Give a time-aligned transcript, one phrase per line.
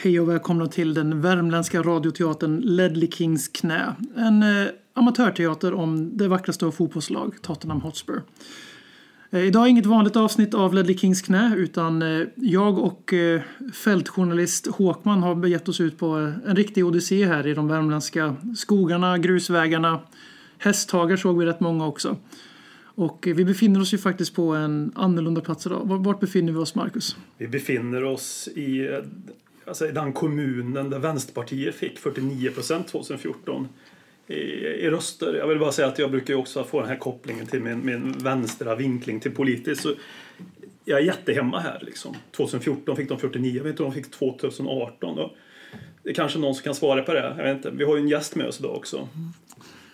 [0.00, 3.94] Hej och välkomna till den värmländska radioteatern Ledley Kings knä.
[4.16, 8.22] En eh, amatörteater om det vackraste av fotbollslag, Tottenham Hotspur.
[9.30, 13.40] Eh, idag är inget vanligt avsnitt av Ledley Kings knä utan eh, jag och eh,
[13.74, 18.36] fältjournalist Håkman har begett oss ut på eh, en riktig odyssé här i de värmländska
[18.56, 20.00] skogarna, grusvägarna.
[20.58, 22.16] Hästhagar såg vi rätt många också.
[22.84, 25.80] Och eh, vi befinner oss ju faktiskt på en annorlunda plats idag.
[25.84, 27.16] Vart befinner vi oss, Marcus?
[27.38, 28.98] Vi befinner oss i, eh,
[29.68, 33.68] alltså, i den kommunen där Vänsterpartiet fick 49 procent 2014
[34.26, 35.34] i, i röster.
[35.34, 38.12] Jag vill bara säga att jag brukar också få den här kopplingen till min, min
[38.12, 39.82] vänstra vinkling till politiskt.
[39.82, 39.94] Så
[40.84, 42.16] jag är jättehemma här liksom.
[42.36, 45.34] 2014 fick de 49, jag vet inte om de fick 2018 då.
[46.02, 47.34] Det är kanske någon som kan svara på det.
[47.36, 47.70] Jag vet inte.
[47.70, 49.08] Vi har ju en gäst med oss idag också.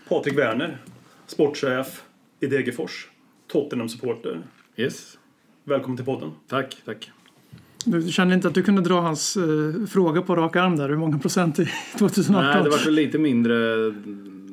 [0.09, 0.79] Patrik Werner,
[1.27, 2.03] sportchef
[2.41, 3.09] i Degerfors.
[3.49, 4.43] Tottenham-supporter.
[4.77, 5.19] Yes.
[5.65, 6.33] Välkommen till podden.
[6.49, 7.14] Tack, tack.
[7.85, 10.89] Du kände inte att du kunde dra hans eh, fråga på rak arm där?
[10.89, 11.69] Hur många procent i
[11.99, 12.45] 2018?
[12.45, 13.55] Nej, det var väl lite mindre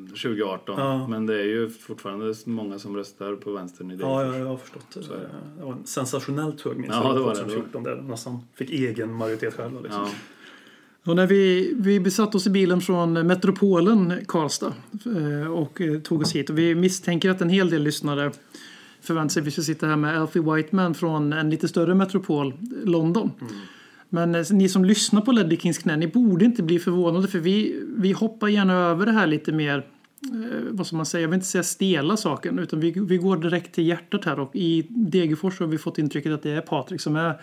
[0.08, 0.74] 2018.
[0.78, 1.08] Ja.
[1.08, 4.10] Men det är ju fortfarande många som röstar på vänstern i Degerfors.
[4.10, 4.86] Ja, ja, jag har förstått.
[4.94, 5.02] Det.
[5.02, 5.18] Så det.
[5.58, 9.14] det var en sensationellt hög minst ja, det var 2014 där de nästan fick egen
[9.14, 9.80] majoritet själva.
[9.80, 10.02] Liksom.
[10.02, 10.10] Ja.
[11.04, 14.72] Och när vi, vi besatte oss i bilen från metropolen Karlstad
[15.06, 18.32] eh, och eh, tog oss hit och vi misstänker att en hel del lyssnare
[19.02, 22.54] förväntar sig att vi ska sitta här med Alfie Whiteman från en lite större metropol,
[22.84, 23.30] London.
[23.40, 23.52] Mm.
[24.08, 27.38] Men eh, ni som lyssnar på Ledley Kings knä, ni borde inte bli förvånade för
[27.38, 31.28] vi, vi hoppar gärna över det här lite mer, eh, vad ska man säga, jag
[31.28, 34.86] vill inte säga stela saken, utan vi, vi går direkt till hjärtat här och i
[34.90, 37.40] Degerfors har vi fått intrycket att det är Patrik som är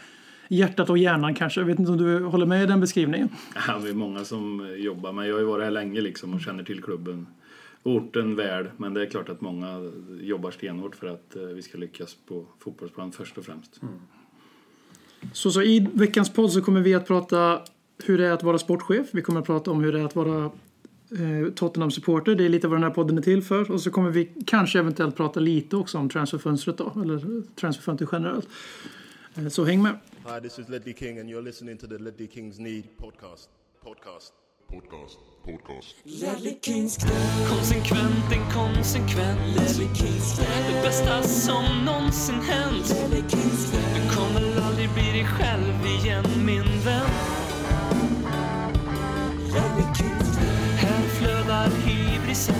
[0.47, 1.61] hjärtat och hjärnan kanske.
[1.61, 3.29] Jag vet inte om du håller med i den beskrivningen?
[3.67, 6.41] Ja, vi är många som jobbar, men jag har ju varit här länge liksom och
[6.41, 7.27] känner till klubben
[7.83, 8.69] orten väl.
[8.77, 9.91] Men det är klart att många
[10.21, 13.81] jobbar stenhårt för att eh, vi ska lyckas på fotbollsplan först och främst.
[13.81, 13.93] Mm.
[15.33, 17.61] Så, så i veckans podd så kommer vi att prata
[18.03, 19.07] hur det är att vara sportchef.
[19.11, 20.45] Vi kommer att prata om hur det är att vara
[21.11, 22.35] eh, Tottenham-supporter.
[22.35, 23.71] Det är lite vad den här podden är till för.
[23.71, 26.93] Och så kommer vi kanske eventuellt prata lite också om transferfönstret då.
[27.01, 28.49] Eller transferfönstret generellt.
[29.35, 29.99] Eh, så häng med.
[30.25, 33.49] Hi, this is Ledley King and you're listening to the Ledley Kings Need podcast.
[33.83, 34.48] Podcast.
[34.71, 35.17] Podcast.
[35.45, 35.95] Podcast.
[37.49, 39.39] Konsekvent, inkonsekvent.
[40.67, 42.95] Det bästa som någonsin hänt.
[43.95, 47.09] Du kommer aldrig bli dig själv igen, min vän.
[50.77, 52.55] Här flödar hybrisen.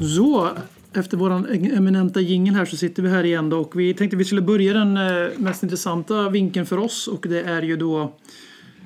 [0.00, 0.48] Så,
[0.92, 4.24] efter vår eminenta jingel här så sitter vi här igen då och vi tänkte vi
[4.24, 8.12] skulle börja den eh, mest intressanta vinkeln för oss och det är ju då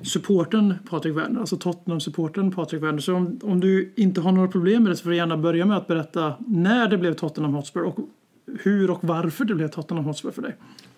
[0.03, 2.99] supporten Patrik Werner, alltså Tottenham-supporten Patrik Werner.
[2.99, 5.67] Så om, om du inte har några problem med det så får du gärna börja
[5.67, 7.99] med att berätta när det blev Tottenham Hotspur och
[8.61, 10.57] hur och varför det blev Tottenham Hotspur för dig.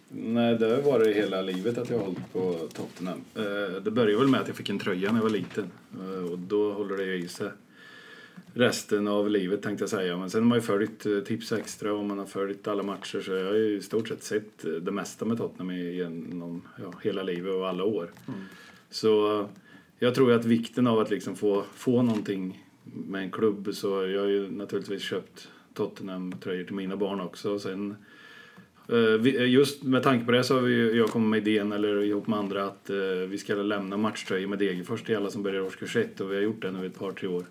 [0.09, 3.19] Nej, det har varit hela livet att jag har hållit på Tottenham.
[3.35, 6.33] Eh, det började väl med att jag fick en tröja när jag var liten eh,
[6.33, 7.49] och då håller det i sig
[8.55, 10.17] resten av livet tänkte jag säga.
[10.17, 13.21] Men sen har man ju följt eh, Tips Extra och man har följt alla matcher
[13.21, 16.93] så jag har ju i stort sett sett eh, det mesta med Tottenham genom ja,
[17.03, 18.11] hela livet och alla år.
[18.29, 18.41] Mm.
[18.91, 19.47] Så
[19.99, 24.21] jag tror att vikten av att liksom få, få någonting med en klubb så jag
[24.21, 27.53] har ju naturligtvis köpt Tottenham-tröjor till mina barn också.
[27.53, 27.95] Och sen,
[28.89, 32.27] eh, just med tanke på det så har vi, jag kommit med idén, eller ihop
[32.27, 32.91] med andra, att
[33.29, 36.43] vi ska lämna matchtröjor med Degerfors till alla som börjar årskurs 1 och vi har
[36.43, 37.45] gjort det nu ett par, tre år.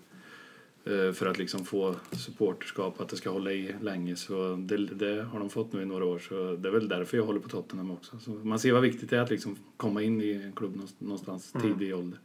[0.84, 4.16] Eh, för att liksom få supporterskap, att det ska hålla i länge.
[4.16, 6.18] Så det, det, har de fått nu i några år.
[6.18, 8.18] Så det är väl därför jag håller på Tottenham också.
[8.18, 11.54] Så man ser vad viktigt det är att liksom komma in i en klubb någonstans
[11.54, 11.78] mm.
[11.78, 12.18] tidig ålder.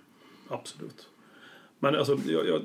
[0.47, 1.09] Absolut.
[1.79, 2.61] Men alltså, jag, jag,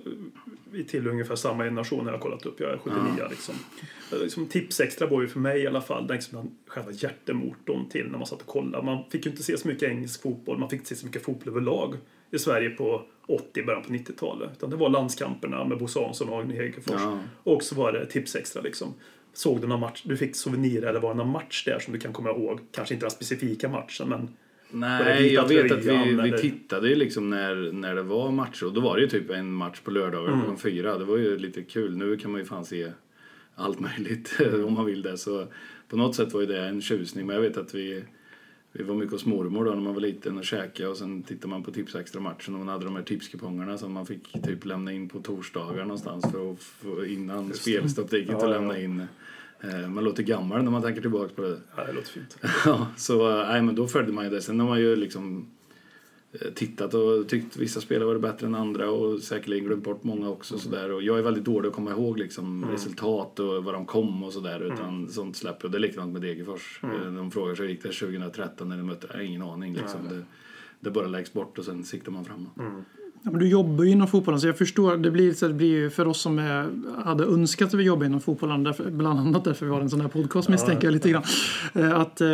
[0.71, 2.61] vi tillhör ungefär samma generation har jag kollat upp.
[2.61, 3.29] Jag är 79 ja.
[3.29, 3.55] liksom.
[4.11, 4.47] liksom.
[4.47, 8.19] Tips extra var ju för mig i alla fall den, liksom, själva hjärtemotorn till när
[8.19, 8.85] man satt och kollade.
[8.85, 11.23] Man fick ju inte se så mycket engelsk fotboll, man fick inte se så mycket
[11.23, 11.97] fotboll överlag
[12.31, 14.51] i Sverige på 80, början på 90-talet.
[14.57, 17.01] Utan det var landskamperna med Bosse Hansson och Agne Hegerfors.
[17.01, 17.19] Ja.
[17.43, 18.95] Och så var det tips extra liksom.
[19.33, 22.01] Såg du någon match, du fick souvenirer eller var det någon match där som du
[22.01, 22.61] kan komma ihåg?
[22.73, 24.29] Kanske inte den specifika matchen men
[24.75, 28.73] Nej, jag vet att vi, vi tittade ju liksom när, när det var matcher och
[28.73, 30.41] då var det ju typ en match på lördagar mm.
[30.41, 30.99] klockan fyra.
[30.99, 31.97] Det var ju lite kul.
[31.97, 32.93] Nu kan man ju fan se
[33.55, 35.19] allt möjligt om man vill det.
[35.19, 35.47] Så
[35.89, 37.27] på något sätt var ju det en tjusning.
[37.27, 38.05] Men jag vet att vi
[38.73, 41.49] vi var mycket hos mormor då när man var liten och käkade och sen tittade
[41.49, 44.65] man på Tips Extra matchen och man hade de här tipskupongerna som man fick typ
[44.65, 48.13] lämna in på torsdagar någonstans för att få innan spelstopp.
[48.13, 49.07] gick inte att lämna in.
[49.61, 51.61] Eh, man låter gammal när man tänker tillbaka på det.
[51.77, 52.39] Ja, det låter fint.
[52.65, 54.43] ja, så nej, men då följde man ju det.
[54.43, 55.62] Sen har man ju liksom eh,
[56.55, 60.55] tittat och tyckt vissa spelare var bättre än andra och säkerligen glömt bort många också.
[60.55, 60.63] Mm.
[60.65, 60.93] Sådär.
[60.93, 64.33] Och jag är väldigt dålig att komma ihåg liksom, resultat och var de kom och
[64.33, 64.61] sådär.
[64.61, 64.73] Mm.
[64.73, 65.73] Utan sånt släpper jag.
[65.73, 66.81] Det är likadant med Degerfors.
[66.83, 69.75] Eh, De frågar sig gick det 2013 när de mötte, jag har ingen aning.
[69.75, 70.09] Liksom.
[70.09, 70.25] Det,
[70.81, 72.53] det bara läggs bort och sen siktar man framåt.
[73.25, 74.97] Ja, men du jobbar ju inom fotbollen så jag förstår.
[74.97, 76.69] Det blir, så det blir ju för oss som är,
[77.05, 78.65] hade önskat att vi jobbar inom fotbollen.
[78.65, 81.23] Därför, bland annat därför vi har en sån här podcast misstänker jag lite grann.
[81.75, 82.29] Eh, Att, eh,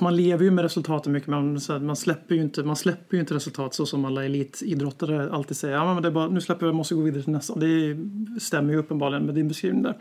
[0.00, 3.34] man lever ju med resultaten mycket men man, släpper ju inte, man släpper ju inte
[3.34, 5.74] resultat så som alla elitidrottare alltid säger.
[5.74, 7.54] Ja, men det är bara, nu släpper vi, måste gå vidare till nästa.
[7.54, 7.96] Det
[8.40, 9.96] stämmer ju uppenbarligen med din beskrivning där.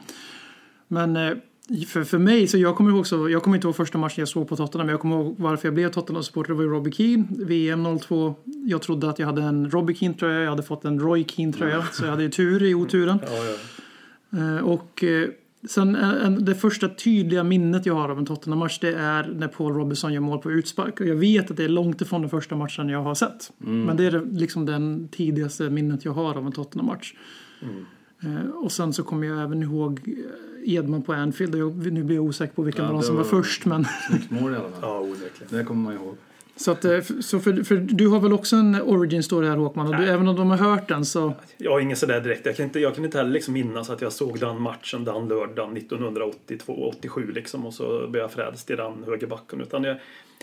[0.87, 1.31] Men eh,
[1.87, 4.27] för, för mig, så jag kommer ihåg så, jag kommer inte ihåg första matchen jag
[4.27, 6.49] såg på Tottenham, men jag kommer ihåg varför jag blev Tottenham-supporter.
[6.49, 8.35] Det var ju Robbie Keane, VM 02.
[8.45, 11.83] Jag trodde att jag hade en Robbie Keane-tröja, jag hade fått en Roy Keane-tröja.
[11.91, 13.19] Så jag hade ju tur i oturen.
[13.25, 13.29] Ja,
[14.29, 14.57] ja.
[14.57, 15.29] Eh, och eh,
[15.69, 19.47] sen en, en, det första tydliga minnet jag har av en Tottenham-match det är när
[19.47, 20.99] Paul Robinson gör mål på utspark.
[20.99, 23.51] Och jag vet att det är långt ifrån den första matchen jag har sett.
[23.57, 27.13] Men det är liksom den tidigaste minnet jag har av en Tottenham-match.
[28.23, 30.13] Eh, och sen så kommer jag även ihåg eh,
[30.75, 31.55] Edman på Anfield.
[31.55, 33.65] Jag, nu blir jag osäker på vilken Ja, det som var var- först.
[33.65, 34.79] Men, Snyggt mål i alla fall.
[34.81, 35.47] ja onekligen.
[35.57, 36.17] Det kommer man ihåg.
[36.55, 39.87] så att, eh, så för, för du har väl också en origin story här Håkman?
[39.87, 41.33] Och du, även om de har hört den så...
[41.57, 42.45] Jag har ingen sådär direkt.
[42.45, 45.27] Jag kan inte, jag kan inte heller liksom minnas att jag såg den matchen den
[45.27, 49.61] lördagen 1982-87 liksom och så blev jag frälst i den högerbacken.
[49.61, 49.97] Utan jag,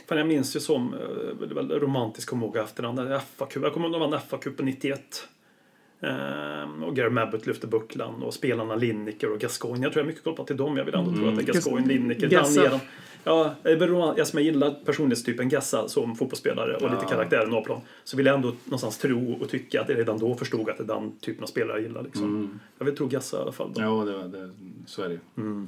[0.09, 3.63] fan jag minns ju som eh, romantisk kommer ihåg efter den där FA-cupen.
[3.63, 5.29] Jag kommer ihåg de vann FA-cupen 91.
[6.05, 9.87] Ehm, och Gary Mabbott lyfte bucklan och spelarna Lineker och Gascoigne.
[9.87, 10.77] Jag tror jag är mycket kopplat till dem.
[10.77, 12.63] Jag vill ändå tro att det är Gascoigne, Lineker, Gassa.
[12.63, 12.81] Dan Eran.
[13.27, 13.55] Ja,
[14.17, 17.81] jag som jag gillar personlighetstypen Gassa som fotbollsspelare och lite karaktären A-plan.
[18.05, 20.83] Så vill jag ändå någonstans tro och tycka att jag redan då förstod att det
[20.85, 22.03] är den typen av spelare jag gillar.
[22.03, 22.61] Liksom.
[22.79, 23.73] Jag vill tro Gassa i alla fall.
[23.75, 23.81] Då.
[23.83, 24.51] Ja, det, var- det,
[24.87, 25.19] så är det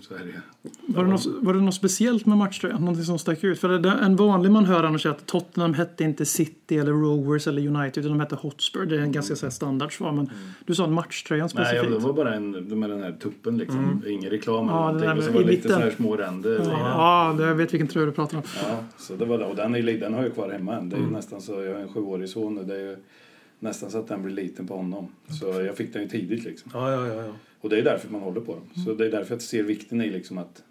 [0.02, 0.40] Så är det
[0.86, 2.80] Var det, något, var det något speciellt med matchtröjan?
[2.80, 3.60] Någonting som stack ut?
[3.60, 7.46] För det, en vanlig man hör annars är att Tottenham hette inte City eller Rovers
[7.46, 8.86] eller United utan de hette Hotspur.
[8.86, 10.25] Det är en ganska så här, standard svar.
[10.26, 11.90] Men du sa en matchtröjan Nej, specifikt.
[11.92, 12.50] ja, det var bara en,
[12.80, 14.02] med den här tuppen liksom.
[14.06, 15.08] Ingen reklam eller Ja, någonting.
[15.08, 15.70] där Och så var det lite mitten.
[15.80, 16.60] så här små ränder.
[16.64, 18.42] Ja, det- jag vet vilken tröja du pratar om.
[18.68, 19.38] Ja, så det var.
[19.38, 20.88] Och den, är, den har jag kvar hemma än.
[20.88, 22.64] Det är ju nästan så, jag har en sjuårig son nu.
[22.64, 22.96] Det är ju
[23.58, 25.08] nästan så att den blir liten på honom.
[25.40, 26.70] Så jag fick den ju tidigt liksom.
[26.74, 27.14] Ja, ja, ja.
[27.24, 27.32] ja.
[27.60, 28.84] Och det är därför man håller på dem.
[28.84, 30.62] Så det är därför jag ser vikten i liksom att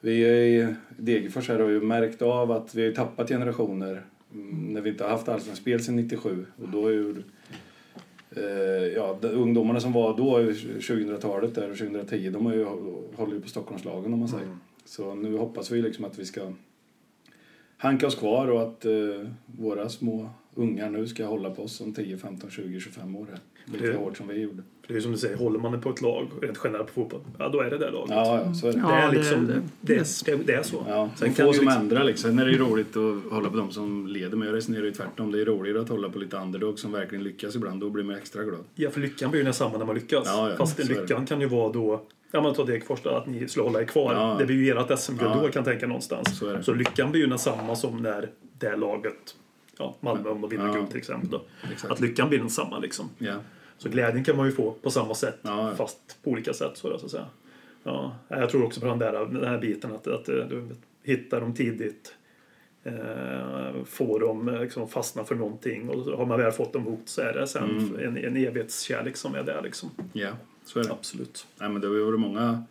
[0.00, 4.02] vi i Degerfors här har ju märkt av att vi har tappat generationer
[4.34, 6.46] mm, när vi inte har haft allsvenskt spel sedan 97.
[6.62, 7.14] Och då är ju
[8.94, 12.64] ja, de ungdomarna som var då, 2000-talet där och 2010, de har ju,
[13.16, 14.56] håller ju på Stockholmslagen om man säger.
[14.84, 16.52] Så nu hoppas vi liksom att vi ska
[17.76, 18.92] hanka oss kvar och att eh,
[19.46, 23.26] våra små ungar nu ska hålla på oss om 10, 15, 20, 25 år.
[23.64, 24.62] Lika Det- hårt som vi gjorde.
[24.86, 26.92] För det är ju som du säger, håller man på ett lag, rent generellt på
[26.92, 28.10] fotboll, ja då är det det laget.
[28.10, 28.78] Ja, så är det.
[28.78, 30.84] Det, är det- liksom, det- det, det, det är så.
[30.88, 32.30] Ja, Sen få som liksom- ändrar liksom.
[32.30, 34.92] Sen är det ju roligt att hålla på de som leder, men jag resonerar ju
[34.92, 35.32] tvärtom.
[35.32, 37.80] Det är roligare att hålla på lite underdog som verkligen lyckas ibland.
[37.80, 38.60] Då blir man extra glad.
[38.74, 40.22] Ja, för lyckan blir ju samma när man lyckas.
[40.26, 41.00] Ja, ja, Fast så det.
[41.00, 44.14] lyckan kan ju vara då, ja men ta Degerfors att ni skulle hålla er kvar.
[44.14, 44.36] Ja.
[44.38, 45.34] Det blir ju ert SM-guld Ja.
[45.34, 46.38] då kan jag tänka någonstans.
[46.38, 46.74] Så är det.
[46.74, 48.28] lyckan blir ju samma som när
[48.58, 49.34] det laget,
[49.78, 50.72] ja Malmö om de vinner Ja.
[50.72, 51.42] guld till exempel då.
[51.72, 51.92] Exakt.
[51.92, 53.08] Att lyckan blir densamma liksom.
[53.18, 53.34] Ja.
[53.78, 55.76] Så glädjen kan man ju få på samma sätt, Ja, ja.
[55.76, 57.26] fast på olika sätt så, så att säga.
[57.82, 60.68] Ja, jag tror också på den, där, den här biten att, att eh, du
[61.02, 62.14] hittar dem tidigt.
[62.84, 67.08] Eh, får dem eh, liksom fastna för någonting och har man väl fått dem hooked
[67.08, 67.98] så är det sen Mm.
[67.98, 69.90] en, en evighetskärlek som är där liksom.
[70.12, 70.30] ja,
[70.64, 70.92] så är det.
[70.92, 71.46] Absolut.
[71.58, 72.62] Nej, men det har ju många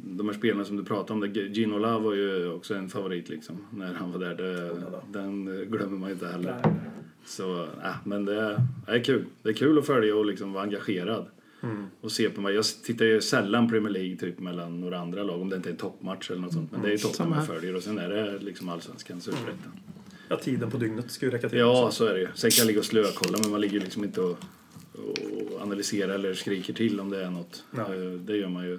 [0.00, 3.28] de här spelarna som du pratade om, det- Gino Love var ju också en favorit
[3.28, 4.34] liksom, när han var där.
[4.34, 4.70] Det,
[5.18, 6.62] den glömmer man ju inte heller.
[7.24, 9.24] Så, äh, men det, det är kul.
[9.42, 11.26] Det är kul att följa och liksom vara engagerad.
[12.00, 12.54] Och se på mig.
[12.54, 15.70] Jag tittar ju sällan Premier League typ mellan några andra lag om det inte är
[15.70, 16.72] en toppmatch eller något sånt.
[16.72, 17.46] Men det är ju Samma jag här.
[17.54, 19.72] följer och sen är det liksom allsvenskan, superettan.
[20.28, 21.58] Ja, tiden på dygnet ska ju räcka till.
[21.58, 21.96] Ja, också.
[21.96, 22.28] så är det ju.
[22.34, 24.38] Sen kan jag ligga och slökolla men man ligger liksom inte och,
[24.94, 27.64] och analyserar eller skriker till om det är något.
[27.70, 27.84] Nej.
[28.06, 28.78] Eh, Det gör man ju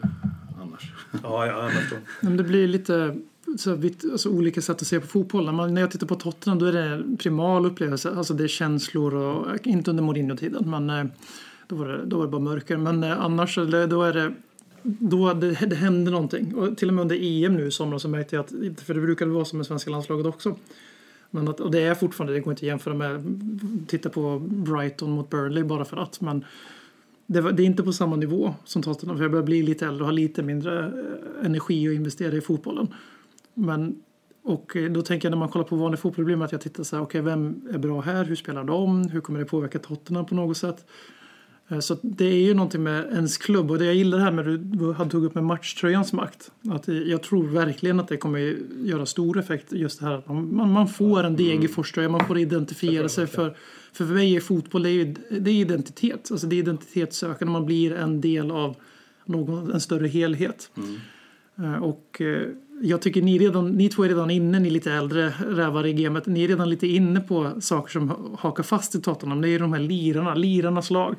[1.12, 1.24] annars.
[1.24, 2.00] ja, ja jag förstår.
[2.22, 3.16] Men det blir lite
[3.58, 5.46] så vitt, alltså, olika sätt att se på fotboll.
[5.46, 8.14] När, man, när jag tittar på Tottenham då är det en primal upplevelse.
[8.16, 11.06] Alltså det är känslor och inte under Mourinho-tiden men eh,
[11.68, 12.78] då var, det, då var det bara mörker.
[12.78, 14.34] Men eh, annars då är det
[14.82, 16.56] då det, det händer någonting.
[16.56, 19.02] Och till och med under EM nu i somras så märkte jag att, för det
[19.02, 20.56] brukade vara som med svenska landslaget också.
[21.32, 23.24] Men att, och det är fortfarande, det går inte att jämföra med,
[23.88, 26.22] titta på Brighton mot Burnley bara för att.
[26.22, 26.46] Men
[27.32, 29.18] det, var, det är inte på samma nivå som Tottenham.
[29.18, 32.42] För jag börjar bli lite äldre och har lite mindre eh, energi att investera i
[32.42, 32.94] fotbollen.
[33.54, 33.96] Men,
[34.44, 36.62] och eh, då tänker jag när man kollar på vanlig fotboll blir det att jag
[36.62, 38.26] tittar så här, okej vem är bra här?
[38.26, 39.10] Hur spelar de?
[39.10, 40.86] Hur kommer det påverka Tottenham på något sätt?
[41.70, 44.32] Eh, Så det är ju någonting med ens klubb och det jag gillar det här
[44.32, 46.52] med du hade tagit upp med matchtröjans makt.
[46.70, 50.72] Att jag tror verkligen att det kommer göra stor effekt just det här att man,
[50.72, 53.56] man, får en Degerfors-tröja, man får identifiera sig för
[53.94, 57.66] för för mig är fotboll det är, det är identitet, alltså det är identitetssökande, man
[57.66, 58.76] blir en del av
[59.26, 60.72] någon, en större helhet.
[61.58, 62.48] Eh, Och eh,
[62.82, 66.26] jag tycker ni, redan, ni två är redan inne, ni lite äldre rävar i gamet,
[66.26, 69.42] ni är redan lite inne på saker som ha- hakar fast i Tottenham.
[69.42, 71.16] Det är ju de här lirarna, lirarnas lag.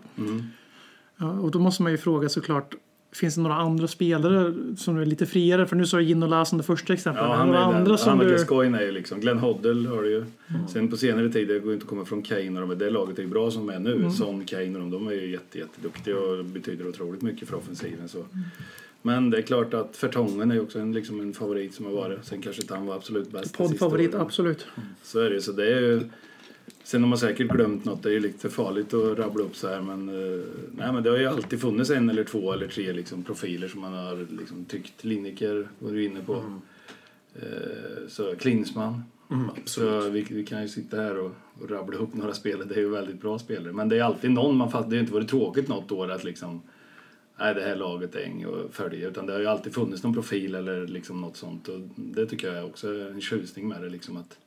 [1.16, 2.74] Ja, och då måste man ju fråga såklart,
[3.12, 5.66] finns det några andra spelare som är lite friare?
[5.66, 7.24] För nu sa Ginola som det första exemplet.
[7.24, 7.98] Ja, han några är andra den.
[7.98, 8.32] som Han du...
[8.32, 9.20] Gascoigne är ju liksom.
[9.20, 10.24] Glenn Hoddle har du ju.
[10.68, 12.90] Sen på senare tid, det går ju inte att komma från Kane och de, det
[12.90, 13.94] laget är ju bra som är nu.
[13.94, 14.10] Mm.
[14.10, 18.08] Son, Kane och de, de är ju jätte, jätteduktiga och betyder otroligt mycket för offensiven.
[18.08, 18.24] Så.
[19.02, 22.24] Men det är klart att Fertongen är också en, liksom en favorit som har varit.
[22.24, 23.56] Sen kanske inte han var absolut bäst.
[23.56, 24.66] Poddfavorit, absolut.
[25.02, 25.42] Så är det.
[25.42, 26.00] Så det är ju...
[26.84, 29.68] Sen har man säkert glömt något, det är ju lite farligt att rabbla upp så
[29.68, 30.40] här men, eh,
[30.72, 33.80] nej, men det har ju alltid funnits en eller två eller tre liksom, profiler som
[33.80, 35.04] man har liksom, tyckt.
[35.04, 36.44] Lineker var du inne på.
[37.34, 39.02] Eh, så Klinsmann.
[39.64, 42.80] så vi, vi kan ju sitta här och, och rabbla upp några spelare, det är
[42.80, 43.72] ju väldigt bra spelare.
[43.72, 46.24] Men det är alltid någon man fattar, det har inte varit tråkigt något år att
[46.24, 46.62] liksom
[47.40, 49.08] Nej, det här laget är inget att följa.
[49.08, 51.68] Utan det har ju alltid funnits någon profil eller liksom något sånt.
[51.68, 53.88] Och det tycker jag också är en tjusning med det.
[53.88, 54.38] Liksom att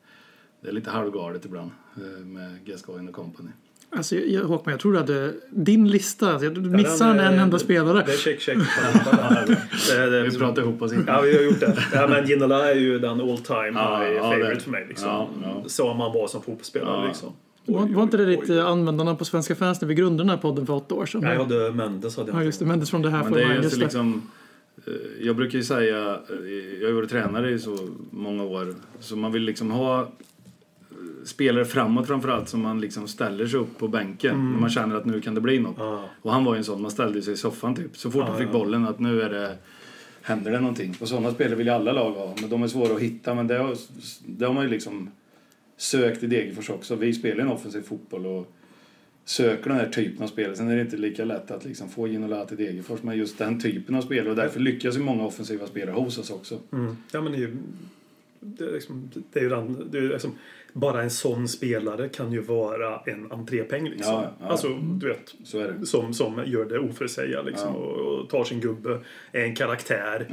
[0.61, 3.49] det är lite halvgalet ibland eh, med Gascoigne och company.
[3.95, 7.39] Alltså, jag, Håkman, jag tror att det, din lista, alltså, du missar den är- en
[7.39, 8.03] enda spelare.
[8.05, 8.57] Det är check, check.
[10.31, 11.77] Vi pratar ihop oss Ja, vi har gjort det.
[11.93, 14.85] Ja, men Ginola är ju den all time Ja, ja, favorite det- för mig.
[14.89, 15.07] Liksom.
[15.09, 15.63] ja, ja.
[15.67, 17.01] Så man var som fotbollsspelare.
[17.01, 17.07] Ja.
[17.07, 17.29] Liksom.
[17.65, 20.37] Var, var inte det ditt eh, användarna på Svenska fans när vi grundade den här
[20.37, 21.21] podden för åtta år sedan?
[21.21, 22.17] Nej, jag hade Mendes.
[22.17, 22.65] Hade jag Ja, just det.
[22.65, 24.29] Mendes från det här Men det är Just liksom,
[24.87, 24.93] eh,
[25.25, 27.77] jag brukar ju säga, eh, jag har varit tränare i så
[28.11, 30.09] många år, så man vill liksom ha
[31.25, 35.05] spelare framåt framförallt som man liksom ställer sig upp på bänken när man känner att
[35.05, 35.75] nu kan det bli något.
[35.77, 36.09] Ja.
[36.21, 37.97] Och han var ju en sån, man ställde sig i soffan typ.
[37.97, 38.51] Så fort Ja, han fick ja.
[38.51, 39.55] bollen att nu är det,
[40.21, 40.95] händer det någonting.
[41.01, 43.33] Och sådana spelare vill ju alla lag ha, men de är svåra att hitta.
[43.33, 43.75] Men det har,
[44.25, 45.09] det har man ju liksom
[45.83, 46.95] sökt i Degerfors också.
[46.95, 48.51] Vi spelar en offensiv fotboll och
[49.25, 50.55] söker den här typen av spelare.
[50.55, 53.59] Sen är det inte lika lätt att liksom få Ginola till Degerfors, men just den
[53.61, 54.29] typen av spelare.
[54.29, 56.59] Och därför lyckas ju många offensiva spelare hos oss också.
[56.73, 56.97] Mm.
[57.11, 57.55] Ja, men det är ju,
[58.39, 60.31] det är liksom, det är ju den, det är liksom,
[60.73, 63.89] bara en sån spelare kan ju vara en entrépeng.
[63.89, 64.13] Liksom.
[64.13, 64.45] Ja, ja.
[64.47, 65.35] Alltså, du vet,
[65.87, 67.79] som, som gör det oförutsägda liksom, Ja.
[67.79, 68.99] och, och tar sin gubbe,
[69.31, 70.27] är en karaktär.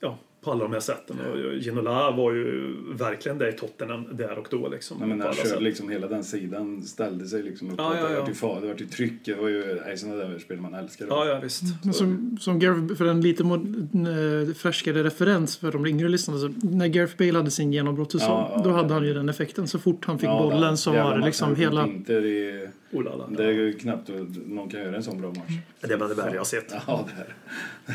[0.00, 0.18] Ja.
[0.40, 1.16] Ja, på alla de här sätten.
[1.20, 4.68] Och Ginola var ju verkligen det i Tottenham där och då.
[4.68, 5.62] Liksom, Nej, men han sätt.
[5.62, 7.74] liksom hela den sidan, ställde sig liksom upp.
[7.78, 8.20] Ja, ja, Det ja.
[8.20, 9.24] vart ju det vart ju tryck.
[9.24, 11.06] Det var ju nej, sådana där spel man älskar.
[11.08, 11.62] Ja, ja visst.
[11.84, 16.40] Men Som, som Gareth, för en lite mod, eh, färskare referens för de yngre lyssnarna.
[16.40, 18.94] Så när Gareth Bale hade sin genombrottssäsong, Ja, ja, då hade ja.
[18.94, 19.68] han ju den effekten.
[19.68, 21.86] Så fort han fick Ja, bollen det- så var det liksom hela...
[21.86, 23.26] Inter i, Oh, la, la.
[23.26, 25.58] det är ju knappt att någon kan göra en sån bra match.
[25.80, 26.74] Det är bland det värre jag har sett.
[26.86, 27.08] Ja,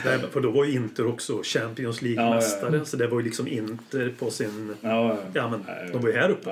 [0.04, 2.72] det är För då var ju Inter också Champions League-mästare.
[2.72, 4.76] Ja, ja, Så det var ju liksom Inter på sin...
[4.82, 6.50] Ja, Ja, men Nej, de var ju här uppe.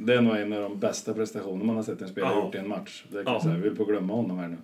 [0.00, 2.44] Det är nog en av de bästa prestationer man har sett en spelare Ja.
[2.44, 3.04] gjort i en match.
[3.12, 3.40] Det kan Ja.
[3.42, 3.54] säga.
[3.54, 4.56] Jag vill på att glömma honom här nu.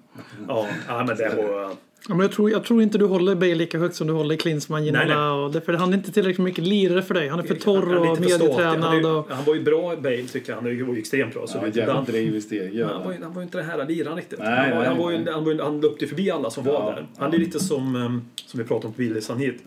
[0.49, 1.71] Ja, ja men det var...
[2.09, 4.37] Ja, men jag, tror, jag tror inte du håller Bale lika högt som du håller
[4.37, 4.85] Klinsmann.
[4.85, 7.29] Ginola och det, för han är inte tillräckligt mycket lirare för dig.
[7.29, 8.31] Han är för Han torr och statig.
[8.33, 9.17] Han, är medietränad.
[9.17, 10.55] Och, han var ju bra Bale tycker jag.
[10.57, 11.47] Han var ju extremt bra.
[11.47, 12.83] Så Ja, det, jävla han, driv i steg.
[12.85, 14.38] han, var ju, han var ju inte den här liraren riktigt.
[14.38, 16.64] Nej, han, var, nej, han, var ju, han, var ju, han löpte förbi alla som
[16.64, 17.07] var Ja, där.
[17.19, 19.62] Han är lite som, um, som vi pratade om på Willis hit.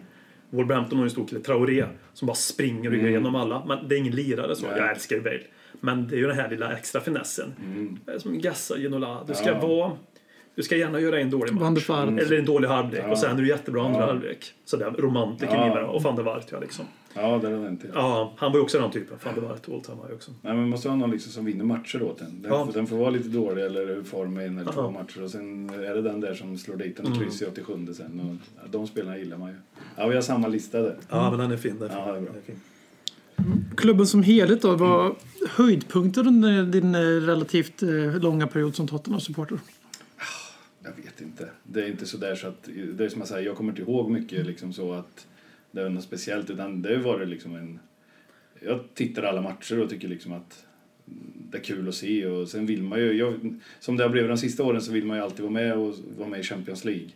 [0.49, 2.99] Wolverhampton har ju en stor kille, Traoré, som bara springer och Mm.
[2.99, 3.63] går igenom alla.
[3.67, 4.67] Men det är ingen lirare så.
[4.67, 4.77] Nej.
[4.77, 5.39] Jag älskar ju Bale.
[5.79, 7.53] Men det är ju den här lilla extra finessen.
[8.05, 9.23] Det är Som Gassa, Ginola.
[9.27, 9.61] Du ska Mm.
[9.61, 9.67] Ja.
[9.67, 9.91] vara...
[10.55, 11.89] Du ska gärna göra en dålig match.
[11.89, 12.07] Vaart.
[12.09, 13.01] Eller en dålig halvlek.
[13.05, 13.11] Ja.
[13.11, 14.05] Och sen är du jättebra andra Ja.
[14.05, 14.53] halvlek.
[14.65, 15.85] Så där romantiken Ja.
[15.87, 16.85] Och van der Waart ja, liksom.
[17.13, 17.89] ja, det är den till.
[17.93, 19.17] Ja, han var ju också den typen.
[19.23, 20.31] Van der Waart, all time high också.
[20.31, 22.41] Nej, men man måste ha någon liksom som vinner matcher åt en.
[22.41, 22.65] Den, Ja.
[22.65, 25.23] får, den får vara lite dålig eller ur form i en eller två matcher.
[25.23, 27.23] Och sen är det den där som slår dit en och Mm.
[27.23, 28.39] kryss i 87 sen.
[28.63, 29.55] Och, de spelarna gillar man ju.
[29.95, 30.95] Ja, vi har samma lista där.
[31.09, 31.79] Ja, men den är fin.
[31.79, 31.99] Den är fin.
[32.05, 32.31] Ja, det är bra.
[32.31, 32.59] Den är fin.
[33.75, 35.15] klubben som helhet då, var
[35.47, 39.59] höjdpunkter under din eh, relativt eh, långa period som Tottenham-supporter?
[40.83, 41.49] Jag vet inte.
[41.63, 43.81] Det är inte så där så att, det är som jag säger, jag kommer inte
[43.81, 45.27] ihåg mycket liksom så att
[45.71, 47.79] det är något speciellt utan det var det liksom en,
[48.59, 50.65] jag tittar alla matcher och tycker liksom att
[51.51, 54.29] det är kul att se och sen vill man ju, jag, som det har blivit
[54.29, 56.85] de sista åren så vill man ju alltid vara med och vara med i Champions
[56.85, 57.09] League.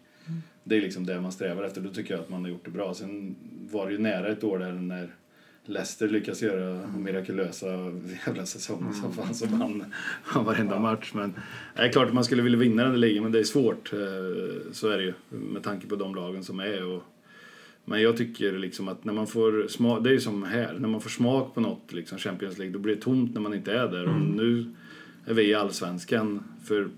[0.63, 2.71] Det är liksom det man strävar efter, då tycker jag att man har gjort det
[2.71, 2.93] bra.
[2.93, 3.35] Sen
[3.71, 5.09] var det ju nära ett år där när
[5.65, 7.68] Leicester lyckas göra mirakulösa
[8.25, 9.86] jävla säsonger som fan som vann
[10.46, 11.12] varenda match.
[11.13, 11.34] Men
[11.75, 13.94] det är klart att man skulle vilja vinna den där ligan men det är svårt.
[13.94, 16.86] eh, Så är det ju med tanke på de lagen som är.
[16.86, 17.03] Och,
[17.86, 20.88] men jag tycker liksom att när man får smak, det är ju som här, när
[20.89, 23.74] man får smak på något, liksom Champions League, då blir det tomt när man inte
[23.74, 24.06] är där.
[24.08, 24.65] Och nu
[25.25, 26.89] är vi i Allsvenskan för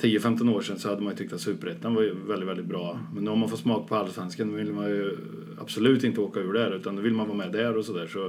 [0.00, 3.00] 10-15 år sedan så hade man ju tyckt att Superettan var ju väldigt, väldigt bra.
[3.14, 5.16] Men nu har man fått smak på Allsvenskan då vill man ju
[5.60, 8.06] absolut inte åka ur där utan då vill man vara med där och sådär.
[8.06, 8.26] Så,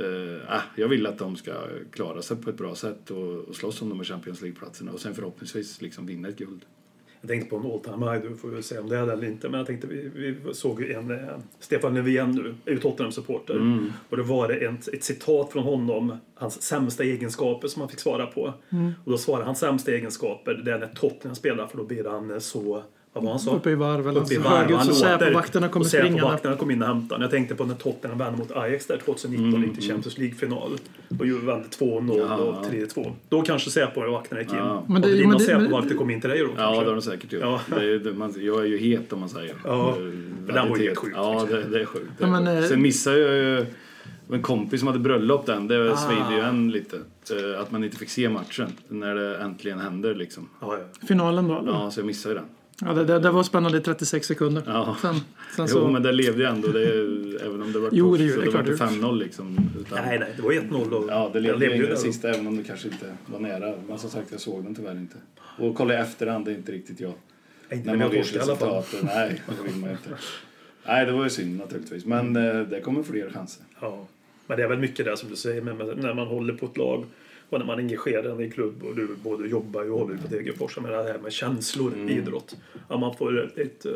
[0.00, 1.52] eh, äh, jag vill att de ska
[1.90, 5.00] klara sig på ett bra sätt och, och slåss om de här Champions League-platserna och
[5.00, 6.64] sen förhoppningsvis liksom vinna ett guld.
[7.20, 9.12] Jag tänkte på en all time high, du får väl säga om det är det
[9.12, 9.48] eller inte.
[9.48, 13.54] Men jag tänkte, vi, vi såg ju en, eh, Stefan Löfven nu, är ju Tottenham-supporter.
[13.54, 13.92] Mm.
[14.08, 18.00] Och det var det ett, ett citat från honom, hans sämsta egenskaper som han fick
[18.00, 18.54] svara på.
[19.04, 22.30] Och då svarade hans sämsta egenskaper, det är när Tottenham spelar för då blir han
[22.30, 23.56] eh, så, vad var han sa?
[23.56, 24.72] Uppe i varv eller Uppe i så varv.
[24.74, 24.94] Han.
[24.94, 26.56] Säpo-vakterna kommer och springande.
[26.58, 27.22] Kom in och hämtade honom.
[27.22, 30.70] Jag tänkte på när Tottenham vann mot Ajax där 2019 Mm, gick till Champions League-final.
[31.18, 32.70] Och ju vann 2-0 Ja, och ja.
[32.70, 33.12] 3-2.
[33.28, 34.56] Då kanske Säpo-vakterna gick in.
[34.58, 34.84] Ja.
[34.88, 36.80] Men det- det, och dina det- Säpo-vakter kom in till dig då Ja, kanske?
[36.84, 37.42] det har de säkert gjort.
[37.42, 37.60] Ja.
[37.66, 39.54] Det är, det, man, jag är ju het om man säger.
[39.64, 40.98] Ja, men den var ju het.
[40.98, 41.58] sjukt, Ja, liksom.
[41.58, 42.06] det, det är sjukt.
[42.18, 43.66] Det är Ja, men, eh, Sen missade jag ju
[44.32, 45.68] en kompis som hade bröllop den.
[45.68, 45.96] Det Ah.
[45.96, 46.96] svider ju en lite.
[46.96, 50.48] Eh, Att man inte fick se matchen när det äntligen händer liksom.
[50.60, 51.06] Ja, ja.
[51.08, 51.58] Finalen då?
[51.58, 51.72] eller?
[51.72, 52.48] Ja, så jag missade ju den.
[52.84, 54.62] Ja, det, det, det var spännande i 36 sekunder.
[54.66, 54.96] Ja.
[55.02, 55.20] Sen, sen
[55.58, 55.88] Jo, så...
[55.88, 56.68] men det levde ju ändå.
[56.68, 56.84] Det,
[57.46, 59.58] även om det var Jo, det så det, det var inte det 5-0 liksom.
[59.80, 61.90] Utan, Nej, nej, det var 1-0 och Ja, det levde ju där.
[61.90, 63.74] det sista även om det kanske inte var nära.
[63.88, 65.16] Men som sagt, jag såg den tyvärr inte.
[65.58, 67.12] Och kolla i efterhand, det är inte riktigt jag.
[67.72, 68.68] Inte När man vet torskade i alla fall.
[68.76, 69.02] resultatet.
[69.14, 70.08] Nej, det vill man inte.
[70.86, 72.04] Nej, det var ju synd naturligtvis.
[72.04, 73.62] Men eh, det kommer fler chanser.
[73.80, 74.06] Ja.
[74.46, 76.76] Men det är väl mycket det som du säger, med, när man håller på ett
[76.76, 77.04] lag
[77.50, 80.78] och när man engagerar en i klubb och du både jobbar och håller på Degerfors.
[80.78, 82.56] Men det här med känslor i idrott.
[82.88, 83.92] Ja, man får ett, ett eh,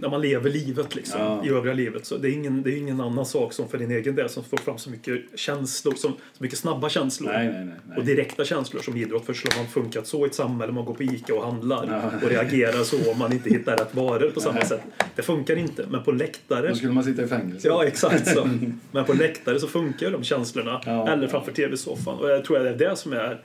[0.00, 1.44] när man lever livet liksom, Ja.
[1.46, 2.06] i övriga livet.
[2.06, 4.44] Så det är, ingen, det är ingen annan sak som för din egen del som
[4.44, 7.32] får fram så mycket känslor, som, så mycket snabba känslor.
[7.32, 7.98] Nej, nej, nej.
[7.98, 9.26] Och direkta känslor som idrott.
[9.26, 12.26] För skulle man funkat så i ett samhälle, man går på ICA och handlar Ja.
[12.26, 14.80] och reagerar så om man inte hittar rätt varor på samma sätt.
[15.16, 15.86] Det funkar inte.
[15.90, 17.68] Men på läktare Då skulle man sitta i fängelse.
[17.68, 18.48] Ja, exakt så.
[18.90, 20.80] Men på läktare så funkar de känslorna.
[20.86, 21.08] Ja.
[21.08, 22.18] Eller framför tv-soffan.
[22.18, 23.40] Och jag tror att det är det som är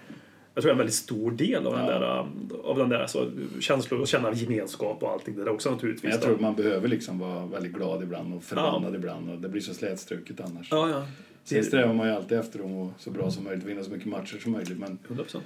[0.60, 2.00] jag tror en väldigt stor del av den Ja.
[2.00, 6.04] där, av den där alltså, känslor och känna gemenskap och allting det där också naturligtvis.
[6.04, 6.26] Men jag då.
[6.26, 9.30] tror man behöver liksom vara väldigt glad ibland och förbannad ibland.
[9.30, 10.68] Och det blir så slätstruket annars.
[10.72, 11.06] Ja, ja.
[11.44, 14.38] Sen strävar man ju alltid efter att så bra som möjligt, vinna så mycket matcher
[14.44, 14.80] som möjligt.
[14.80, 15.46] Men 100 procent.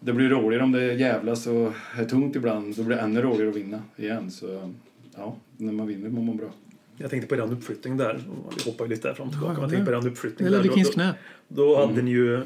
[0.00, 2.76] det blir roligare om det jävlas och är tungt ibland.
[2.76, 4.30] Då blir det ännu roligare att vinna igen.
[4.30, 4.72] Så
[5.16, 6.48] ja, när man vinner mår man bra.
[6.96, 8.20] Jag tänkte på er uppflyttning där.
[8.56, 9.54] Vi hoppar ju lite där fram och tillbaka.
[9.56, 10.62] Ja, Jag tänkte på Det uppflyttning är där.
[11.48, 12.40] Då, då, då hade ni ju...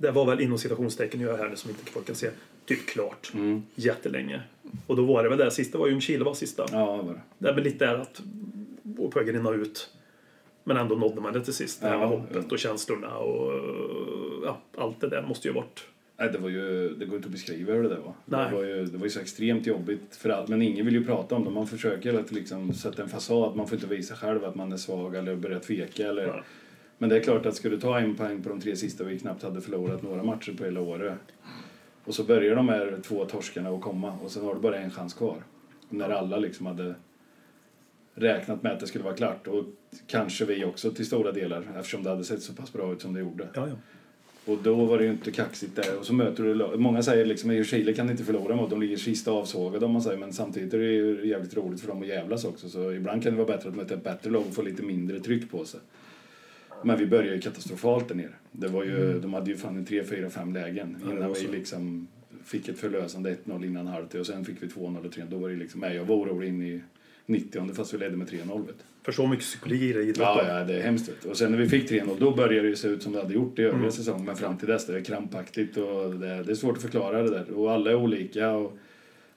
[0.00, 2.30] Det var väl inom citationstecken jag här nu som inte folk kan se.
[2.64, 3.30] Typ klart.
[3.34, 3.62] Mm.
[3.74, 4.42] Jättelänge.
[4.86, 6.66] Och då var det väl det sista var ju Ljungskile var sista.
[6.72, 7.20] Ja, det var det.
[7.38, 8.22] Det är väl lite där att
[9.12, 9.90] på rinna ut.
[10.64, 11.80] Men ändå nådde man det till sist.
[11.80, 12.42] Det här Ja, med hoppet ja.
[12.50, 13.52] och känslorna och
[14.44, 15.84] ja, allt det där måste ju varit.
[16.18, 18.14] Nej, det, var ju, det går inte att beskriva hur det där var.
[18.24, 18.50] Nej.
[18.50, 20.48] Det var, ju, det var ju så extremt jobbigt för allt.
[20.48, 21.50] Men ingen vill ju prata om det.
[21.50, 23.56] Man försöker att liksom sätta en fasad.
[23.56, 26.08] Man får inte visa själv att man är svag eller börjar tveka.
[26.08, 26.26] Eller...
[26.26, 26.44] Ja.
[27.00, 29.18] Men det är klart att ska du ta en poäng på de tre sista vi
[29.18, 31.18] knappt hade förlorat några matcher på hela året.
[32.04, 34.90] Och så börjar de här två torskarna att komma och sen har du bara en
[34.90, 35.36] chans kvar.
[35.88, 36.94] När alla liksom hade
[38.14, 39.46] räknat med att det skulle vara klart.
[39.46, 39.64] Och
[40.06, 43.14] kanske vi också till stora delar eftersom det hade sett så pass bra ut som
[43.14, 43.48] det gjorde.
[43.54, 43.74] Ja, ja.
[44.52, 45.98] Och då var det ju inte kaxigt där.
[45.98, 48.70] Och så möter du Många säger liksom att Chile kan inte förlora mot.
[48.70, 50.18] De ligger sista avsågade om man säger.
[50.18, 52.68] Men samtidigt är det ju jävligt roligt för dem att jävlas också.
[52.68, 55.20] Så ibland kan det vara bättre att möta ett bättre lag och få lite mindre
[55.20, 55.80] tryck på sig.
[56.84, 58.32] Men vi började ju katastrofalt där nere.
[58.52, 61.46] Det var ju, De hade ju fan en 3, 4, 5 lägen Ja, innan vi
[61.46, 62.06] liksom
[62.44, 65.48] fick ett förlösande 1-0 innan halvtid och sen fick vi 2-0 och 3 Då var
[65.48, 66.80] det liksom, nej, jag var orolig in i
[67.26, 68.66] 90 fast vi ledde med 3-0.
[68.66, 68.84] vet du.
[69.02, 71.08] För så mycket psykologi i det Ja, ja, det är hemskt.
[71.08, 71.24] vet.
[71.24, 73.58] Och sen när vi fick 3-0 då började det se ut som det hade gjort
[73.58, 73.92] i övriga Mm.
[73.92, 74.24] säsongen.
[74.24, 77.30] Men fram till dess det är krampaktigt och det, det är svårt att förklara det
[77.30, 77.50] där.
[77.52, 78.50] Och alla är olika.
[78.50, 78.78] Och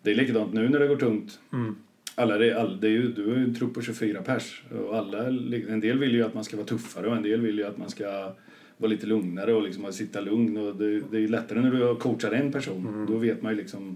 [0.02, 1.40] det är likadant nu när det går tungt.
[1.54, 1.76] Mm.
[2.16, 4.64] Alla, är- all, det är ju, du är ju en trupp på 24 pers.
[4.88, 7.58] Och alla, en del vill ju att man ska vara tuffare och en del vill
[7.58, 8.34] ju att man ska
[8.78, 10.58] vara lite lugnare och liksom sitta lugn.
[10.58, 12.88] Och det, det är lättare när du coachar en person.
[12.88, 13.06] Mm.
[13.06, 13.96] Då vet man ju liksom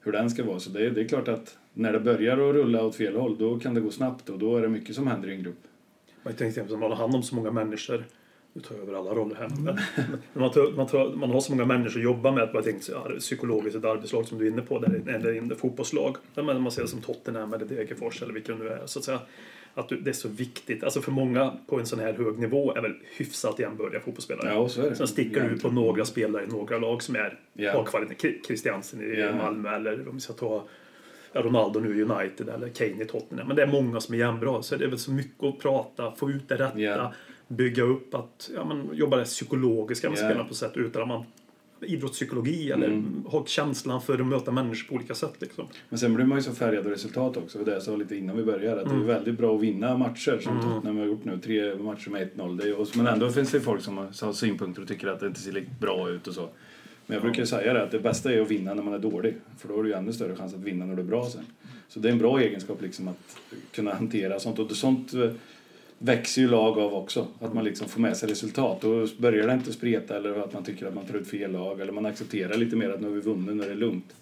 [0.00, 0.58] hur den ska vara.
[0.60, 3.36] Så det, är- det är klart att när det börjar att rulla åt fel håll
[3.38, 5.60] då kan det gå snabbt och då är det mycket som händer i en grupp.
[6.22, 8.04] Man tänkte att man har hand om så många människor.
[8.52, 9.48] Nu tar jag över alla roller här.
[9.64, 9.78] Men,
[10.32, 12.42] man, tar, man, tar, man har så många människor att jobba med.
[12.42, 14.78] Att man ja, psykologiskt ett arbetslag som du är inne på.
[14.78, 16.16] Där, eller ett fotbollslag.
[16.34, 18.86] Där man, man ser som Tottenham eller Degerfors eller vilka det nu är.
[18.86, 19.20] Så att säga,
[19.74, 20.84] att det är så viktigt.
[20.84, 24.54] Alltså för många på en sån här hög nivå är väl hyfsat jämbördiga fotbollsspelare.
[24.54, 24.96] Ja, så är det.
[24.96, 27.72] Sen sticker du ut på några spelare i några lag som är Ja.
[27.72, 28.34] har kvalitet.
[28.46, 29.34] Christiansen i Ja.
[29.36, 30.64] Malmö eller om vi ska ta
[31.32, 33.46] Ronaldo nu i United eller Kane i Tottenham.
[33.46, 34.62] Men det är många som är jämnbra.
[34.62, 37.12] Så det är väl så mycket att prata, få ut det rätta, Ja.
[37.50, 40.24] Bygga upp att ja, men, jobba det psykologiska med Ja.
[40.24, 41.24] spelarna på sätt utan att man
[41.82, 43.24] idrottspsykologi eller Mm.
[43.26, 45.34] ha känslan för att möta människor på olika sätt.
[45.38, 45.66] Liksom.
[45.88, 47.58] Men sen blir man ju så färgad av resultat också.
[47.58, 48.80] Det jag sa lite innan vi började.
[48.80, 48.98] Att Mm.
[48.98, 51.38] det är väldigt bra att vinna matcher som Tottenham har gjort nu.
[51.38, 52.56] Tre matcher med 1-0.
[52.56, 55.20] Det är, och- men ändå finns det folk som har, har synpunkter och tycker att
[55.20, 56.48] det inte ser lika bra ut och så.
[57.06, 59.34] Men jag brukar säga det att det bästa är att vinna när man är dålig.
[59.58, 61.44] För då har du ju ännu större chans att vinna när du är bra sen.
[61.88, 63.36] Så det är en bra egenskap liksom att
[63.72, 64.58] kunna hantera sånt.
[64.58, 65.30] Och sånt eh,
[66.02, 67.26] växer ju lag av också.
[67.40, 68.80] Att man liksom får med sig resultat.
[68.80, 71.80] Då börjar det inte spreta eller att man tycker att man tar ut fel lag.
[71.80, 74.14] Eller man accepterar lite mer att nu har vi vunnit, nu är det lugnt.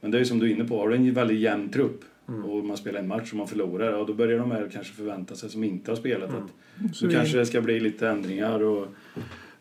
[0.00, 2.04] Men det är ju som du är inne på, har du en väldigt jämn trupp
[2.26, 5.34] och man spelar en match och man förlorar, ja, då börjar de här kanske förvänta
[5.34, 8.88] sig som inte har spelat att Så nu kanske det ska bli lite ändringar och,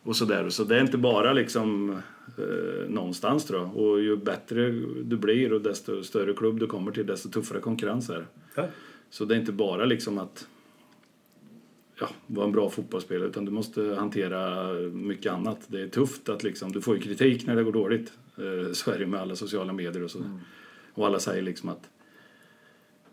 [0.04, 0.50] och sådär.
[0.50, 1.90] Så det är inte bara liksom
[2.38, 3.78] eh, någonstans tror jag.
[3.78, 4.70] Och ju bättre
[5.04, 8.26] du blir och desto större klubb du kommer till, desto tuffare konkurrens är det.
[8.56, 8.68] Ja.
[9.10, 10.48] Så det är inte bara liksom att
[12.00, 15.58] ja, vara en bra fotbollsspelare utan du måste hantera mycket annat.
[15.68, 18.14] Det är tufft att liksom, du får ju kritik när det går dåligt.
[18.38, 20.20] Eh, så är det med alla sociala medier och så.
[20.94, 21.90] Och alla säger liksom att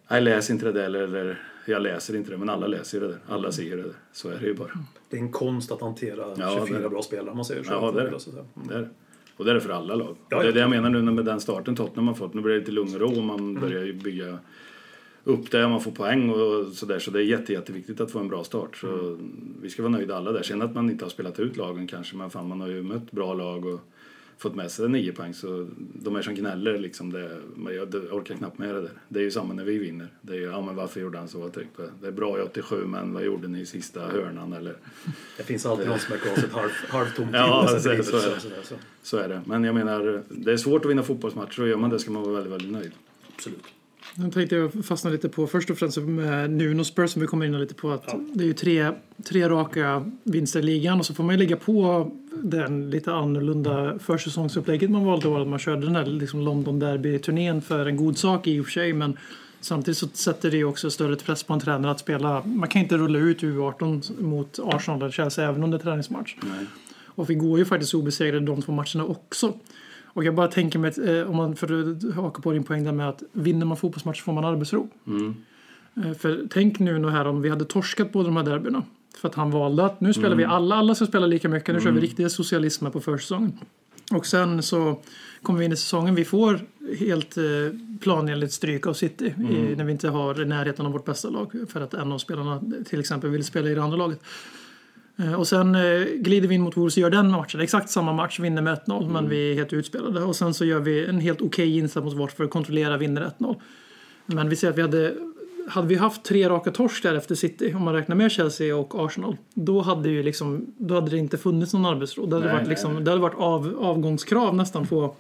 [0.09, 3.09] jag läser inte det där eller, eller jag läser inte det men alla läser det
[3.09, 3.19] där.
[3.29, 3.93] Alla ser det där.
[4.13, 4.71] Så är det ju bara.
[5.11, 7.73] Det är en konst att hantera Ja, 24 det- bra spelare om man säger så.
[7.73, 8.21] Ja, det är det.
[8.21, 8.45] Säga.
[8.69, 8.89] Det är det.
[9.37, 10.17] Och det är det för alla lag.
[10.29, 12.35] Ja, det är det jag menar nu med den starten Tottenham har fått.
[12.35, 14.39] Nu blir det lite lugn och ro och man börjar ju bygga
[15.25, 16.99] upp det och man får poäng och sådär.
[16.99, 18.77] Så det är jätte, jätteviktigt att få en bra start.
[18.77, 19.19] Så
[19.63, 20.43] vi ska vara nöjda alla där.
[20.43, 23.11] Sen att man inte har spelat ut lagen kanske, men fan man har ju mött
[23.13, 23.81] bra lag och
[24.39, 25.35] fått med sig nio poäng.
[25.35, 27.13] Så de är som gnäller liksom.
[27.13, 27.37] Det,
[27.77, 28.91] jag orkar knappt med det där.
[29.09, 30.09] Det är ju samma när vi vinner.
[30.23, 31.49] Det är ju, ja men varför gjorde han så?
[31.49, 31.69] Typ.
[32.01, 34.75] Det är bra i 87 men vad gjorde ni i sista hörnan eller?
[35.37, 37.83] Det finns alltid någon som är glaset halv, halvtomt Ja, till.
[37.83, 38.41] så- det så är det.
[38.41, 39.43] så- så- Så är det.
[39.47, 42.23] Men jag menar, det är svårt att vinna fotbollsmatcher och gör man det ska man
[42.23, 42.93] vara väldigt, väldigt nöjd.
[43.35, 43.65] Absolut.
[44.15, 47.47] Nu tänkte jag fastna lite på först och främst med Nuno Spurs som vi kommer
[47.47, 48.91] in lite på att det är ju tre,
[49.25, 52.11] tre raka vinster i ligan och så får man ju lägga på
[52.43, 55.37] den lite annorlunda försäsongsupplägget man valde då.
[55.37, 58.73] Att man körde den här liksom London Derby-turnén för en god sak i och för
[58.73, 59.19] sig men
[59.61, 62.43] samtidigt så sätter det ju också större press på en tränare att spela.
[62.45, 66.37] Man kan inte rulla ut U18 mot Arsenal eller Chelsea även under träningsmatch.
[66.43, 66.67] Nej.
[67.15, 69.53] Och vi går ju faktiskt obesegrade de två matcherna också.
[70.15, 72.85] Och jag bara tänker mig, att, eh, om man för att haka på din poäng
[72.85, 74.89] där med att vinner man fotbollsmatcher får man arbetsro.
[75.07, 75.35] Mm.
[75.97, 78.83] Eh, För tänk nu här om vi hade torskat båda de här derbyna.
[79.21, 80.39] För att han valde att nu spelar Mm.
[80.39, 83.53] vi alla, alla ska spela lika mycket, nu kör vi riktiga socialismer på försäsongen.
[84.13, 85.01] Och sen så
[85.43, 86.61] kommer vi in i säsongen, vi får
[86.99, 87.43] helt eh,
[88.01, 89.53] planenligt stryk av City Mm.
[89.57, 91.53] i, när vi inte har närheten av vårt bästa lag.
[91.69, 94.21] För att en av spelarna till exempel vill spela i det andra laget.
[95.17, 97.61] Eh, Och sen eh, glider vi in mot Wolves och gör den matchen.
[97.61, 100.23] Exakt samma match, vinner med 1-0 men vi är helt utspelade.
[100.23, 103.57] Och sen så gör vi en helt okej insats mot Watford, kontrollera, vinner 1-0.
[104.27, 105.15] Men vi ser att vi hade,
[105.69, 109.05] hade vi haft tre raka torsk där efter City, om man räknar med Chelsea och
[109.05, 112.27] Arsenal, då hade, ju liksom, då hade det inte funnits någon arbetsro.
[112.27, 113.03] Det hade Nej, varit, liksom, nej.
[113.03, 115.15] det hade varit av, avgångskrav nästan på,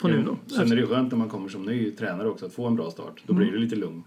[0.00, 0.38] på Nuno.
[0.46, 2.76] Sen är det ju skönt när man kommer som ny tränare också att få en
[2.76, 3.22] bra start.
[3.26, 3.58] Då blir Mm.
[3.60, 4.02] det lite lugn.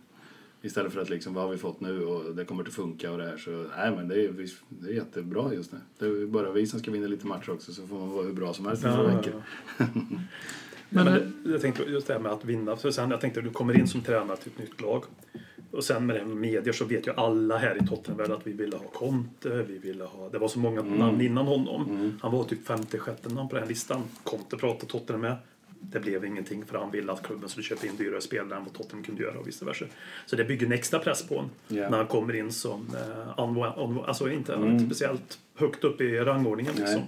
[0.65, 3.17] Istället för att liksom, vad har vi fått nu och det kommer att funka och
[3.17, 3.38] det här.
[3.38, 4.34] Så nej men det är,
[4.69, 5.78] det är jättebra just nu.
[5.99, 8.34] Det är bara vi som ska vinna lite matcher också så får man vara hur
[8.34, 9.34] bra som helst i två Ja, veckor.
[9.78, 9.86] ja.
[10.89, 12.75] Men, Men, men jag tänkte just det här med att vinna.
[12.75, 15.04] För sen, jag tänkte att du kommer in som tränare till ett nytt lag.
[15.71, 18.47] Och sen med det här med medier så vet ju alla här i Tottenham att
[18.47, 20.30] vi ville ha Conte, vi ville ha...
[20.30, 22.12] Det var så många namn innan honom.
[22.21, 24.01] Han var typ femte, sjätte namn på den här listan.
[24.23, 25.36] Conte pratade Tottenham med.
[25.91, 28.74] Det blev ingenting för han ville att klubben skulle köpa in dyrare spelare än vad
[28.74, 29.86] Tottenham kunde göra och vice versa.
[30.26, 31.89] Så det bygger en extra press på honom Ja.
[31.89, 32.88] när han kommer in som...
[33.38, 37.02] Eh, alltså inte, inte speciellt högt upp i rangordningen liksom.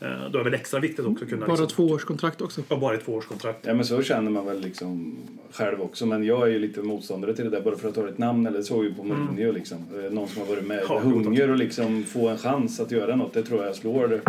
[0.00, 1.46] Eh, då är det väl extra viktigt också att kunna...
[1.46, 2.62] bara liksom, tvåårskontrakt också.
[2.68, 3.66] Ja, bara ett tvåårskontrakt.
[3.66, 5.16] Ja men så känner man väl liksom
[5.52, 6.06] själv också.
[6.06, 8.46] Men jag är ju lite motståndare till det där bara för att ta ett namn
[8.46, 9.78] eller så ju på Mourinho liksom.
[10.04, 13.16] Eh, Någon som har varit med Ja, hunger och liksom få en chans att göra
[13.16, 13.32] något.
[13.32, 14.20] Det tror jag slår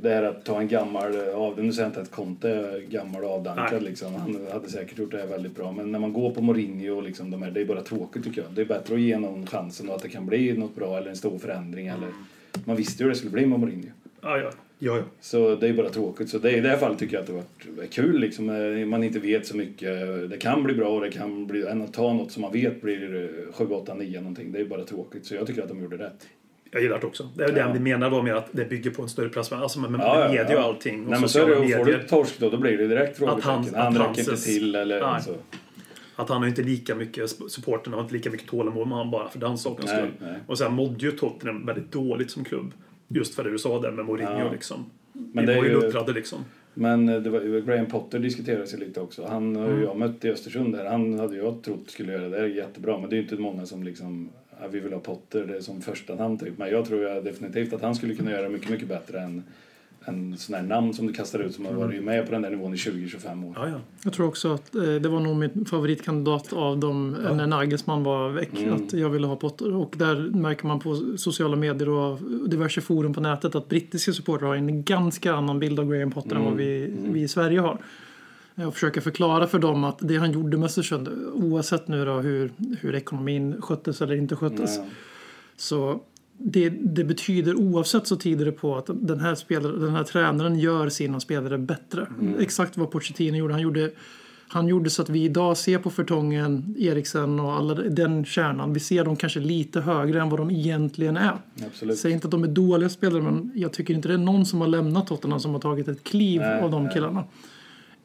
[0.00, 3.24] det här att ta en gammal av nu säger jag inte att Conte är gammal
[3.24, 4.14] och avdankad liksom.
[4.14, 5.72] Han hade säkert gjort det här väldigt bra.
[5.72, 8.42] Men när man går på Mourinho och liksom de här, det är bara tråkigt tycker
[8.42, 8.50] jag.
[8.52, 11.10] Det är bättre att ge någon chansen och att det kan bli något bra eller
[11.10, 12.08] en stor förändring eller
[12.64, 13.90] man visste ju hur det skulle bli med Mourinho.
[14.20, 14.50] Ja, ja.
[14.78, 15.02] ja, ja.
[15.20, 16.28] Så det är bara tråkigt.
[16.28, 17.42] Så det, i det här fallet tycker jag att det har
[17.76, 18.50] varit kul liksom.
[18.50, 19.90] eh, Man inte vet så mycket.
[20.30, 21.66] Det kan bli bra och det kan bli...
[21.66, 24.52] Än att ta något som man vet blir 7, 8, 9 någonting.
[24.52, 25.26] Det är bara tråkigt.
[25.26, 26.26] Så jag tycker att de gjorde rätt.
[26.76, 27.28] Jag gillar det också.
[27.34, 27.66] Det är Ja.
[27.66, 29.52] det vi menar då med att det bygger på en större press.
[29.52, 31.04] Alltså med, med Ja, ja, media och allting.
[31.04, 31.56] Och Nej men så är det.
[31.56, 33.50] Och får du torsk då, då blir det direkt han- frågetecken.
[33.80, 35.22] att Han hans- räcker inte till eller Nej.
[35.22, 35.30] så.
[36.16, 39.28] Att han har inte lika mycket, supporten har inte lika mycket tålamod med han bara
[39.28, 40.10] för den sakens skull.
[40.46, 42.72] Och sen mådde ju Tottenham väldigt dåligt som klubb.
[43.08, 44.52] Just för det du sa där med Mourinho Ja.
[44.52, 44.90] liksom.
[45.12, 46.38] Men vi det var ju luttrade liksom.
[46.74, 49.26] Men det var, Graham Potter diskuterades ju lite också.
[49.26, 50.84] Han har ju jag mött i Östersund där.
[50.84, 52.28] Han hade jag trott skulle göra det.
[52.28, 52.98] Det är jättebra.
[52.98, 55.60] Men det är ju inte många som liksom, ja, vi vill ha Potter, det är
[55.60, 56.58] som första namn typ.
[56.58, 59.42] Men jag tror jag definitivt att han skulle kunna göra mycket, mycket bättre än,
[60.08, 62.50] en sån här namn som du kastar ut som har varit med på den där
[62.50, 63.52] nivån i 20-25 år.
[63.56, 63.80] Ja, ja.
[64.04, 68.30] Jag tror också att eh, det var nog min favoritkandidat av dem när Nagelsmann var
[68.30, 68.60] väck.
[68.60, 68.74] Mm.
[68.74, 69.74] Att jag ville ha Potter.
[69.74, 74.48] Och där märker man på sociala medier och diverse forum på nätet att brittiska supportrar
[74.48, 77.78] har en ganska annan bild av Graham Potter än vad vi, vi i Sverige har.
[78.58, 82.52] Jag försöker förklara för dem att det han gjorde med Östersund, oavsett nu då hur,
[82.80, 84.88] hur ekonomin sköttes eller inte sköttes, Nej.
[85.56, 86.00] så
[86.38, 90.58] det, det betyder oavsett så tyder det på att den här, spelare, den här tränaren
[90.58, 92.06] gör sina spelare bättre.
[92.38, 93.54] Exakt vad Pochettino gjorde.
[93.54, 93.90] Han gjorde
[94.48, 98.72] han gjorde så att vi idag ser på Fertongen, Eriksen och alla den kärnan.
[98.72, 101.36] Vi ser dem kanske lite högre än vad de egentligen är.
[101.66, 101.98] Absolut.
[101.98, 104.60] Säger inte att de är dåliga spelare men jag tycker inte det är någon som
[104.60, 106.92] har lämnat Tottenham som har tagit ett kliv Nej, av de nej.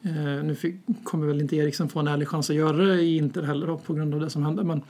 [0.03, 3.17] Eh, nu fick, kommer väl inte Eriksen få en ärlig chans att göra det i
[3.17, 4.63] Inter heller då, på grund av det som hände.
[4.63, 4.81] Men,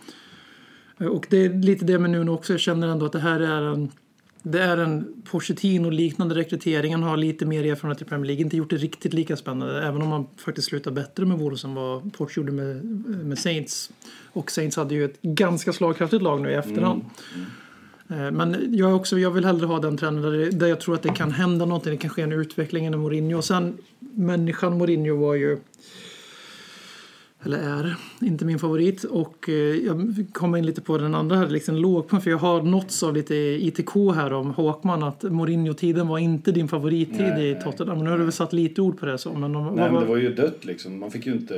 [0.98, 2.54] eh, och det är lite det med Nuno också.
[2.54, 3.92] Jag känner ändå att det här är en
[4.44, 6.94] det är en Pochettino-liknande rekrytering.
[6.94, 8.44] Han har lite mer erfarenhet i Premier League.
[8.44, 9.88] Inte gjort det riktigt lika spännande.
[9.88, 12.86] Även om han faktiskt slutar bättre med Wolves än vad Poch gjorde med,
[13.26, 13.92] med Saints.
[14.34, 17.02] Och Saints hade ju ett ganska slagkraftigt lag nu i efterhand.
[17.02, 17.12] Mm.
[17.36, 17.46] mm.
[18.12, 21.10] Men jag, är också, jag vill hellre ha den trenden där, jag tror att det
[21.10, 21.92] kan hända någonting.
[21.92, 23.38] Det kan ske en utveckling än Mourinho.
[23.38, 25.58] Och sen människan Mourinho var ju
[27.44, 29.04] eller är inte min favorit.
[29.04, 32.24] Och eh, jag kommer in lite på den andra här, liksom lågpunkt.
[32.24, 36.68] För jag har nåtts av lite ITK här om Håkman att Mourinho-tiden var inte din
[36.68, 38.04] favorittid Nej, i Tottenham.
[38.04, 39.34] Nu har du väl satt lite ord på det så.
[39.34, 41.00] Men, om, Nej, vad, men det var ju dött liksom.
[41.00, 41.56] Man fick ju inte...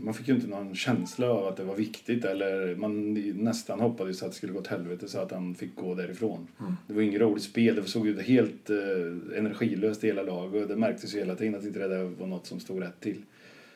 [0.00, 4.22] Man fick ju inte någon känsla av att det var viktigt eller man nästan hoppades
[4.22, 6.48] att det skulle gå åt helvete så att han fick gå därifrån.
[6.86, 10.68] Det var inget roligt spel, det såg ut helt eh, energilöst i hela laget och
[10.68, 13.22] det märktes ju hela tiden att inte det där var något som stod rätt till.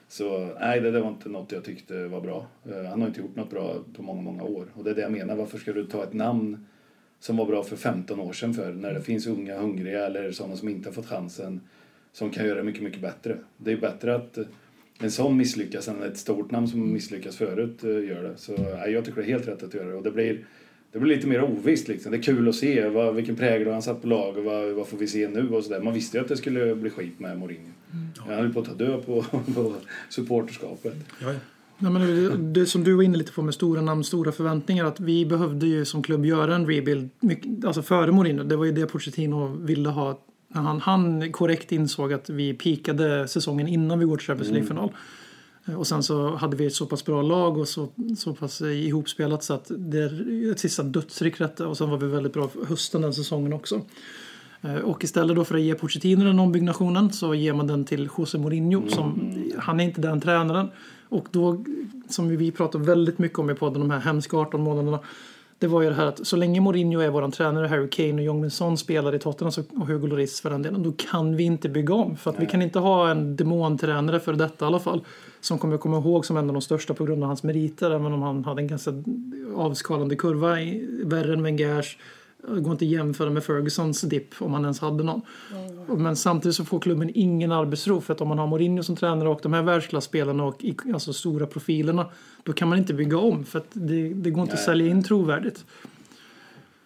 [0.08, 2.46] Så nej, det där var inte något jag tyckte var bra.
[2.64, 4.66] Eh, han har inte gjort något bra på många, många år.
[4.74, 6.66] Och det är det jag menar, varför ska du ta ett namn
[7.20, 10.56] som var bra för 15 år sedan för när det finns unga, hungriga eller sådana
[10.56, 11.60] som inte har fått chansen
[12.12, 13.36] som kan göra det mycket, mycket bättre.
[13.56, 14.38] Det är bättre att
[15.02, 18.32] en sån misslyckas än ett stort namn som misslyckas förut eh, gör det.
[18.36, 19.94] Så nej, jag tycker det är helt rätt att göra det.
[19.94, 20.44] Och det blir,
[20.92, 22.12] det blir lite mer ovisst liksom.
[22.12, 24.88] Det är kul att se vad, vilken prägel han satt på lag och vad, vad
[24.88, 25.80] får vi se nu och sådär.
[25.80, 27.72] Man visste ju att det skulle bli skit med Mourinho.
[28.18, 29.22] Han höll på att ta död på,
[29.54, 29.74] på
[30.08, 30.94] supporterskapet.
[31.20, 31.38] Ja, ja.
[31.82, 34.84] Nej, men det, det som du var inne lite på med stora namn, stora förväntningar.
[34.84, 38.44] Att vi behövde ju som klubb göra en rebuild mycket, alltså före Mourinho.
[38.44, 40.18] Det var ju det Pochettino ville ha.
[40.52, 44.90] När han, han korrekt insåg att vi pikade säsongen innan vi går till Champions League-final.
[45.76, 47.88] Och sen så hade vi ett så pass bra lag och så,
[48.18, 51.68] så pass ihopspelat så att det är ett sista dödsryck detta.
[51.68, 53.80] Och sen var vi väldigt bra hösten den säsongen också.
[54.62, 58.08] Eh, Och istället då för att ge Pochettino den ombyggnationen så ger man den till
[58.18, 58.88] José Mourinho.
[58.88, 60.68] Som, han är inte den tränaren.
[61.08, 61.64] Och då,
[62.08, 64.98] som vi pratar väldigt mycket om i podden, de här hemska 18 månaderna.
[65.62, 68.22] Det var ju det här att så länge Mourinho är våran tränare, Harry Kane och
[68.22, 71.68] Jong Son spelar i Tottenham och Hugo Lloris för den delen, då kan vi inte
[71.68, 72.16] bygga om.
[72.16, 75.00] För att vi kan inte ha en demontränare för detta i alla fall.
[75.40, 77.90] Som kommer jag komma ihåg som en av de största på grund av hans meriter,
[77.90, 78.90] även om han hade en ganska
[79.56, 81.98] avskalande kurva, i- värre än Wengers.
[82.48, 85.20] Det går inte att jämföra med Fergusons dipp om han ens hade någon.
[85.86, 89.28] Men samtidigt så får klubben ingen arbetsro för att om man har Mourinho som tränare
[89.28, 92.06] och de här världsklassspelarna och alltså stora profilerna
[92.42, 94.86] då kan man inte bygga om för att det, det går inte att Nej, sälja
[94.86, 95.64] in trovärdigt.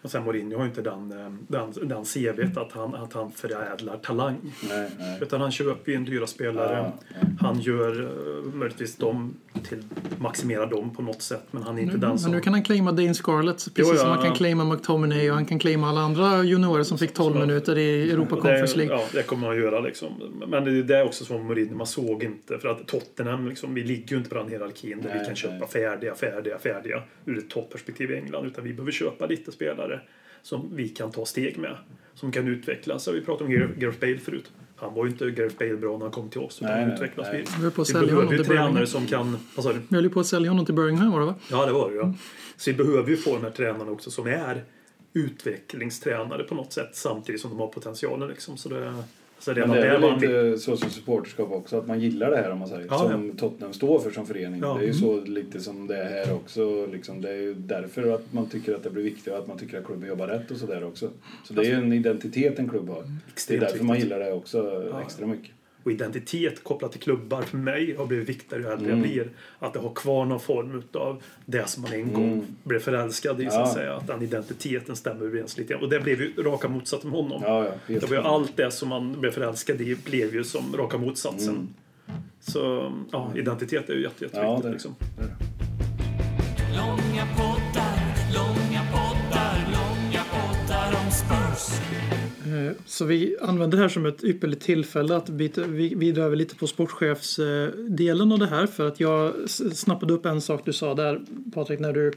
[0.06, 3.32] Och sen Mourinho har ju inte den, eh, den, den CVt att han, att han
[3.32, 4.36] förädlar talang.
[4.68, 5.18] Nej, nej.
[5.22, 6.92] Utan han köper ju en dyra spelare.
[7.08, 9.34] Ja, Han gör uh, möjligtvis dem
[9.68, 9.82] till,
[10.18, 11.42] maximerar dem på något sätt.
[11.50, 12.32] Men han är inte Nu, den som...
[12.32, 14.34] nu kan han claima Dane Scarlett precis Jo, ja, som han kan ja.
[14.34, 18.34] claima McTominay och han kan claima alla andra juniorer som fick 12 minuter i Europa
[18.34, 18.96] Conference League.
[18.96, 20.08] ja, det kommer han göra liksom.
[20.48, 22.58] Men det är det också som Mourinho, man såg inte.
[22.58, 25.36] För att Tottenham, liksom, vi ligger ju inte på den hierarkin där Nej, vi kan
[25.36, 28.46] köpa färdiga, färdiga, färdiga ur ett topperspektiv i England.
[28.46, 29.95] Utan vi behöver köpa lite spelare
[30.42, 31.76] som vi kan ta steg med.
[32.14, 33.08] Som kan utvecklas.
[33.08, 34.52] Vi pratade om Gareth Bale förut.
[34.76, 36.58] Han var ju inte Gareth Bale bra när han kom till oss.
[36.62, 37.26] Utan Nej, han utvecklas.
[37.32, 37.44] nej.
[37.46, 39.38] Vi, Vi höll på att vi sälja honom behöver ju tränare som kan...
[39.56, 39.74] Vad?
[39.88, 41.34] Vi höll ju på att sälja honom till Birmingham var det va?
[41.50, 42.14] Ja, det var det ja.
[42.56, 44.64] Så vi behöver ju få de här tränarna också som är
[45.12, 48.56] utvecklingstränare på något sätt samtidigt som de har potentialen liksom.
[48.56, 48.94] Så det,
[49.38, 52.36] så redan Men det är väl lite så som supporterskap också, att man gillar det
[52.36, 52.86] här om man säger.
[52.90, 54.60] Ja, som Tottenham står för som förening.
[54.60, 54.74] Ja.
[54.74, 56.86] Det är ju så lite som det är här också.
[56.86, 59.58] Liksom, det är ju därför att man tycker att det blir viktigt och att man
[59.58, 61.10] tycker att klubben jobbar rätt och sådär också.
[61.44, 63.04] Så det är ju en identitet en klubb har.
[63.48, 65.02] Det är därför man gillar det också Ja.
[65.02, 65.50] extra mycket.
[65.86, 68.98] Och identitet kopplat till klubbar för mig har blivit viktigare ju äldre Mm.
[68.98, 69.28] jag blir.
[69.58, 72.44] Att det har kvar någon form av det som man en gång Mm.
[72.62, 73.50] blev förälskad i.
[73.50, 73.62] Så Ja.
[73.62, 73.94] att säga.
[73.94, 75.82] Att den identiteten stämmer överens lite grann.
[75.82, 77.42] Och det blev ju raka motsatsen med honom.
[77.44, 77.72] Ja, ja.
[78.00, 81.54] Det var ju allt det som man blev förälskad i blev ju som raka motsatsen.
[81.54, 81.68] Mm.
[82.40, 84.42] Så ja, identitet är ju jätte, jätteviktigt.
[84.42, 84.72] Ja, det är det.
[84.72, 84.94] liksom.
[86.76, 87.98] Långa poddar,
[88.34, 91.80] långa poddar, långa poddar om Spurs.
[92.46, 96.56] Eh, så vi använder det här som ett ypperligt tillfälle att bidra vidare över lite
[96.56, 98.66] på sportchefsdelen av det här.
[98.66, 101.20] För att jag snappade upp en sak du sa där
[101.54, 102.12] Patrik när du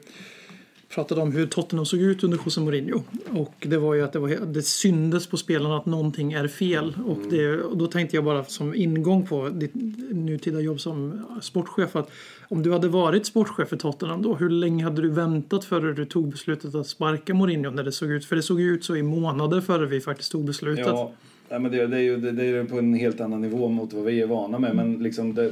[0.89, 3.01] pratade om hur Tottenham såg ut under José Mourinho.
[3.29, 6.97] Och det var ju att det, var, det syndes på spelarna att någonting är fel.
[7.05, 9.71] Och, det, och då tänkte jag bara som ingång på ditt
[10.09, 12.11] nutida jobb som sportchef att
[12.47, 16.05] om du hade varit sportchef för Tottenham då, hur länge hade du väntat före du
[16.05, 18.25] tog beslutet att sparka Mourinho när det såg ut?
[18.25, 20.85] För det såg ju ut så i månader före vi faktiskt tog beslutet.
[20.85, 21.11] Ja,
[21.49, 23.93] nej, men det, det, är ju det, det är på en helt annan nivå mot
[23.93, 24.75] vad vi är vana med.
[24.75, 25.51] Men liksom det,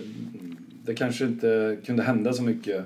[0.86, 2.86] det kanske inte kunde hända så mycket.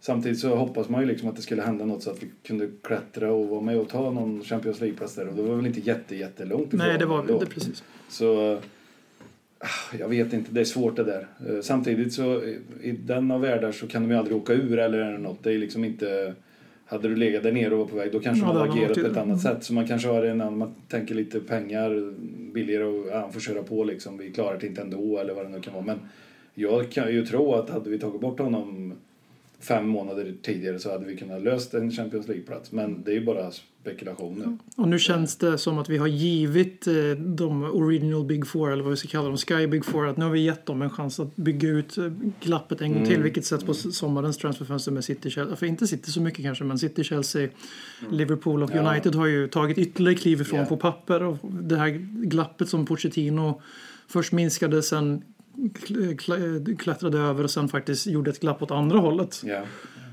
[0.00, 2.68] Samtidigt så hoppas man ju liksom att det skulle hända något så att vi kunde
[2.82, 5.28] klättra och vara med och ta någon Champions League-plats där.
[5.28, 7.38] Och det var väl inte jätte, jättelångt ifrån Nej, det var ändå.
[7.38, 7.82] det precis.
[8.08, 8.54] Så
[9.58, 11.26] ah, jag vet inte, det är svårt det där.
[11.48, 14.78] Eh, Samtidigt så i- i den av världar så kan de ju aldrig åka ur
[14.78, 15.42] eller något.
[15.42, 16.34] Det är liksom inte...
[16.86, 19.00] Hade du legat där nere och var på väg då kanske Ja, man hade agerat
[19.00, 19.64] på ett annat sätt.
[19.64, 22.12] Så man kanske har en annan, man tänker lite pengar
[22.52, 24.18] billigare och ja, han får köra på liksom.
[24.18, 25.84] Vi klarar det inte ändå eller vad det nu kan vara.
[25.84, 25.98] Men
[26.54, 28.92] jag kan ju tro att hade vi tagit bort honom
[29.60, 32.72] fem månader tidigare så hade vi kunnat löst en Champions League-plats.
[32.72, 33.50] Men det är ju bara
[33.82, 34.58] spekulationer.
[34.76, 38.82] Och nu känns det som att vi har givit eh, de original Big Four, eller
[38.82, 40.90] vad vi ska kalla dem, Sky Big Four, att nu har vi gett dem en
[40.90, 42.04] chans att bygga ut eh,
[42.42, 45.56] glappet en gång till, vilket sätts på s- sommarens transferfönster med City, Chelsea.
[45.56, 47.48] För inte City så mycket kanske, men City, Chelsea,
[48.10, 48.90] Liverpool och Ja.
[48.92, 50.66] United har ju tagit ytterligare kliv ifrån Ja.
[50.66, 51.22] på papper.
[51.22, 51.88] Och det här
[52.26, 53.62] glappet som Pochettino
[54.08, 55.22] först minskade, sen
[56.78, 59.42] klättrade över och sen faktiskt gjorde ett glapp åt andra hållet.
[59.44, 59.62] Ja.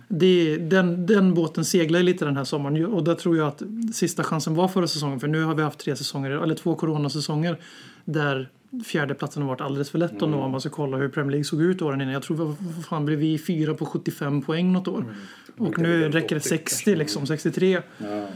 [0.08, 3.62] Det, den, den båten seglar lite den här sommaren och där tror jag att
[3.94, 7.60] sista chansen var förra säsongen för nu har vi haft tre säsonger, eller två coronasäsonger
[8.06, 8.50] där
[8.86, 11.44] fjärdeplatsen har varit alldeles för lätt att nå om man ska kolla hur Premier League
[11.44, 12.14] såg ut åren innan.
[12.14, 15.16] Jag tror vad fan blev vi fyra på 75 poäng något år.
[15.58, 17.82] Och nu räcker det 60 liksom, 63.
[17.98, 18.28] Ja.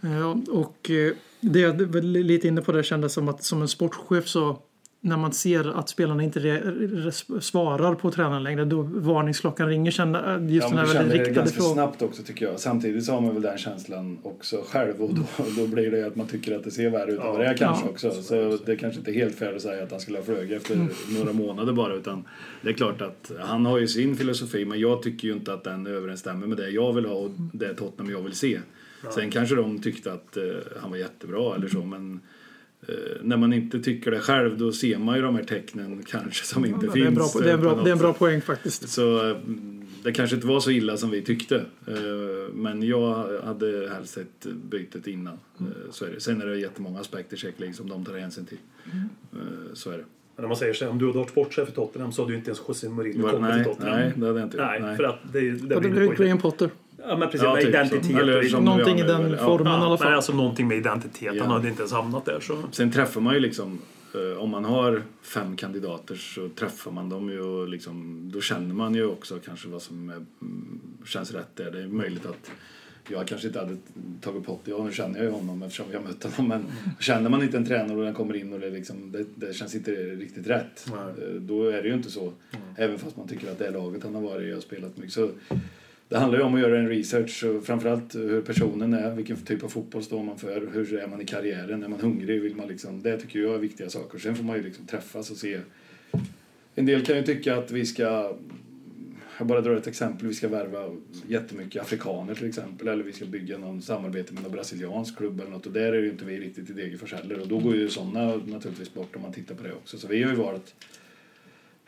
[0.00, 3.68] Ja, och eh, det jag var lite inne på det kändes som att som en
[3.68, 4.58] sportchef så
[5.08, 9.90] när man ser att spelarna inte re, re, svarar på tränaren längre då varningsklockan ringer.
[9.90, 11.74] Känner, eh, just Ja, den här väldigt det riktade ganska frågan.
[11.74, 12.60] snabbt också tycker jag.
[12.60, 15.22] Samtidigt så har man väl den känslan också själv och då,
[15.56, 17.46] då blir det ju att man tycker att det ser värre ut än vad det
[17.46, 17.90] är kanske Ja.
[17.90, 18.22] också.
[18.22, 20.74] Så det är kanske inte helt fair att säga att han skulle ha flugit efter
[20.74, 20.88] Mm.
[21.18, 22.24] några månader bara utan
[22.62, 25.64] det är klart att han har ju sin filosofi men jag tycker ju inte att
[25.64, 28.60] den överensstämmer med det jag vill ha och det Tottenham jag vill se.
[29.14, 30.42] Sen kanske de tyckte att eh,
[30.80, 32.20] han var jättebra eller så men
[33.22, 36.64] när man inte tycker det själv då ser man ju de här tecknen kanske som
[36.64, 36.94] inte Ja, finns.
[36.94, 38.18] det, är en bra, eh, det, är bra, det är en bra sätt.
[38.18, 38.88] poäng faktiskt.
[38.88, 41.56] Så mm, det kanske inte var så illa som vi tyckte.
[41.86, 41.94] Eh,
[42.54, 45.38] Men jag hade helst sett bytet innan.
[45.60, 45.72] Mm.
[45.72, 46.20] Eh, Så är det.
[46.20, 48.58] Sen är det jättemånga aspekter League som de tar hänsyn till.
[48.92, 49.08] Mm.
[49.32, 50.04] Eh, Så är det.
[50.36, 52.32] Men när man säger så här, om du hade varit sportchef i Tottenham så hade
[52.32, 53.96] ju inte ens José Mourinho kommit till nej, Tottenham.
[54.00, 54.66] nej, det hade jag inte gjort.
[54.80, 56.70] Nej, för att det, det, Och blir det på Graham Potter.
[57.08, 57.42] Ja, men precis.
[57.44, 57.78] Ja, med typ så.
[57.78, 58.16] identitet.
[58.20, 59.36] Eller och- som Någonting i den ja.
[59.36, 60.06] formen i alla Ja, fall.
[60.06, 61.34] men alltså någonting med identitet.
[61.34, 61.42] Ja.
[61.42, 62.40] Han hade inte ens hamnat där.
[62.40, 62.62] Så.
[62.72, 63.78] Sen träffar man ju liksom,
[64.14, 68.74] eh, om man har fem kandidater så träffar man dem ju och liksom, då känner
[68.74, 71.70] man ju också kanske vad som är, mm, känns rätt där.
[71.70, 72.50] Det är möjligt att
[73.10, 73.76] jag kanske inte hade
[74.20, 76.64] tagit Potter, ja nu känner jag ju honom eftersom jag mött honom men
[77.00, 79.74] känner man inte en tränare och den kommer in och det, liksom, det, det känns
[79.74, 80.98] inte riktigt rätt Nej.
[81.28, 82.32] eh, då är det ju inte så.
[82.76, 85.12] Även fast man tycker att det är laget han har varit i och spelat mycket.
[85.12, 85.30] Så
[86.08, 89.64] det handlar ju om att göra en research och framförallt hur personen är, vilken typ
[89.64, 92.68] av fotboll står man för, hur är man i karriären, är man hungrig, vill man
[92.68, 94.18] liksom, det tycker jag är viktiga saker.
[94.18, 95.60] Sen får man ju liksom träffas och se.
[96.74, 98.36] En del kan ju tycka att vi ska,
[99.38, 103.24] jag bara drar ett exempel, vi ska värva jättemycket afrikaner till exempel, eller vi ska
[103.24, 106.40] bygga någon samarbete med någon brasiliansk klubb eller något och där är ju inte vi
[106.40, 109.62] riktigt i Degerfors heller och då går ju sådana naturligtvis bort om man tittar på
[109.62, 109.98] det också.
[109.98, 110.74] Så vi har ju valt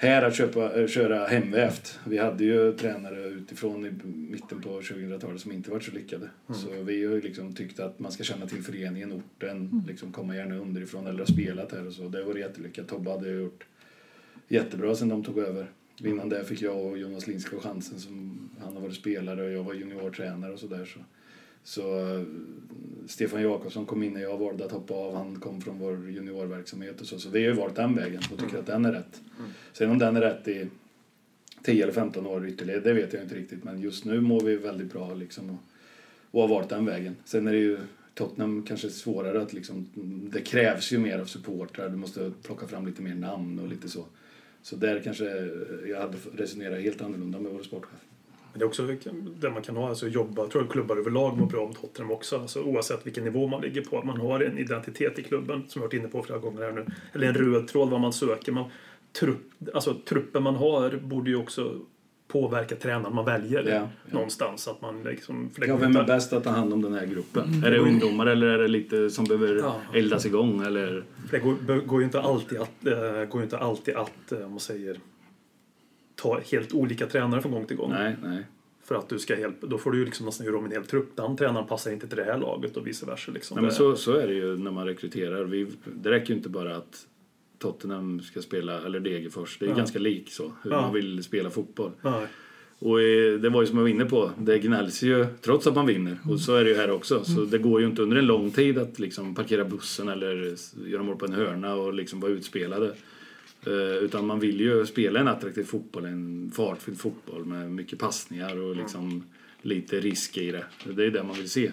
[0.09, 1.99] här att köpa, äh, köra hemvävt.
[2.05, 6.31] Vi hade ju tränare utifrån i mitten på 2000-talet som inte varit så lyckade.
[6.55, 10.37] Så vi har ju liksom tyckt att man ska känna till föreningen, orten, liksom komma
[10.37, 12.09] gärna underifrån eller ha spelat här och så.
[12.09, 12.89] Det var jättelyckat.
[12.89, 13.65] Tobbe hade gjort
[14.49, 15.67] jättebra sen de tog över.
[16.05, 19.65] Innan det fick jag och Jonas Lindskog chansen som han har varit spelare och jag
[19.65, 20.85] var juniortränare och sådär.
[20.85, 20.99] Så, så
[21.81, 22.23] eh,
[23.07, 25.15] Stefan Jakobsson kom in när jag valde att hoppa av.
[25.17, 27.19] Han kom från vår juniorverksamhet och så.
[27.19, 29.21] Så vi har ju valt den vägen och tycker att den är rätt.
[29.73, 30.69] Sen om den är rätt i
[31.63, 33.65] 10 eller 15 år ytterligare, det vet jag inte riktigt.
[33.65, 35.59] Men just nu mår vi väldigt bra liksom och,
[36.31, 37.17] och har valt den vägen.
[37.25, 37.79] Sen är det ju
[38.15, 39.87] Tottenham kanske svårare att liksom,
[40.33, 41.89] det krävs ju mer av supportrar.
[41.89, 44.05] Du måste plocka fram lite mer namn och lite så.
[44.63, 45.25] Så där kanske
[45.87, 48.01] jag hade resonerat helt annorlunda med vår sportchef.
[48.53, 48.89] Men det är också
[49.41, 50.43] det man kan ha, alltså jobba.
[50.43, 52.37] Jag tror att klubbar överlag mår bra om Tottenham också.
[52.39, 53.99] Alltså, oavsett vilken nivå man ligger på.
[53.99, 56.73] Att man har en identitet i klubben, som jag varit inne på flera gånger här
[56.73, 56.87] nu.
[57.13, 58.53] Eller en röd tråd vad man söker.
[58.53, 58.71] Man,
[59.21, 59.41] trupp,
[59.75, 61.75] alltså, truppen man har borde ju också
[62.29, 63.89] påverka tränaren man väljer Ja, ja.
[64.11, 64.69] någonstans.
[64.69, 67.65] Att man liksom, Ja, vem är bäst att ta hand om den här gruppen?
[67.65, 69.81] Är det ungdomar eller är det lite som behöver Ja.
[69.95, 70.63] eldas igång?
[70.67, 71.05] Eller?
[71.31, 74.61] det går, går ju inte alltid att, äh, går inte alltid att äh, om man
[74.61, 74.97] säger,
[76.21, 77.91] ta helt olika tränare från gång till gång.
[77.91, 78.47] Nej, nej.
[78.85, 80.85] För att du ska helt, då får du ju liksom nästan göra om en hel
[80.85, 81.17] trupp.
[81.17, 83.33] Den tränaren passar inte till det här laget och vice versa.
[83.33, 83.55] Liksom.
[83.55, 85.45] Nej, men så, så är det ju när man rekryterar.
[85.45, 85.67] Vi,
[86.03, 87.07] det räcker ju inte bara att
[87.59, 89.59] Tottenham ska spela, eller Degerfors.
[89.59, 89.77] Det är Ja.
[89.77, 90.81] ganska lik så, hur Ja.
[90.81, 91.91] man vill spela fotboll.
[92.03, 92.27] Nej.
[92.79, 95.75] Och eh, det var ju som jag var inne på, det gnälls ju trots att
[95.75, 96.19] man vinner.
[96.31, 97.25] Och så är det ju här också.
[97.25, 100.55] Så det går ju inte under en lång tid att liksom parkera bussen eller
[100.87, 102.95] göra mål på en hörna och liksom vara utspelade.
[103.67, 103.73] Eh,
[104.05, 108.77] utan man vill ju spela en attraktiv fotboll, en fartfylld fotboll med mycket passningar och
[108.77, 109.23] liksom
[109.63, 110.65] lite risk i det.
[110.85, 111.71] Det är det man vill se.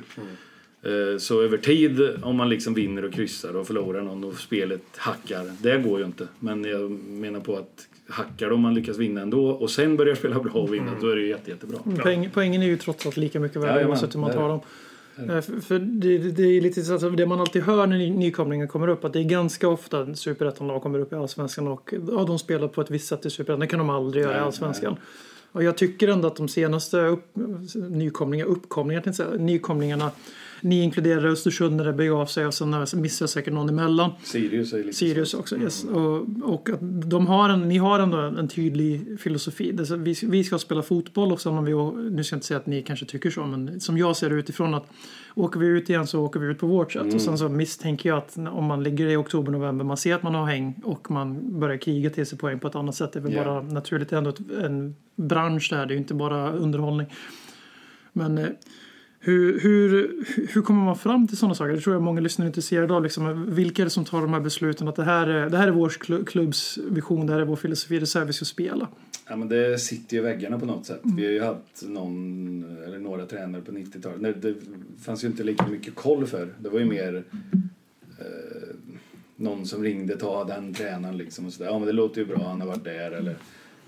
[0.82, 4.84] Eh, Så över tid, om man liksom vinner och kryssar och förlorar någon och spelet
[4.98, 6.28] hackar, det går ju inte.
[6.40, 10.40] Men jag menar på att hackar om man lyckas vinna ändå och sen börjar spela
[10.40, 11.80] bra och vinna, då är det ju jätte, jättebra.
[12.04, 14.60] Poäng, poängen är ju trots allt lika mycket Jajamän, oavsett hur man tar dem.
[15.20, 18.10] Eh, För, för det, det är lite så att det man alltid hör när ny-
[18.12, 22.24] nykomlingar kommer upp att det är ganska ofta superettan-lag kommer upp i allsvenskan och ja,
[22.28, 23.60] de spelar på ett visst sätt i superettan.
[23.60, 24.96] Det kan de aldrig göra i Nej, allsvenskan.
[25.52, 27.26] Och jag tycker ändå att de senaste upp,
[27.90, 30.12] nykomlingar, uppkomlingar, nykomlingarna,
[30.62, 34.12] ni inkluderar Östersund när det begav sig och sen missar jag säkert någon emellan.
[34.24, 35.40] Sirius är lite Sirius så.
[35.40, 35.84] också, yes.
[35.84, 36.80] Och, och att
[37.10, 39.72] de har en, ni har ändå en tydlig filosofi.
[39.72, 41.72] Det vi, vi ska spela fotboll och sen om vi,
[42.12, 44.36] nu ska jag inte säga att ni kanske tycker så, men som jag ser det
[44.36, 44.90] utifrån att
[45.36, 47.14] åker vi ut igen så åker vi ut på vårt sätt.
[47.14, 50.24] Och sen så misstänker jag att om man ligger i oktober, november, man ser att
[50.24, 53.14] man har häng och man börjar kriga till sig poäng på ett annat sätt.
[53.14, 53.44] Det är väl Ja.
[53.44, 56.52] bara naturligt, det är ändå ett, en bransch det här, det är ju inte bara
[56.52, 57.08] underhållning.
[58.14, 58.46] Men eh,
[59.20, 60.16] hur, hur,
[60.54, 61.74] hur kommer man fram till sådana saker?
[61.74, 63.04] Det tror jag många lyssnare är intresserade av.
[63.04, 64.88] Liksom, vilka är det som tar de här besluten?
[64.88, 67.56] Att det här är, det här är vår klu- klubbs vision, det här är vår
[67.56, 68.88] filosofi, det är så här vi ska spela.
[69.30, 71.00] Ja, men det sitter ju i väggarna på något sätt.
[71.04, 74.22] Vi har ju haft någon, eller några tränare på 90-talet.
[74.22, 74.56] Nej, Det
[75.06, 76.48] fanns ju inte lika mycket koll för.
[76.60, 77.24] Det var ju mer
[78.20, 78.76] eh,
[79.36, 81.46] någon som ringde, ta den tränaren liksom.
[81.46, 81.70] Och så där.
[81.70, 83.12] Ja men det låter ju bra, han har varit där.
[83.12, 83.36] Eller,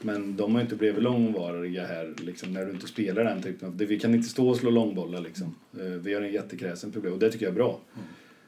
[0.02, 3.68] men de har ju inte blivit långvariga här liksom, när du inte spelar den typen
[3.68, 3.78] av...
[3.78, 5.56] Vi kan inte stå och slå långbollar liksom.
[5.80, 7.80] Eh, vi har en jättekräsen problem och det tycker jag är bra.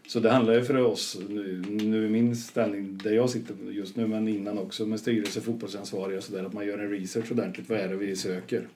[0.08, 3.95] Så det handlar ju för oss, nu, nu i min ställning där jag sitter just
[3.95, 7.70] nu men innan också med styrelse, fotbollsansvariga och sådär att man gör en research ordentligt.
[7.70, 8.68] Vad är det vi söker?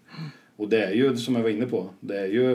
[0.56, 2.54] Och det är ju som jag var inne på, det är ju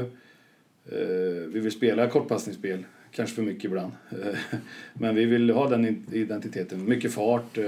[0.86, 3.92] eh, vi vill spela kortpassningsspel, kanske för mycket ibland.
[4.94, 7.64] men vi vill ha den identiteten, mycket fart, eh,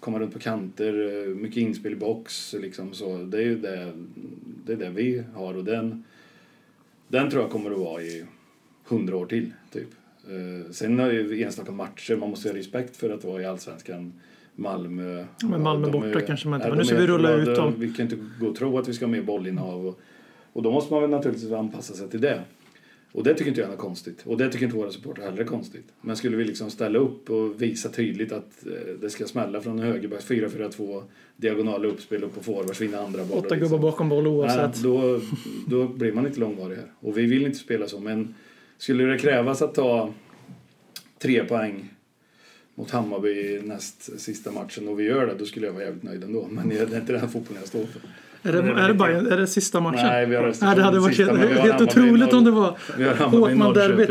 [0.00, 3.16] komma runt på kanter, eh, mycket inspel i box liksom så.
[3.16, 3.92] Det är ju det,
[4.66, 6.04] det, är det vi har och den,
[7.08, 8.24] den tror jag kommer att vara i
[8.88, 9.88] hundra år till, typ.
[10.28, 14.12] Eh, sen har ju enstaka matcher, man måste ha respekt för att vara i Allsvenskan.
[14.54, 15.24] Malmö.
[15.42, 17.74] Men Malmö de borta är- kanske man inte, men nu ska vi rulla ut dem.
[17.78, 19.86] Vi kan inte gå och tro att vi ska ha mer bollinnehav.
[19.86, 20.00] Och,
[20.52, 22.42] och då måste man väl naturligtvis anpassa sig till det.
[23.12, 24.22] Och det tycker inte jag är konstigt.
[24.24, 25.84] Och det tycker inte våra supportrar heller är konstigt.
[26.00, 29.78] Men skulle vi liksom ställa upp och visa tydligt att eh, det ska smälla från
[29.78, 31.02] högerback, 4-4-2,
[31.36, 33.38] diagonala uppspel upp på forwards, vinna andra bollar.
[33.38, 33.70] Åtta liksom.
[33.70, 34.60] gubbar bakom boll oavsett.
[34.60, 35.20] Nej, då,
[35.66, 36.92] då blir man inte långvarig här.
[37.00, 38.00] Och vi vill inte spela så.
[38.00, 38.34] Men
[38.78, 40.12] skulle det krävas att ta
[41.18, 41.94] tre poäng
[42.74, 46.24] mot Hammarby näst sista matchen och vi gör det, då skulle jag vara jävligt nöjd
[46.24, 46.48] ändå.
[46.50, 48.02] Men det är inte den fotbollen jag står för.
[48.42, 50.06] Är det, är det, Bayern, är det sista matchen?
[50.06, 52.76] Nej, vi har Nej, det hade varit sista, helt Hammarby otroligt om det var
[53.30, 54.10] Håkman-derbyt.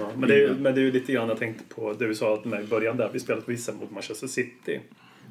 [0.00, 2.06] Ja, men, det är, ju- men det är ju lite grann jag tänkte på det
[2.06, 4.80] vi sa att med i början där vi spelade vissa mot Manchester City.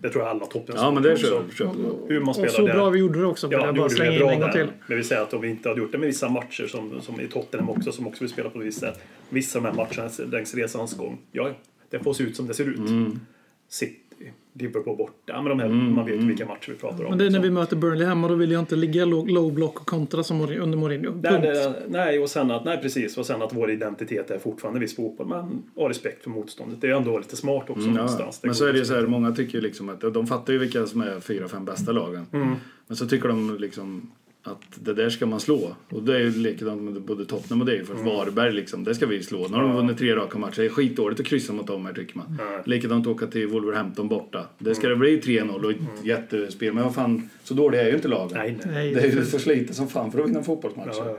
[0.01, 1.95] Det tror jag alla toppen Ja, men det köper köper jag.
[2.07, 2.73] Hur man Och spelar så där.
[2.73, 3.47] bra vi gjorde det också.
[3.51, 4.53] Ja, Ja, det bara slänga in bra en gång där.
[4.65, 4.67] till.
[4.87, 7.21] Men vi säger att om vi inte hade gjort det med vissa matcher som, som
[7.21, 8.99] i Tottenham också som också vi spelar på ett visst sätt.
[9.29, 11.17] Vissa av de här matcherna längs resans gång.
[11.31, 11.49] Ja,
[11.89, 12.77] det får se ut som det ser ut.
[12.77, 13.19] Mm.
[13.69, 13.99] City,
[14.59, 15.13] Liverpool borta.
[15.25, 17.09] Ja, men de här, Man vet ju vilka matcher vi pratar om.
[17.09, 17.53] Men det är när vi liksom.
[17.53, 21.11] möter Burnley hemma, då vill jag inte ligga low, block och kontra som under Mourinho.
[21.23, 23.17] Nej, det, nej, och sen att, nej, precis.
[23.17, 25.27] Och sen att vår identitet är fortfarande viss fotboll.
[25.27, 26.81] Men ha respekt för motståndet.
[26.81, 27.95] Det är ändå lite smart också Mm, ja.
[27.95, 28.39] någonstans.
[28.43, 30.53] Men går så är det ju liksom så här, många tycker liksom att de fattar
[30.53, 32.25] ju vilka som är fyra, fem bästa lagen.
[32.33, 32.55] Mm.
[32.87, 34.11] Men så tycker de liksom
[34.47, 35.75] att det där ska man slå.
[35.89, 37.85] Och det är ju likadant med både Tottenham och det.
[37.85, 38.05] För Mm.
[38.05, 39.47] Varberg liksom, det ska vi slå.
[39.47, 40.59] Nu har de vunnit tre raka matcher.
[40.61, 42.35] Det är skitdåligt att kryssa mot dem här tycker man.
[42.39, 42.61] Ja.
[42.65, 44.45] Likadant att åka till Wolverhampton borta.
[44.59, 44.99] Det ska Mm.
[44.99, 46.73] det bli 3-0 och ett jättespel.
[46.73, 48.37] Men vad fan, så dåliga är ju inte lagen.
[48.37, 48.93] Nej, nej.
[48.93, 50.91] Det är ju för slita som fan för att vinna fotbollsmatcher.
[50.97, 51.17] Ja, ja.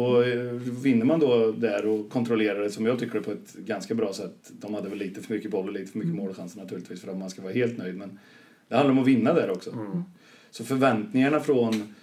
[0.00, 0.52] Och eh,
[0.82, 4.50] vinner man då där och kontrollerar det som jag tycker på ett ganska bra sätt.
[4.60, 7.18] De hade väl lite för mycket boll och lite för mycket målchanser naturligtvis för att
[7.18, 7.96] man ska vara helt nöjd.
[7.96, 8.18] Men
[8.68, 9.70] det handlar om att vinna där också.
[10.50, 11.94] Så förväntningarna från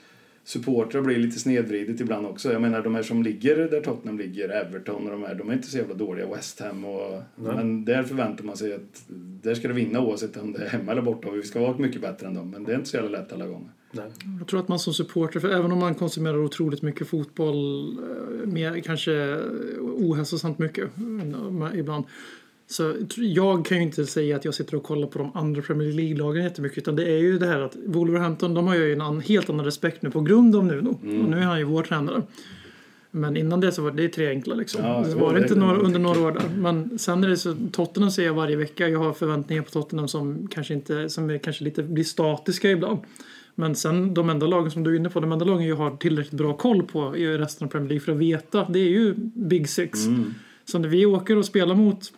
[0.47, 2.51] supportrar blir lite snedvridet ibland också.
[2.51, 5.53] Jag menar de här som ligger där Tottenham ligger, Everton och de här, de är
[5.53, 6.27] inte så jävla dåliga.
[6.27, 7.21] West Ham och...
[7.35, 9.03] Men där förväntar man sig att
[9.41, 11.77] där ska det vinna oavsett om det är hemma eller borta och vi ska vara
[11.77, 12.51] mycket bättre än dem.
[12.51, 13.71] Men det är inte så jävla lätt alla gånger.
[13.91, 14.05] Nej.
[14.39, 18.47] Jag tror att man som supporter, för även om man konsumerar otroligt mycket fotboll, eh,
[18.47, 19.37] mer, kanske
[19.79, 22.05] ohälsosamt mycket eh, ibland.
[22.69, 25.91] Så jag kan ju inte säga att jag sitter och kollar på de andra Premier
[25.91, 26.77] League-lagen jättemycket.
[26.77, 29.65] Utan det är ju det här att Wolverhampton, de har ju en annan, helt annan
[29.65, 30.99] respekt nu på grund av Nuno.
[31.03, 31.21] Mm.
[31.21, 32.21] Och nu är han ju vår tränare.
[33.11, 34.85] Men innan det så var det tre enkla liksom.
[34.85, 36.49] Ja, det var det inte några, under några år där.
[36.57, 38.89] Men sen är det så, Tottenham ser jag varje vecka.
[38.89, 42.99] Jag har förväntningar på Tottenham som kanske inte, som är kanske lite blir statiska ibland.
[43.55, 45.97] Men sen de enda lagen som du är inne på, de enda lagen jag har
[45.97, 49.13] tillräckligt bra koll på i resten av Premier League för att veta, det är ju
[49.35, 50.05] Big Six.
[50.05, 50.33] Mm.
[50.65, 52.11] Så när vi åker och spelar mot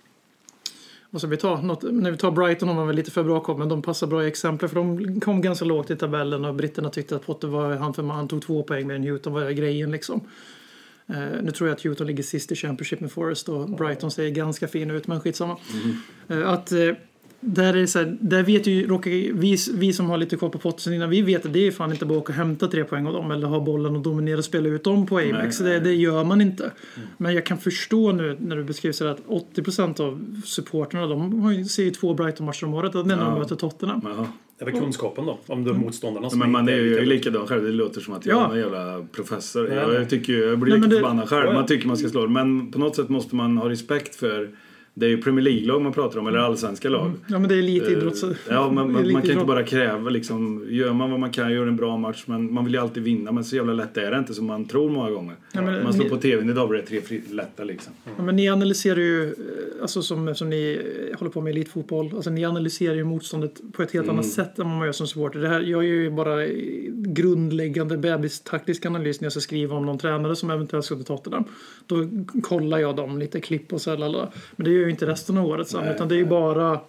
[1.10, 1.62] vad ska vi ta?
[1.62, 4.07] Något, när vi tar Brighton har man väl lite för bra koll, men de passar
[4.07, 7.47] bra i exempel för de kom ganska lågt i tabellen och britterna tyckte att Potter
[7.47, 10.22] var han för han tog två poäng med Newton var grejen liksom.
[11.07, 14.30] Eh, nu tror jag att Newton ligger sist i Championship med Forest och Brighton ser
[14.30, 15.57] ganska fin ut, men skitsamma.
[16.28, 16.91] Eh, att eh,
[17.41, 20.49] där, är det så här, där vet ju, råkar, vi, vi som har lite koll
[20.49, 22.37] på Potter sen innan, vi vet att det är fan inte bara att åka och
[22.37, 25.17] hämta tre poäng av dem eller ha bollen och dominera och spela ut dem på
[25.19, 25.59] Amex.
[25.59, 25.83] Nej, Det, nej.
[25.83, 26.71] det gör man inte.
[27.17, 29.25] Men jag kan förstå nu när du beskriver så här att
[29.55, 33.39] 80% av supporterna de har ju, ser ju två Brighton-matcher om året när de Ja.
[33.39, 34.01] möter Tottenham.
[34.03, 34.27] Jaha.
[34.59, 37.47] Det är väl kunskapen då, om de motståndarna som Men man är ju lika- likadan
[37.47, 37.63] själv.
[37.63, 38.47] Det låter som att jag Ja.
[38.47, 39.69] är en jävla professor.
[39.73, 41.43] Jag, tycker, jag blir Nej, lite det- förbannad själv.
[41.45, 41.53] Ja, ja.
[41.53, 42.31] Man tycker man ska slå det.
[42.31, 44.49] Men på något sätt måste man ha respekt för
[44.99, 47.11] det är ju Premier League-lag man pratar om, eller allsvenska lag.
[47.27, 48.23] Ja men det är elitidrott.
[48.23, 51.67] Eh, Ja, man, man, kan inte bara kräva liksom, gör man vad man kan, gör
[51.67, 53.31] en bra match, men man vill ju alltid vinna.
[53.31, 55.35] Men så jävla lätt är det inte som man tror många gånger.
[55.51, 57.93] Ja, men- man slår ni- på tvn idag blir det tre fri- lätta liksom.
[58.17, 59.31] Ja, men ni analyserar ju, eh,
[59.81, 60.79] alltså som, som ni
[61.11, 64.15] eh, håller på med elitfotboll, alltså ni analyserar ju motståndet på ett helt Mm.
[64.15, 65.39] annat sätt än vad man gör som supporter.
[65.39, 66.45] Det här, jag gör ju bara
[66.93, 71.43] grundläggande bebistaktisk analys när jag ska skriva om någon tränare som eventuellt ska till Tottenham.
[71.85, 72.07] Då
[72.41, 73.99] kollar jag dem, lite klipp och så här.
[74.55, 76.79] Men det gör ju inte resten av året sen, Nej, utan det är ju bara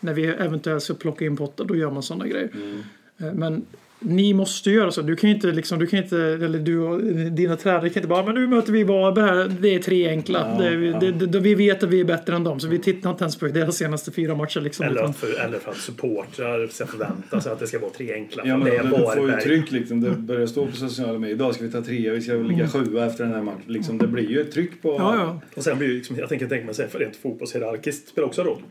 [0.00, 2.50] när vi eventuellt ska plocka in Potter, då gör man sådana grejer.
[2.54, 2.82] Mm.
[3.18, 3.64] Eh, Men
[3.98, 5.02] ni måste göra så.
[5.02, 8.08] Du kan ju inte, liksom, du kan inte, eller du och dina tränare kan inte
[8.08, 10.56] bara, men nu möter vi Varberg här, det är tre enkla.
[10.58, 10.98] Ja, det, ja.
[11.00, 13.36] det, det, vi vet att vi är bättre än dem, så vi tittar inte ens
[13.36, 14.60] på deras senaste fyra matcher.
[14.60, 17.90] Liksom, Eller utan, för, eller för att supportrar ska förvänta sig att det ska vara
[17.90, 18.42] tre enkla.
[18.46, 19.42] Ja, men det är du får ju Varberg.
[19.42, 20.00] tryck liksom.
[20.00, 21.34] Det börjar stå på sociala medier.
[21.36, 23.62] Idag ska vi ta trea, vi ska ligga sjua efter den här matchen.
[23.66, 24.88] Liksom, det blir ju ett tryck på...
[24.98, 25.40] ja, ja.
[25.54, 28.62] Och sen blir ju liksom, jag tänker tänka mig rent fotbollshierarkiskt spelar också roll.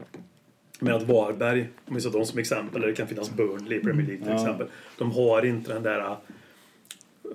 [0.79, 3.81] Med att Varberg, om vi tar dem som exempel, eller det kan finnas Burnley i
[3.81, 4.39] Premier League till Ja.
[4.41, 4.67] exempel.
[4.97, 6.17] De har inte den där äh,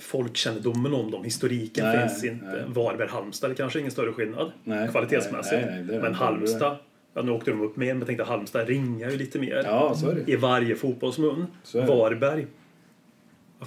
[0.01, 1.25] folkkännedomen om dem.
[1.25, 2.45] Historiken Nej, finns inte.
[2.47, 2.63] nej.
[2.69, 5.63] Varberg-Halmstad, det kanske ingen större skillnad Nej, kvalitetsmässigt.
[6.03, 6.15] men.
[6.15, 6.77] Halmstad,
[7.15, 9.97] ja, nu åkte de upp mer, men jag tänkte Halmstad ringar ju lite mer Ja,
[10.27, 11.47] i varje fotbollsmun.
[11.75, 12.47] Varberg.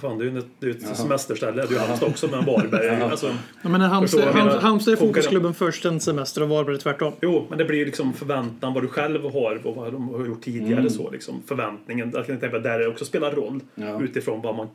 [0.00, 1.62] Fan, det är ju ett, det är ett semesterställe.
[1.62, 2.88] Det är ju Halmstad också, men Varberg.
[3.02, 4.60] Alltså, Ja, men Halmstad, menar?
[4.60, 7.12] Halmstad är fotbollsklubben först en semester och Varberg är tvärtom.
[7.22, 10.26] Jo, men det blir ju liksom förväntan vad du själv har och vad de har
[10.26, 10.78] gjort tidigare.
[10.80, 10.90] Mm.
[10.90, 11.10] så.
[11.10, 11.42] liksom.
[11.46, 14.02] Förväntningen, jag kan tänka där det också spelar roll Ja.
[14.02, 14.68] utifrån vad man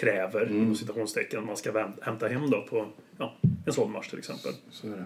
[0.00, 0.56] kräver, Mm.
[0.58, 2.86] inom citationstecken, man ska vänt- hämta hem då på
[3.18, 3.34] ja,
[3.66, 4.52] en sån match till exempel.
[4.70, 5.04] Så är det.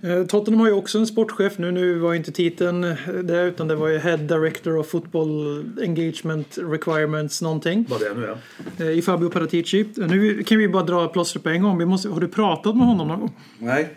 [0.00, 1.70] Eh, Tottenham har ju också en sportchef nu.
[1.70, 5.64] Nu var ju inte titeln eh, det utan det var ju Head Director of Football
[5.82, 7.86] Engagement Requirements någonting.
[7.88, 8.90] Vad det nu är.
[8.90, 9.86] eh, I Fabio Paratici.
[9.96, 11.78] Nu kan vi bara dra plåstret på en gång.
[11.78, 13.32] Vi måste, har du pratat med honom någon gång?
[13.58, 13.94] Nej,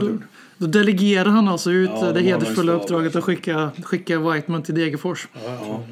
[0.00, 0.08] Då,
[0.58, 5.28] då, delegerar han alltså ut Ja, det hedersfulla uppdraget att skicka, skicka Whiteman till Degerfors.
[5.32, 5.82] Ja, ja.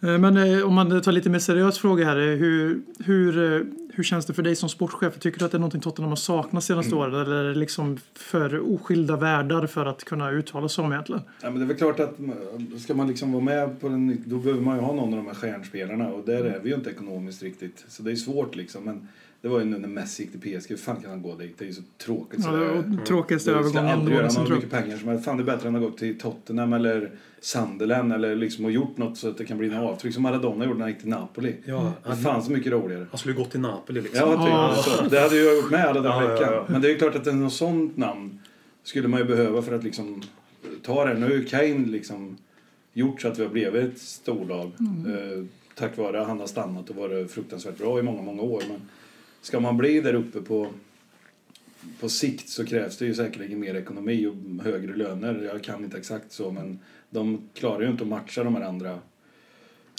[0.00, 0.18] ja.
[0.18, 2.16] Men om man tar lite mer seriös fråga här.
[2.16, 5.18] Hur, hur, hur känns det för dig som sportchef?
[5.18, 6.98] Tycker du att det är någonting Tottenham har saknat senaste Mm.
[6.98, 7.14] åren?
[7.14, 11.22] Eller är det liksom för oskilda världar för att kunna uttala sig om egentligen?
[11.42, 14.22] Ja, men det är väl klart att man- ska man liksom vara med på den,
[14.26, 16.74] då behöver man ju ha någon av de här stjärnspelarna och där är vi ju
[16.74, 17.84] inte ekonomiskt riktigt.
[17.88, 18.84] Så det är svårt liksom.
[18.84, 19.08] Men
[19.42, 21.58] det var ju nu när Messi gick till PSG, hur fan kan han gå dit?
[21.58, 22.40] Det är ju så tråkigt.
[22.42, 25.24] Ja, så det det- var tråkigaste det ska övergången aldrig göra mycket pengar som helst.
[25.24, 28.96] Fan det är bättre än att gå till Tottenham eller Sunderland eller liksom och gjort
[28.96, 31.08] något så att det kan bli en avtryck som Maradona gjorde när han gick till
[31.08, 31.54] Napoli.
[31.64, 33.06] Ja, Det är fan så mycket roligare.
[33.10, 34.28] Han skulle gått till Napoli liksom.
[34.30, 34.52] Ja, typ.
[34.52, 34.96] Ja.
[34.98, 35.08] Så.
[35.10, 36.52] Det hade jag gjort med alla den Ja, ja, veckan.
[36.52, 36.66] ja.
[36.68, 38.38] Men det är ju klart att något sånt namn
[38.84, 40.22] skulle man ju behöva för att liksom
[40.82, 41.14] ta det.
[41.14, 42.36] Nu har ju Kane liksom
[42.92, 44.66] gjort så att vi har blivit ett storlag.
[44.80, 48.62] Eh, tack vare att han har stannat och varit fruktansvärt bra i många, många år.
[48.68, 48.80] Men
[49.42, 50.68] ska man bli där uppe på,
[52.00, 55.50] på sikt så krävs det ju säkerligen mer ekonomi och högre löner.
[55.52, 56.78] Jag kan inte exakt så men
[57.10, 58.98] de klarar ju inte att matcha de här andra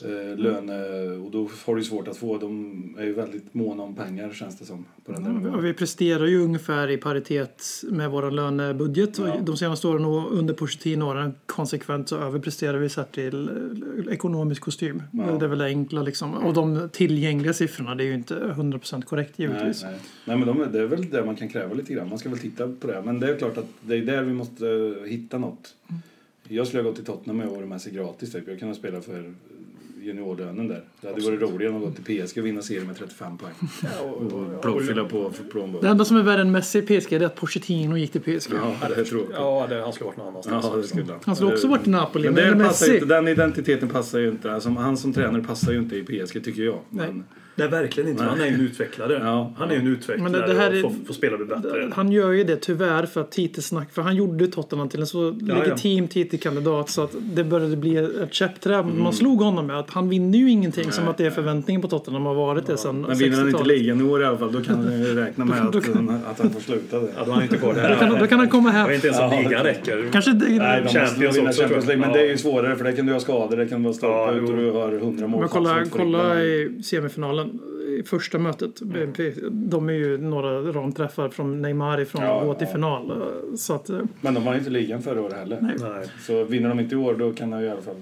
[0.04, 2.38] eh, löne och då har du svårt att få.
[2.38, 4.86] De är ju väldigt måna om pengar känns det som.
[5.06, 5.64] På den nivån.
[5.64, 9.18] vi presterar ju ungefär i paritet med vår lönebudget.
[9.18, 9.34] Ja.
[9.34, 14.62] Och De senaste åren och under Pochettino-åren konsekvent så överpresterar vi sett till eh, ekonomisk
[14.62, 15.04] kostym.
[15.12, 15.24] Ja.
[15.24, 16.34] Det är väl det enkla liksom.
[16.34, 19.84] Och de tillgängliga siffrorna, det är ju inte 100% korrekt Nej, givetvis.
[19.84, 20.00] nej.
[20.26, 22.10] nej men de, det är väl det man kan kräva lite grann.
[22.10, 23.02] Man ska väl titta på det.
[23.06, 25.76] Men det är klart att det är där vi måste eh, hitta något.
[26.48, 28.32] Jag skulle ha gått till Tottenham i år med sig gratis.
[28.32, 28.48] Typ.
[28.48, 29.34] Jag kunde spela för
[30.04, 30.84] juniorlönen där.
[31.02, 33.54] Det hade varit roligare än att gå till PSG och vinna serien med 35 poäng.
[34.04, 35.90] Och plock- fylla på för Det plånboken.
[35.90, 38.54] enda som är värre än Messi i PSG är att Pochettino gick till PSG.
[38.54, 39.30] Ja, det är tråkigt.
[39.34, 40.66] Ja, det, han skulle varit någon annanstans.
[40.72, 41.20] Ja, det skulle han.
[41.26, 42.94] Han skulle också varit i Napoli, Men men det passar Messi.
[42.96, 44.54] inte, den identiteten passar ju inte.
[44.54, 46.80] Alltså, han som tränare passar ju inte i PSG tycker jag.
[46.90, 47.24] Men, Nej,
[47.56, 48.24] verkligen inte.
[48.24, 49.20] Han är ju en utvecklare.
[49.24, 49.54] Ja.
[49.58, 51.90] Han är ju en utvecklare Men det- det här är- och får, får spela bättre.
[51.94, 55.36] Han gör ju det tyvärr för att titelsnack, för han gjorde Tottenham till en så
[55.42, 55.56] ja.
[55.56, 59.04] legitim titelkandidat så att det började bli ett käppträ Mm.
[59.04, 59.80] man slog honom med.
[59.80, 62.78] Att han vinner ju ingenting som att det är förväntningen på Tottenham har varit det
[62.78, 63.78] sedan men vinner han inte 60-talet.
[63.80, 66.40] ligan i år i alla fall då kan ju räkna med Då att, kan- att
[66.40, 67.08] han får sluta det.
[67.18, 67.90] Ja, då han inte kvar där.
[67.90, 68.96] Då kan, då kan han komma Jag vet här.
[68.96, 70.10] inte ens om Ja, ligan det- räcker.
[70.12, 71.86] Kanske det, Nej, Champions också, Champions jag.
[71.86, 72.38] League, men det är ju Ja.
[72.38, 74.72] svårare för det kan du ha skador, det kan vara stolpe Ja, ut och du
[74.72, 75.40] har 100 mål.
[75.40, 77.43] men kolla, kolla i semifinalen.
[78.00, 78.82] I första mötet.
[78.82, 82.74] BNP, de är ju några ramträffar från Neymar ifrån Ja, att gå till ja.
[82.74, 83.24] final.
[83.58, 85.58] Så att, eh, Men de vann ju inte ligan förra året heller.
[85.62, 87.96] Nej, Så vinner de inte i år då kan ju i alla fall...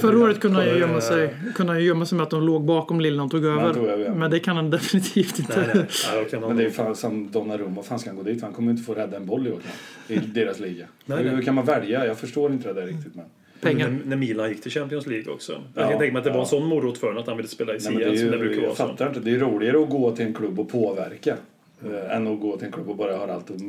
[0.00, 2.64] Förra året kunde han ju gömma sig, kunde han gömma sig med att de låg
[2.64, 3.74] bakom de tog över.
[3.74, 4.14] tog över, ja.
[4.14, 5.60] Men det kan han definitivt inte.
[5.60, 5.86] Nej, nej.
[6.32, 8.42] Ja, Men det är ju fan som Donnarumma, vad fan ska han gå dit?
[8.42, 9.58] Han kommer ju inte få rädda en boll i år
[10.08, 10.86] i deras liga.
[11.06, 11.34] Nej, nej.
[11.34, 12.06] Hur kan man välja?
[12.06, 13.14] Jag förstår inte det där riktigt.
[13.14, 13.24] Men,
[13.60, 13.88] Pengar.
[13.90, 15.52] När, när Milan gick till Champions League också.
[15.74, 16.46] Jag Ja, kan tänka mig att det var en ja.
[16.46, 18.56] sån morot för honom att han ville spela i CL är som det ju, brukar
[18.56, 18.66] vara.
[18.68, 19.20] jag fattar inte.
[19.20, 21.36] Det är roligare att gå till en klubb och påverka.
[21.84, 23.66] eh, än att gå till en klubb och bara ha allt att eh,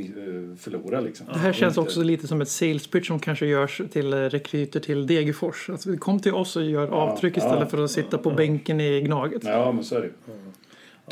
[0.59, 1.25] förlora liksom.
[1.33, 4.17] Det här känns Inte- också lite som ett sales pitch som kanske görs till eh,
[4.17, 5.69] rekryter till Degerfors.
[5.69, 9.01] Alltså, kom till oss och gör avtryck istället ja, för att sitta på bänken i
[9.01, 9.41] Gnaget.
[9.45, 10.09] Ja, men så är det.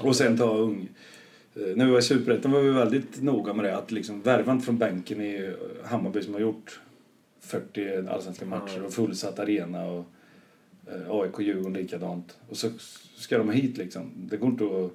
[0.04, 0.90] Och sen ta ung...
[1.76, 3.78] När vi var i Superettan var vi väldigt noga med det.
[3.78, 5.54] Att liksom värva inte från bänken i
[5.86, 6.80] Hammarby som har gjort
[7.40, 9.86] 40 allsvenska matcher och fullsatt arena.
[9.86, 10.06] Och
[10.88, 12.38] eh, AIK Djurgården likadant.
[12.50, 12.70] Och så
[13.16, 14.12] ska de hit liksom.
[14.16, 14.92] Det går inte att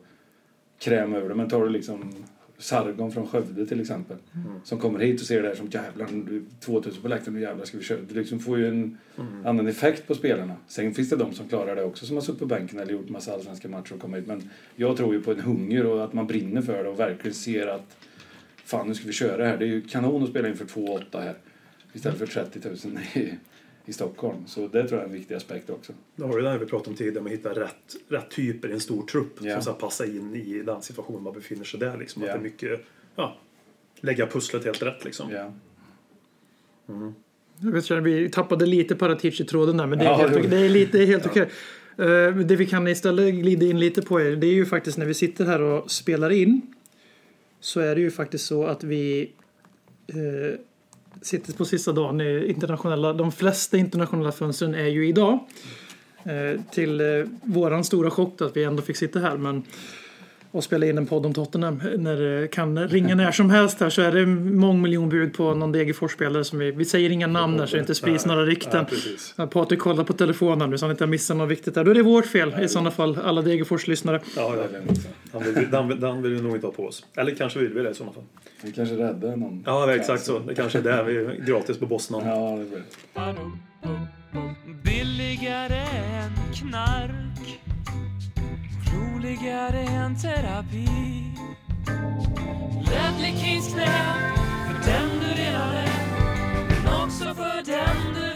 [0.79, 1.35] kräma över det.
[1.35, 2.13] Men tar du liksom
[2.59, 4.17] Sargon från Skövde till exempel.
[4.65, 7.65] Som kommer hit och ser det här som jävlar, nu- 2000 på läktaren, nu jävlar
[7.65, 7.99] ska vi köra.
[8.09, 8.99] Det liksom får ju en
[9.45, 10.57] annan effekt på spelarna.
[10.69, 13.09] Sen finns det de som klarar det också som har suttit på bänken eller gjort
[13.09, 14.27] massa allsvenska matcher och kommit hit.
[14.27, 17.35] Men jag tror ju på en hunger och att man brinner för det och verkligen
[17.35, 17.97] ser att
[18.65, 19.57] fan nu ska vi köra det här.
[19.59, 21.35] Det är ju kanon att spela inför 2 8 här
[21.95, 23.35] istället för 30 000 i,
[23.87, 24.47] i Stockholm.
[24.47, 25.93] Så det tror jag är en viktig aspekt också.
[26.17, 28.81] Då har du det vi pratade om tidigare, att hitta rätt, rätt typer i en
[28.81, 29.55] stor trupp Ja.
[29.55, 31.99] som ska passa in i den situationen man befinner sig där.
[31.99, 32.23] Liksom.
[32.23, 32.35] Att Ja.
[32.35, 32.81] det är mycket,
[33.17, 33.37] ja,
[34.01, 35.31] lägga pusslet helt rätt liksom.
[35.33, 35.53] Ja.
[37.61, 40.51] Jag vet inte, vi tappade lite Paratici i tråden där men det är Ja, helt,
[40.51, 41.49] det- är lite, det är helt okej.
[41.99, 45.07] Eh, det vi kan istället glida in lite på är, det är ju faktiskt när
[45.07, 46.75] vi sitter här och spelar in
[47.61, 49.33] så är det ju faktiskt så att vi
[50.07, 50.59] eh,
[51.23, 55.39] sitter på sista dagen i internationella, de flesta internationella fönstren är ju idag.
[56.25, 57.07] Eh, till eh,
[57.43, 59.63] våran stora chock då, att vi ändå fick sitta här men
[60.55, 63.91] och spela in en podd om Tottenham när det kan ringa när som helst här
[63.91, 67.77] så är det mångmiljonbud på någon Degerfors-spelare som vi, vi säger inga namn där så
[67.77, 68.87] det inte sprids några rykten.
[69.37, 71.85] Ja, Patrik kollar på telefonen nu så han inte har missat något viktigt där.
[71.85, 74.21] Då är det vårt fel i sådana fall, alla Degerfors-lyssnare.
[74.37, 74.63] Ja, ja.
[75.33, 77.07] Den vill, den, den vill vi nog inte ha på oss.
[77.17, 78.25] Eller kanske vill vi det i sådana fall.
[78.63, 79.63] Vi kanske räddar någon.
[79.67, 80.39] Ja, exakt så.
[80.39, 82.27] Det kanske är där vi är gratis på Bosnan.
[82.27, 82.83] Ja, det blir
[84.83, 87.64] Billigare än knark
[88.95, 90.89] Roligare än terapi.
[92.81, 94.15] Ledley Kings knä
[94.67, 95.89] För den du redan är
[96.69, 98.34] Men också för den du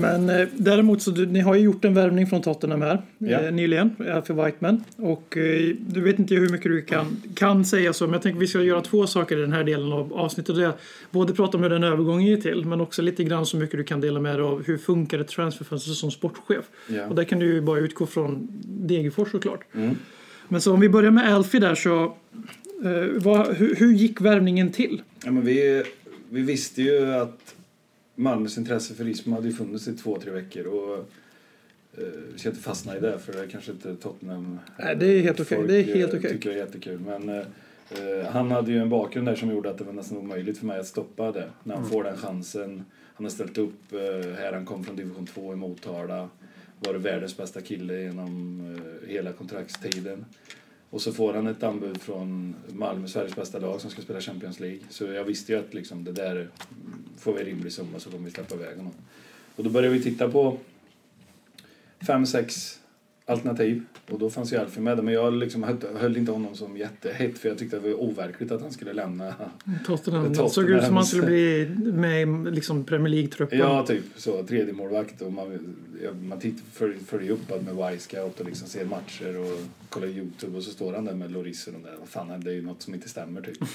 [0.00, 3.40] men eh, däremot så du, ni har ju gjort en värvning från Tottenham här Ja.
[3.40, 4.84] eh, nyligen, Alfie Whiteman.
[4.96, 8.40] Och eh, du vet inte hur mycket du kan, kan säga så, men jag tänker
[8.40, 10.56] vi ska göra två saker i den här delen av avsnittet.
[10.56, 10.72] Det är
[11.10, 13.84] både prata om hur den övergången gick till, men också lite grann så mycket du
[13.84, 16.64] kan dela med dig av hur funkar ett transferfönster som sportchef.
[16.88, 17.06] Ja.
[17.06, 19.60] Och där kan du ju bara utgå från Degerfors såklart.
[19.74, 19.96] Mm.
[20.48, 22.04] Men så om vi börjar med Alfie där så,
[22.84, 25.02] eh, vad, hur, hur gick värvningen till?
[25.24, 25.82] Ja, men vi,
[26.30, 27.54] vi visste ju att
[28.18, 30.66] Malmös intresse för Ismo hade ju funnits i två, tre veckor.
[30.66, 30.98] Och,
[31.98, 35.06] eh, vi ska inte fastna i det för det är kanske inte Tottenham Nej, det
[35.06, 35.56] är helt okej.
[35.58, 36.30] folk, Det är helt eh, okej.
[36.30, 37.00] tycker är jättekul.
[37.00, 40.18] Men eh, eh, han hade ju en bakgrund där som gjorde att det var nästan
[40.18, 41.50] omöjligt för mig att stoppa det.
[41.64, 41.92] När han Mm.
[41.92, 42.84] får den chansen.
[43.14, 43.98] Han har ställt upp eh,
[44.38, 46.28] här, han kom från division 2 i Motala.
[46.80, 48.60] Varit världens bästa kille genom
[49.04, 50.24] eh, hela kontraktstiden.
[50.90, 54.60] Och så får han ett anbud från Malmö, Sveriges bästa lag, som ska spela Champions
[54.60, 54.80] League.
[54.90, 56.48] Så jag visste ju att liksom, det där
[57.18, 58.92] får vi rimlig summa så kommer vi släppa iväg honom.
[59.56, 60.58] Och då började vi titta på
[62.06, 62.80] fem, sex
[63.28, 63.82] alternativ.
[64.10, 65.04] Och då fanns ju Alfie med.
[65.04, 68.62] Men jag liksom höll, inte honom som jättehett för jag tyckte det var overkligt att
[68.62, 69.34] han skulle lämna.
[69.86, 70.32] Tottenham.
[70.32, 73.58] Det såg ut som han skulle bli med i liksom Premier League-truppen.
[73.58, 74.42] Ja, typ så.
[74.42, 75.76] Tredje målvakt och man,
[76.22, 79.58] man tittar, följer, följer upp med Y-scout och liksom ser matcher och
[79.88, 81.94] kollar Youtube och så står han där med Loris och de där.
[81.98, 83.58] Vad fan, det är ju något som inte stämmer typ.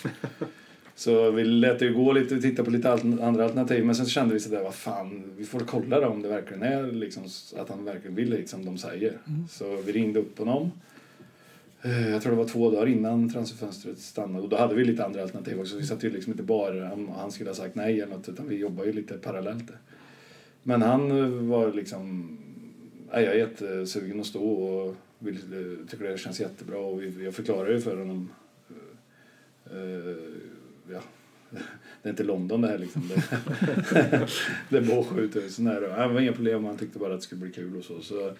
[0.96, 4.40] Så vi lät det gå lite, titta på lite andra alternativ men sen kände vi
[4.40, 7.24] sådär, vad fan, vi får kolla då om det verkligen är liksom,
[7.58, 9.18] att han verkligen vill lite som de säger.
[9.50, 10.72] Så vi ringde upp honom.
[11.82, 15.06] Eh, Jag tror det var två dagar innan transferfönstret stannade och då hade vi lite
[15.06, 15.78] andra alternativ också.
[15.78, 18.48] Vi satt ju liksom inte bara om han skulle ha sagt nej eller något utan
[18.48, 19.72] vi jobbar ju lite parallellt.
[20.64, 22.38] Men han eh, var liksom,
[23.14, 27.24] nej, jag är jättesugen att stå och vill, eh, tycker det känns jättebra och vi,
[27.24, 28.30] jag förklarar ju för honom
[30.92, 31.02] ja,
[32.02, 33.10] det är inte London det här liksom.
[33.10, 34.28] Det,
[34.70, 35.82] det bara 7000 här.
[35.82, 38.02] Det var inga problem, han tyckte bara att det skulle bli kul och så.
[38.02, 38.34] så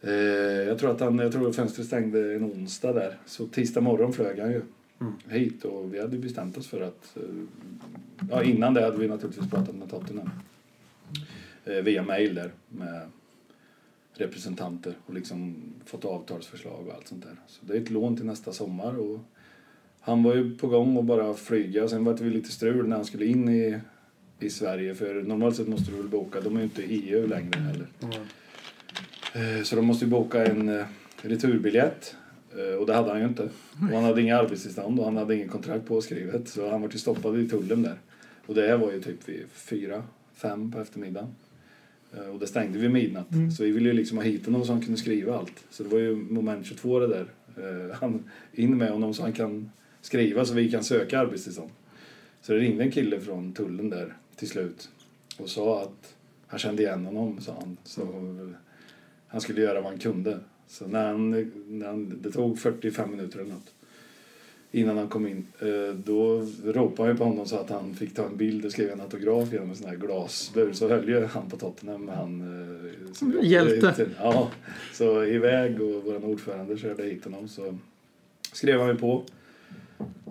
[0.00, 0.12] eh,
[0.68, 3.18] jag tror att han, jag tror att fönstret stängde en onsdag där.
[3.26, 4.62] Så tisdag morgon flög han ju
[5.28, 7.22] hit och vi hade bestämt oss för att, eh,
[8.30, 10.30] ja innan det hade vi naturligtvis pratat med Tottenham.
[11.64, 13.08] Eh, via mail där med
[14.14, 17.36] representanter och liksom fått avtalsförslag och allt sånt där.
[17.46, 19.20] Så det är ett lån till nästa sommar och
[20.04, 21.88] han var ju på gång att bara flyga.
[21.88, 23.78] Sen var det lite strul när han skulle in i,
[24.40, 24.94] i Sverige.
[24.94, 26.40] För normalt sett måste du väl boka.
[26.40, 27.86] De är ju inte i EU längre heller.
[29.34, 30.84] Eh, Så de måste ju boka en eh,
[31.22, 32.16] returbiljett.
[32.58, 33.42] Eh, Och det hade han ju inte.
[33.80, 36.48] Och han hade inga arbetstillstånd och han hade ingen kontrakt påskrivet.
[36.48, 37.98] Så han var ju stoppad i tullen där.
[38.46, 40.02] Och det här var ju typ vid fyra,
[40.34, 41.28] fem på eftermiddagen.
[42.32, 43.26] Och det stängde vid midnatt.
[43.56, 45.64] Så vi ville ju liksom ha hit honom så han kunde skriva allt.
[45.70, 47.26] Så det var ju moment 22 det där.
[48.00, 49.70] Han, in med honom så han kan
[50.04, 51.70] skriva så vi kan söka arbetstillstånd.
[52.42, 54.88] Så det ringde en kille från tullen där till slut
[55.38, 56.14] och sa att
[56.46, 57.76] han kände igen honom, sa han.
[57.84, 58.02] Så
[59.26, 60.38] han skulle göra vad han kunde.
[60.68, 61.30] Så när han,
[61.68, 63.70] när han, det tog 45 minuter eller något
[64.72, 65.46] innan han kom in.
[65.60, 68.92] Eh, Då ropade jag på honom så att han fick ta en bild och skriva
[68.92, 70.72] en autograf genom en sån här glasbur.
[70.72, 72.40] Så höll ju han på Tottenham han...
[72.40, 74.10] eh, jobbade Hjälte.
[74.20, 74.50] Ja,
[74.92, 77.78] så iväg och vår ordförande körde hit honom så
[78.52, 79.24] skrev han ju på.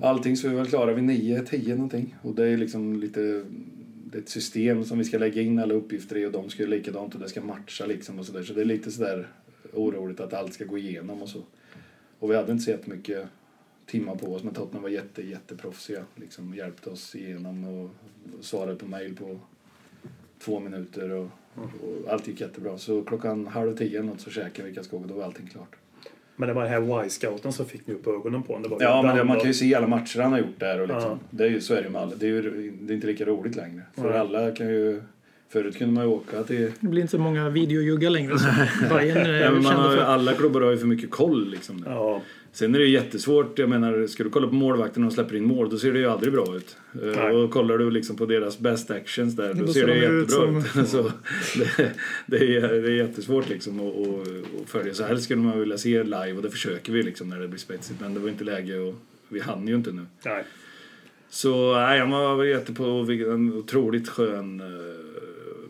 [0.02, 2.16] Allting så är vi väl klara vid 9, 10 någonting.
[2.22, 3.46] Och det är liksom lite...
[4.12, 6.64] Det är ett system som vi ska lägga in alla uppgifter i och de ska
[6.64, 8.44] göra likadant och det ska matcha liksom och sådär.
[8.44, 9.28] Så det är lite sådär
[9.74, 11.42] oroligt att allt ska gå igenom och så.
[12.20, 13.28] Och vi hade inte så jättemycket
[13.86, 16.06] timmar på oss men Tottenham var jätte, jätteproffsiga.
[16.16, 17.90] Liksom hjälpte oss igenom och
[18.42, 19.40] svarade på mail på
[20.40, 22.78] två minuter och, och allt gick jättebra.
[22.78, 25.76] Så klockan halv tio något så käkade vi kaskog och då var allting klart.
[26.36, 28.78] Men det var den här Y-scouten som fick nu upp ögonen på honom.
[28.80, 31.10] Ja, men det, man kan ju se alla matcher han har gjort där och liksom.
[31.12, 31.18] Ja.
[31.30, 32.16] Det är ju, så är det ju med alla.
[32.16, 33.82] Det är ju det är inte lika roligt längre.
[33.96, 34.20] För Nej.
[34.20, 35.02] alla kan ju...
[35.50, 36.72] Förut kunde man ju åka till...
[36.80, 38.40] Det blir inte så många videojuggar längre.
[38.40, 38.48] Så
[38.96, 40.04] Bayern är Ja, men man har, ju- för.
[40.06, 41.84] alla klubbar har ju för mycket koll liksom.
[41.86, 42.22] Ja,
[42.56, 45.44] Sen är det ju jättesvårt, jag menar, ska du kolla på målvakten och släpper in
[45.46, 46.78] mål, då ser det ju aldrig bra ut.
[47.02, 47.32] Eh, Nej.
[47.36, 50.06] Och kollar du liksom på deras best actions där, då Då ser det de ju
[50.22, 50.66] ut jättebra ut.
[50.72, 51.12] som- Så
[51.60, 51.92] det,
[52.26, 54.28] det, är, det är jättesvårt liksom att, att,
[54.62, 54.94] att följa.
[54.94, 57.60] Så helst skulle man vilja se live och det försöker vi liksom när det blir
[57.60, 58.96] spetsigt, men det var inte läge och
[59.30, 60.06] vi hann ju inte nu.
[60.26, 60.44] nej.
[61.30, 64.66] Så nej, han var jättepå, en otroligt skön eh,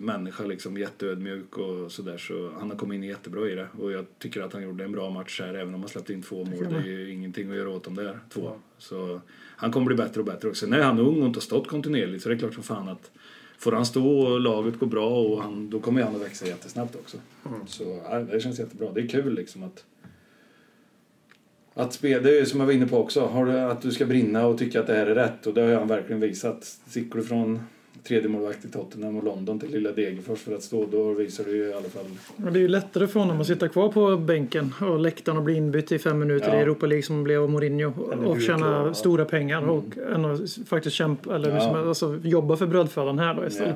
[0.04, 2.18] människa liksom, jätteödmjuk och sådär.
[2.18, 3.68] Så han har kommit in jättebra i det.
[3.80, 6.22] Och jag tycker att han gjorde en bra match här, även om han släppte in
[6.22, 6.68] två mål.
[6.70, 8.52] Det är ju ingenting att göra åt dem där, två.
[8.78, 10.66] Så han kommer bli bättre och bättre också.
[10.66, 12.90] Sen är han ung och inte har stått kontinuerligt, så det är klart som fan
[12.90, 13.12] att
[13.58, 16.96] Får han stå och laget går bra, och han, då kommer han att växa jättesnabbt
[16.96, 17.18] också.
[17.68, 18.92] Så ja, det känns jättebra.
[18.92, 19.86] Det är kul liksom att
[21.74, 23.92] att spela, det är ju som jag var inne på också, har du, att du
[23.92, 26.64] ska brinna och tycka att det här är rätt och det har han verkligen visat.
[26.64, 27.60] Sticker du från
[28.04, 31.52] tredje målvakt i Tottenham och London till lilla Degerfors för att stå, då visar du
[31.58, 32.06] ju i alla fall...
[32.46, 35.44] Och det är ju lättare för honom att sitta kvar på bänken och läktaren och
[35.44, 36.56] bli inbytt i fem minuter Ja.
[36.60, 38.94] i Europa League som blev av Mourinho Eller och tjäna ja.
[38.94, 39.84] stora pengar och
[40.16, 41.56] än att faktiskt kämpa eller Ja.
[41.56, 43.76] liksom, alltså, jobba för brödfödan här då istället.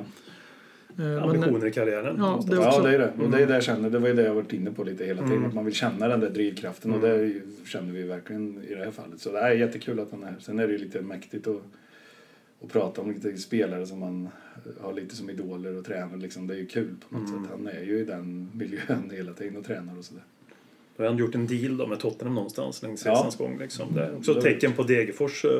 [0.98, 2.16] Eh, men- Ambitioner i karriären.
[2.18, 3.12] Ja, det Ja, det är det.
[3.24, 5.04] Och det är det jag känner, det var ju det jag varit inne på lite
[5.04, 7.32] hela tiden, att man vill känna den där drivkraften och det
[7.66, 9.20] känner vi verkligen i det här fallet.
[9.20, 10.36] Så det är jättekul att han är här.
[10.40, 11.62] Sen är det ju lite mäktigt att,
[12.64, 14.28] att prata om lite spelare som man
[14.80, 16.46] har lite som idoler och tränar liksom.
[16.46, 17.38] Det är ju kul på något sätt.
[17.50, 20.22] Han är ju i den miljön hela tiden och tränar och sådär.
[20.96, 23.12] Då har han gjort en deal då med Tottenham någonstans längs Ja.
[23.12, 23.58] resans gång.
[23.58, 23.94] Liksom.
[23.94, 25.50] Det är också ett Det- tecken på Degerfors eh,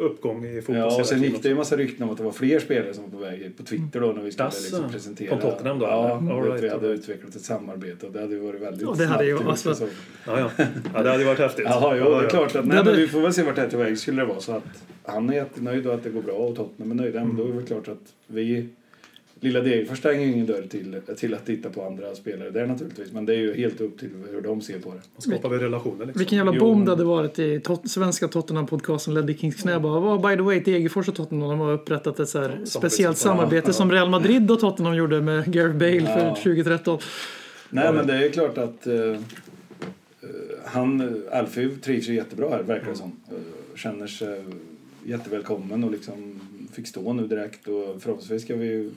[0.00, 2.22] uppgång i Ja, fotbolls och sen gick det ju en massa rykten om att det
[2.24, 5.28] var fler spelare som var på väg på Twitter då när vi skulle liksom presentera.
[5.40, 8.40] från Tottenham då, Ja, att right, vi hade utvecklat ett samarbete och det hade ju
[8.40, 9.88] varit väldigt Ja, det hade ju- snabbt alltså-.
[10.26, 10.50] Ja, ja.
[10.94, 11.64] ja, det hade ju varit häftigt.
[11.68, 13.66] Jaha, jo, det är klart att nej, men vi får väl se vart det här
[13.66, 13.98] är till väg.
[13.98, 14.64] Skulle det vara så att
[15.04, 17.46] han är jättenöjd och att det går bra och Tottenham är nöjda, men då är
[17.48, 18.68] det väl klart att vi
[19.40, 23.26] Lilla Degerfors stänger ingen dörr till, till att titta på andra spelare där naturligtvis, men
[23.26, 25.00] det är ju helt upp till hur de ser på det.
[25.16, 26.18] Då skapar vi relationer liksom.
[26.18, 26.60] Vilken jävla Jo.
[26.60, 29.80] bomb det hade varit i tot- svenska Tottenham-podcasten Ledley Kings knä.
[29.80, 32.66] Bara, "Vad, by the way, Degerfors och Tottenham de har upprättat ett så här Ja,
[32.66, 33.20] speciellt samarbete.
[33.20, 36.06] samarbete Ja, som Real Madrid och Tottenham gjorde med Gareth Bale Ja.
[36.34, 36.98] för 2013.
[37.70, 39.16] Nej, men det är klart att eh,
[40.64, 43.12] han, Alfie trivs ju jättebra här, verkar det som.
[43.28, 44.44] Eh, känner sig
[45.06, 46.40] jättevälkommen och liksom
[46.72, 48.90] fick stå nu direkt och förhoppningsvis ska vi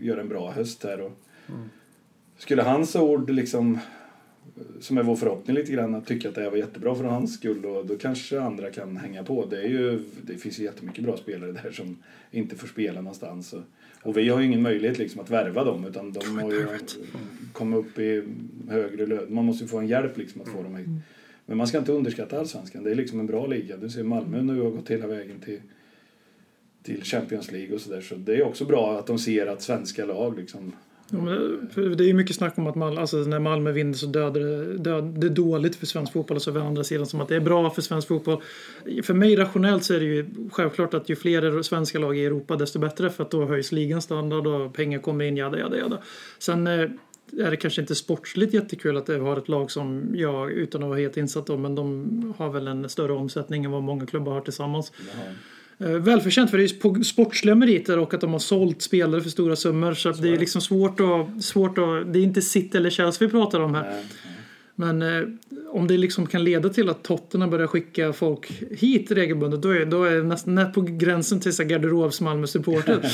[0.00, 1.00] göra en bra höst här.
[1.00, 1.12] Och
[2.38, 3.78] Skulle hans ord liksom
[4.80, 7.34] som är vår förhoppning lite grann, att tycka att det här var jättebra för hans
[7.34, 9.46] skull och då kanske andra kan hänga på.
[9.46, 11.96] Det, är ju, det finns ju jättemycket bra spelare där som
[12.30, 13.52] inte får spela någonstans.
[13.52, 13.62] Och,
[14.02, 16.66] och vi har ju ingen möjlighet liksom att värva dem utan de har ju
[17.52, 18.22] kommit upp i
[18.68, 19.34] högre lön.
[19.34, 20.86] Man måste ju få en hjälp liksom att få dem hit.
[21.46, 22.84] Men man ska inte underskatta allsvenskan.
[22.84, 23.76] Det är liksom en bra liga.
[23.76, 25.60] Du ser Malmö nu har gått hela vägen till,
[26.82, 28.00] till Champions League och sådär.
[28.00, 30.72] Så det är också bra att de ser att svenska lag liksom
[31.10, 34.06] Ja, men det är ju mycket snack om att Malmö, alltså när Malmö vinner så
[34.06, 37.20] dödar det, död, det är dåligt för svensk fotboll och så å andra sidan som
[37.20, 38.42] att det är bra för svensk fotboll.
[39.02, 42.56] För mig rationellt så är det ju självklart att ju fler svenska lag i Europa
[42.56, 45.98] desto bättre för att då höjs ligans standard och pengar kommer in, jada jada jada.
[46.38, 46.90] Sen eh,
[47.40, 50.98] är det kanske inte sportsligt jättekul att har ett lag som jag, utan att vara
[50.98, 54.40] helt insatt om, men de har väl en större omsättning än vad många klubbar har
[54.40, 54.92] tillsammans.
[55.78, 59.30] Eh, Välförtjänt för det är ju sportsliga meriter och att de har sålt spelare för
[59.30, 59.94] stora summor.
[59.94, 62.12] Så att det är liksom svårt att, svårt att...
[62.12, 64.02] Det är inte City eller Chelsea vi pratar om här.
[64.76, 65.22] Men eh,
[65.70, 69.84] om det liksom kan leda till att Tottenham börjar skicka folk hit regelbundet då är,
[69.86, 72.98] då är det nästan på gränsen till garderobs Malmö-supporter.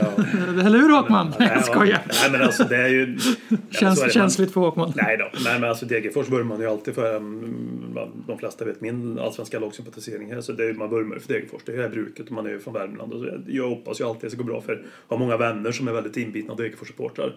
[0.66, 1.32] Eller hur Håkman?
[1.38, 2.02] Nej, jag skojar.
[2.22, 3.18] Nej men alltså det är ju...
[3.70, 4.12] Ja, är det.
[4.12, 4.92] känsligt för Håkman.
[4.96, 7.16] Nej då, nej men alltså Degerfors vurmar man ju alltid för.
[7.16, 7.94] mm,
[8.26, 10.40] De flesta vet min allsvenska lagsympatisering här.
[10.40, 11.62] Så det är, man vurmar för Degerfors.
[11.66, 13.12] Det är bruket och man är ju från Värmland.
[13.12, 14.72] Och så jag hoppas ju alltid att det ska gå bra för
[15.08, 17.32] jag har många vänner som är väldigt inbitna Degerfors-supportrar.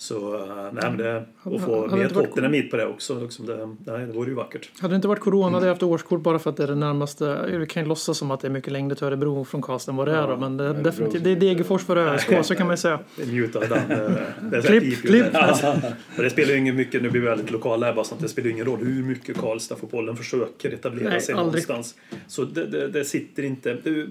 [0.00, 0.42] Så eh,
[0.72, 1.24] nej men det...
[1.42, 3.20] Och få Tottenham hit på det också.
[3.20, 4.70] Liksom det, nej, det vore ju vackert.
[4.80, 6.74] Hade det inte varit corona hade jag haft årskort bara för att det är det
[6.74, 7.56] närmaste.
[7.58, 9.96] Vi kan ju låtsas som att det är mycket längre till Örebro från Karlstad än
[9.96, 10.36] vad det är då.
[10.36, 12.98] Men det är, definitivt, det är Degerfors för ÖSK så kan man ju säga.
[13.26, 13.78] Njuta av den.
[13.90, 14.10] eh,
[14.50, 15.26] Det är så Klipp, klipp.
[16.16, 18.28] Det spelar ju ingen mycket, nu blir vi väldigt lokala här bara så att det
[18.28, 21.68] spelar ju ingen roll hur mycket Karlstad-fotbollen försöker etablera Nej, sig aldrig.
[21.68, 21.94] någonstans.
[22.26, 24.06] Så det, det, det sitter inte, det,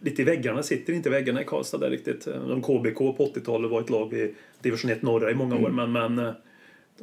[0.00, 2.24] lite i väggarna sitter inte väggarna i Karlstad där riktigt.
[2.48, 4.34] De KBK på 80-talet var ett lag i
[4.66, 6.32] division 1 norra i många år men, men eh,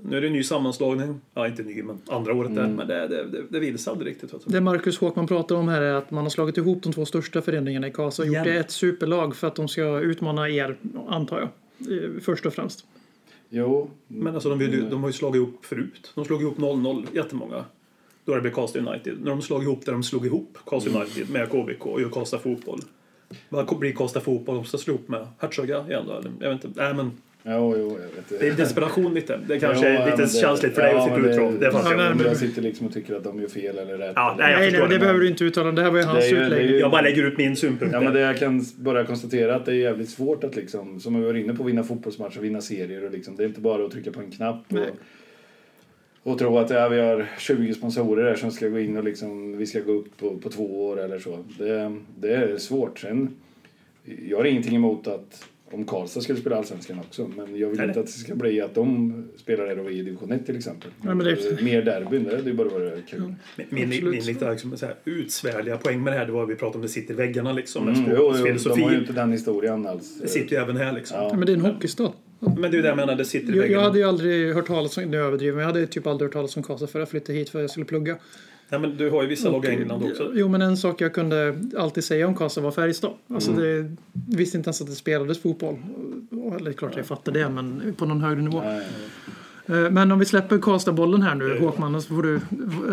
[0.02, 1.22] nu är det en ny sammanslagning.
[1.34, 2.68] Ja, inte ny men andra året där.
[2.68, 4.34] Men det, det, det, det vill sig aldrig riktigt.
[4.34, 4.50] Alltså.
[4.50, 7.42] Det Marcus Håkman pratar om här är att man har slagit ihop de två största
[7.42, 10.76] föreningarna i Karlstad och gjort det ett superlag för att de ska utmana er,
[11.08, 12.04] antar jag.
[12.04, 12.86] eh, Först och främst.
[13.50, 16.12] Jo, Men alltså de, vill ju, de har ju slagit ihop förut.
[16.16, 17.66] De slog ihop 0-0 jättemånga.
[18.26, 19.18] Då har det blivit Karlstad United.
[19.22, 22.40] När de slog ihop där de slog ihop Karlstad United med KBK och gör Karlstad
[22.40, 22.80] Fotboll.
[23.50, 26.14] Vad blir Karlstad Fotboll om de ska slå ihop med Hertsöga igen då?
[26.14, 26.32] Eller?
[26.40, 26.84] Jag vet inte.
[26.84, 27.12] Nej men
[27.46, 29.40] jo, jo jag vet det är desperation lite.
[29.48, 31.66] Det kanske Jo, är lite det- känsligt för dig ja, att sitta men ut det-.
[31.66, 32.18] Det fattar Ja, nej, jag.
[32.18, 34.14] men- Jag sitter liksom och tycker att de gör fel eller rätt.
[34.16, 35.72] Ja, nej, jag Nej, förstår nej, det det, behöver du inte uttala.
[35.72, 36.80] Det här var ju hans utläggning.
[36.80, 37.94] Jag bara lägger ut min synpunkt.
[37.94, 41.20] Ja, men det jag kan bara konstatera att det är jävligt svårt att liksom, som
[41.20, 43.92] vi var inne på, vinna fotbollsmatcher, vinna serier och liksom, det är inte bara att
[43.92, 44.84] trycka på en knapp Nej.
[46.24, 49.04] och, och tro att ja, vi har 20 sponsorer där som ska gå in och
[49.04, 51.46] liksom, vi ska gå upp på, på två år eller så.
[51.60, 53.00] Det, det är svårt.
[53.00, 53.36] Sen,
[54.30, 57.88] jag har ingenting emot att om Karlstad skulle spela Allsvenskan också, men jag vill Nej,
[57.88, 60.92] inte att det ska bli att de spelar och vi i division 1 till exempel.
[61.02, 63.20] Nej, men det- Mer derbyn, det ju bara varit kul.
[63.22, 63.36] Min,
[63.70, 64.14] min, Absolut.
[64.14, 66.82] min lite liksom, så här, utsvärliga poäng med det här, det var vi pratade om
[66.82, 67.88] det sitter i väggarna liksom.
[67.88, 70.20] Mm, jo, jo, de har ju inte den historien alls.
[70.22, 71.18] Det sitter ju även här liksom.
[71.18, 71.28] Ja.
[71.32, 72.12] Ja, Men det är en hockeystad.
[72.40, 73.84] Men det är ju det jag menar, det sitter i Jag, jag väggarna.
[73.84, 76.58] hade ju aldrig hört talas om, nu överdriver men jag hade typ aldrig hört talas
[76.58, 78.18] om Karlstad för jag flyttade hit för att jag skulle plugga.
[78.70, 80.32] Nej, men du har ju vissa lag i England också.
[80.36, 83.12] Jo men en sak jag kunde alltid säga om Karlstad var Färjestad.
[83.34, 83.64] Alltså Mm.
[83.64, 83.96] det,
[84.38, 85.76] visste inte ens att det spelades fotboll.
[86.60, 88.62] Eller klart jag fattar det men på någon högre nivå.
[88.66, 88.82] Nej.
[89.66, 92.40] Eh, Men om vi släpper Karlstadbollen här nu Håkman så får du,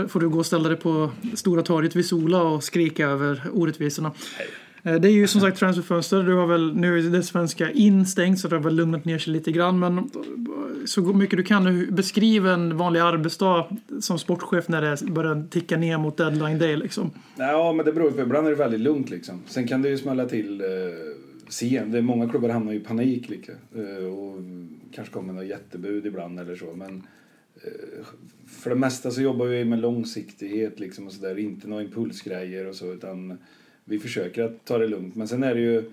[0.08, 4.08] får du gå och ställa dig på Stora torget vid Sola och skrika över orättvisorna.
[4.08, 4.44] Eh,
[4.82, 6.22] Eh, det är ju som sagt transferfönster.
[6.22, 9.32] Du har väl, nu är det svenska instängt så det har väl lugnat ner sig
[9.32, 9.78] lite grann.
[9.78, 10.04] Men eh,
[10.84, 13.66] så mycket du kan beskriv en vanlig arbetsdag
[14.00, 17.10] som sportchef när det börjar ticka ner mot deadline day liksom.
[17.36, 18.20] Ja, men det beror på.
[18.20, 19.42] Ibland är det väldigt lugnt liksom.
[19.46, 20.66] Sen kan det ju smälla till eh,
[21.48, 21.92] sen.
[21.92, 23.54] Det är många klubbar hamnar i panik liksom.
[23.74, 24.36] Eh, och
[24.92, 26.74] kanske kommer något jättebud ibland eller så.
[26.74, 27.02] Men
[27.54, 28.06] eh,
[28.46, 31.38] för det mesta så jobbar vi med långsiktighet liksom och sådär.
[31.38, 33.38] Inte några impulsgrejer och så utan
[33.91, 35.16] vi försöker att ta det lugnt.
[35.16, 35.84] Men sen är det ju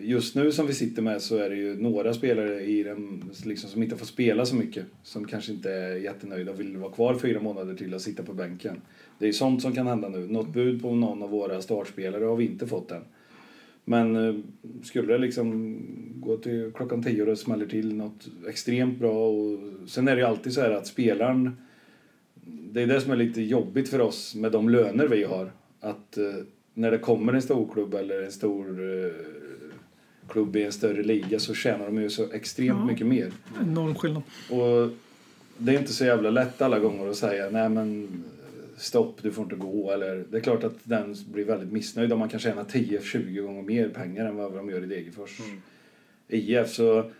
[0.00, 3.70] Just nu som vi sitter med så är det ju några spelare i den, liksom,
[3.70, 4.86] som inte får spela så mycket.
[5.02, 8.32] Som kanske inte är jättenöjda och vill vara kvar fyra månader till och sitta på
[8.32, 8.80] bänken.
[9.18, 10.28] Det är sånt som kan hända nu.
[10.28, 13.02] Något bud på någon av våra startspelare har vi inte fått än.
[13.84, 14.34] Men eh,
[14.82, 15.78] skulle det liksom
[16.16, 19.58] gå till klockan tio och det smäller till något extremt bra och
[19.88, 21.56] sen är det ju alltid så här att spelaren
[22.72, 25.52] det är det som är lite jobbigt för oss med de löner vi har.
[25.80, 26.24] Att eh,
[26.78, 28.66] när det kommer en stor klubb eller en stor
[29.04, 29.10] eh,
[30.28, 32.86] klubb i en större liga så tjänar de ju så extremt Ja.
[32.86, 33.32] mycket mer.
[33.62, 34.22] Enorm skillnad.
[34.50, 34.90] Och
[35.58, 38.08] det är inte så jävla lätt alla gånger att säga nej men
[38.76, 39.90] stopp, du får inte gå.
[39.92, 43.62] Eller, det är klart att den blir väldigt missnöjd om man kan tjäna 10-20 gånger
[43.62, 45.40] mer pengar än vad de gör i Degerfors
[46.28, 46.68] IF.
[46.70, 47.10] Så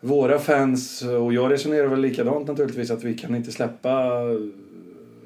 [0.00, 4.22] våra fans, och jag resonerar väl likadant naturligtvis, att vi kan inte släppa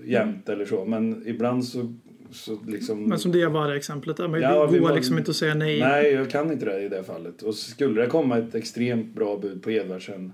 [0.04, 0.84] jämt eller så.
[0.84, 1.94] Men ibland så,
[2.34, 3.02] så liksom...
[3.02, 4.28] Men som det var exemplet där.
[4.28, 5.80] Men Ja, det går var- liksom inte att säga nej.
[5.80, 7.42] Nej, jag kan inte det i det fallet.
[7.42, 10.32] Och skulle det komma ett extremt bra bud på Edvardsen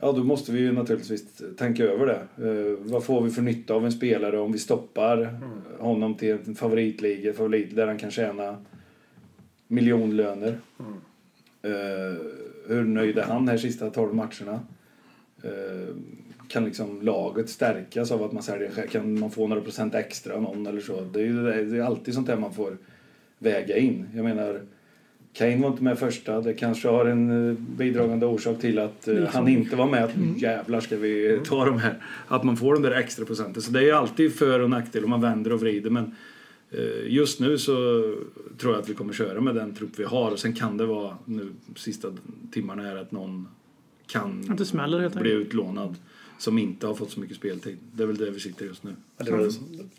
[0.00, 2.46] Ja, då måste vi ju naturligtvis tänka över det.
[2.48, 5.38] Eh, vad får vi för nytta av en spelare om vi stoppar
[5.78, 8.56] honom till en favoritliga, favorit där han kan tjäna
[9.68, 10.58] miljonlöner?
[11.62, 12.16] Eh,
[12.68, 14.60] hur nöjd är han här sista 12 matcherna?
[15.42, 15.94] Eh,
[16.54, 18.86] kan liksom laget stärkas av att man säljer?
[18.86, 21.00] Kan man få några procent extra någon eller så?
[21.00, 22.76] Det är ju det är alltid sånt där man får
[23.38, 24.08] väga in.
[24.14, 24.60] Jag menar,
[25.32, 26.40] Kane var inte med första.
[26.40, 30.04] Det kanske har en eh, bidragande orsak till att eh, han inte var med.
[30.04, 32.02] Att nu jävlar ska vi ta de här.
[32.28, 33.62] Att man får de där extra procenten.
[33.62, 35.90] Så det är alltid för och nackdel om man vänder och vrider.
[35.90, 36.14] Men
[36.70, 37.72] eh, just nu så
[38.58, 40.30] tror jag att vi kommer köra med den trupp vi har.
[40.30, 42.08] Och sen kan det vara nu sista
[42.52, 43.48] timmarna här att någon
[44.06, 44.44] kan
[45.22, 45.96] bli utlånad.
[46.38, 47.78] Som inte har fått så mycket speltid.
[47.92, 48.90] Det är väl där vi sitter just nu.
[49.16, 49.38] Men det var,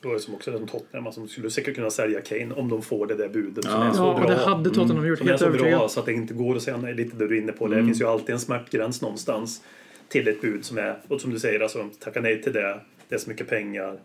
[0.02, 2.70] det var som också det som Tottenham, alltså, de skulle säkert kunna sälja Kane om
[2.70, 3.84] de får det där budet som Ja.
[3.90, 4.30] är så Ja, bra.
[4.30, 5.18] det hade Tottenham gjort.
[5.20, 6.94] Som är så bra så att det inte går att säga nej.
[6.94, 7.68] Lite det du är inne på.
[7.68, 7.86] Det Mm.
[7.88, 9.62] finns ju alltid en smärtgräns någonstans
[10.10, 12.80] till ett bud som är, och som du säger, alltså tacka nej till det.
[13.10, 14.00] Det är så mycket pengar.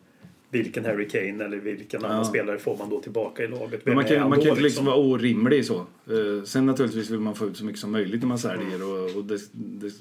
[0.53, 3.81] Vilken Harry Kane eller vilken annan spelare får man då tillbaka i laget?
[3.85, 5.77] Vem man kan, man kan inte liksom vara orimlig så.
[5.77, 8.83] Eh, sen naturligtvis vill man få ut så mycket som möjligt när man säljer.
[8.83, 9.93] Och, och det, det,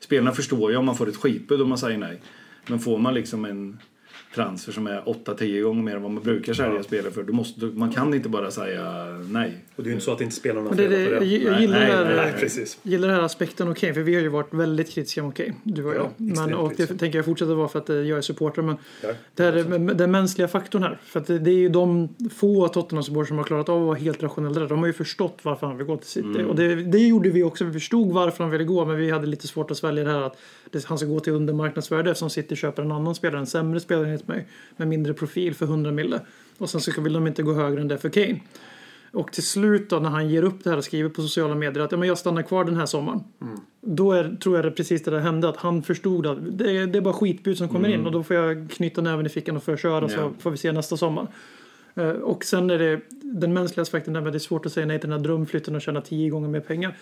[0.00, 2.20] spelarna förstår ju om man får ett skitbud om man säger nej.
[2.66, 3.78] Men får man liksom en
[4.34, 7.22] transfer som är 8-10 gånger mer än vad man brukar sälja spelare för.
[7.22, 9.56] Då måste, man kan inte bara säga nej.
[9.76, 11.02] Och det är ju inte så att inte spelarna fel på det.
[11.02, 11.24] jag
[11.60, 12.78] gillar, nej, det här, nej, Nej, precis.
[12.82, 15.54] gillar den här aspekten av Kane, för vi har ju varit väldigt kritiska mot Kane,
[15.62, 16.02] du och jag.
[16.02, 16.98] Ja, men, och det kritiska.
[16.98, 18.62] tänker jag fortsätta vara för att eh, jag är supporter.
[18.62, 19.08] Men Ja.
[19.34, 20.98] det här är den mänskliga faktorn här.
[21.04, 23.96] För att det, det är ju de få Tottenham-supportrar som har klarat av att vara
[23.98, 24.60] helt rationella.
[24.60, 24.68] där.
[24.68, 26.44] De har ju förstått varför han vill gå till City.
[26.48, 27.64] Och det, det gjorde vi också.
[27.64, 30.20] Vi förstod varför han ville gå, men vi hade lite svårt att svälja det här
[30.22, 30.36] att
[30.84, 34.28] han ska gå till undermarknadsvärde eftersom City köper en annan spelare, en sämre spelare enligt
[34.28, 34.46] mig,
[34.76, 36.20] med mindre profil för 100 mille.
[36.58, 38.40] Och sen så vill de inte gå högre än det för Kane.
[39.12, 41.84] Och till slut då när han ger upp det här och skriver på sociala medier
[41.84, 43.20] att ja, men jag stannar kvar den här sommaren.
[43.80, 45.48] Då är, tror jag det precis det där hände.
[45.48, 48.22] Att han förstod att det, är- det är bara skitbud som kommer in och då
[48.22, 50.32] får jag knyta näven i fickan och få köra så Ja.
[50.38, 51.26] får vi se nästa sommar.
[51.94, 54.86] Eh, Och sen är det den mänskliga aspekten där med det är svårt att säga
[54.86, 56.96] nej till den här drömflytten och tjäna tio gånger mer pengar.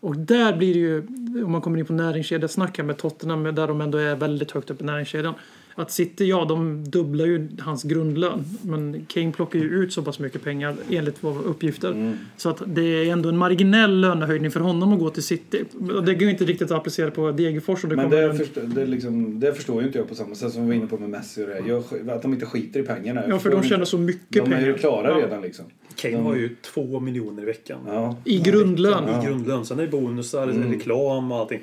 [0.00, 0.98] Och där blir det ju,
[1.44, 4.70] om man kommer in på näringskedjasnack här med Tottenham, där de ändå är väldigt högt
[4.70, 5.34] upp i näringskedjan.
[5.74, 8.44] Att City, ja, de dubblar ju hans grundlön.
[8.62, 12.16] Men Kane plockar ju ut så pass mycket pengar enligt våra uppgifter.
[12.36, 15.64] Så att det är ändå en marginell lönehöjning för honom att gå till City.
[16.06, 17.82] Det går ju inte riktigt att applicera på Degerfors.
[17.82, 20.34] Det Men kommer det, en- förstår, det, liksom, det förstår ju inte jag på samma
[20.34, 21.62] sätt som vi var inne på med Messi och det.
[21.66, 23.22] Jag, att de inte skiter i pengarna.
[23.28, 24.58] Ja, för de tjänar så mycket De pengar.
[24.62, 25.26] är ju klara Ja.
[25.26, 25.64] redan liksom.
[25.96, 27.78] Kane har ju två miljoner i veckan.
[27.86, 28.16] Ja.
[28.24, 29.04] I grundlön.
[29.22, 29.64] I grundlön.
[29.64, 30.72] Sen är det bonusar, Mm.
[30.72, 31.60] reklam och allting.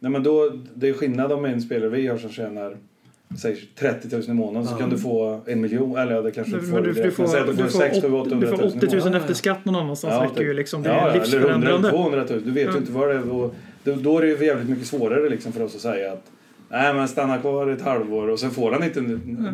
[0.00, 2.76] Nej men då, det är skillnad om en spelare vi har som tjänar
[3.38, 6.56] säg 30 000 i månaden så kan du få en miljon eller ja, det kanske
[6.56, 8.76] du får du, du får, du får får, 6 7 åt- 800 du 000 får
[8.78, 9.20] 80 000 i månaden.
[9.20, 10.30] efter skatt någon annanstans.
[10.30, 10.82] räcker ju liksom.
[10.82, 11.90] Det är ja, eller 100 livsförändrande.
[11.90, 12.42] 200 000.
[12.44, 12.72] Du vet Ja.
[12.72, 13.22] ju inte vad det är.
[13.84, 16.30] Då, då är det ju jävligt mycket svårare liksom för oss att säga att
[16.68, 19.00] nej men stanna kvar ett halvår och sen får han inte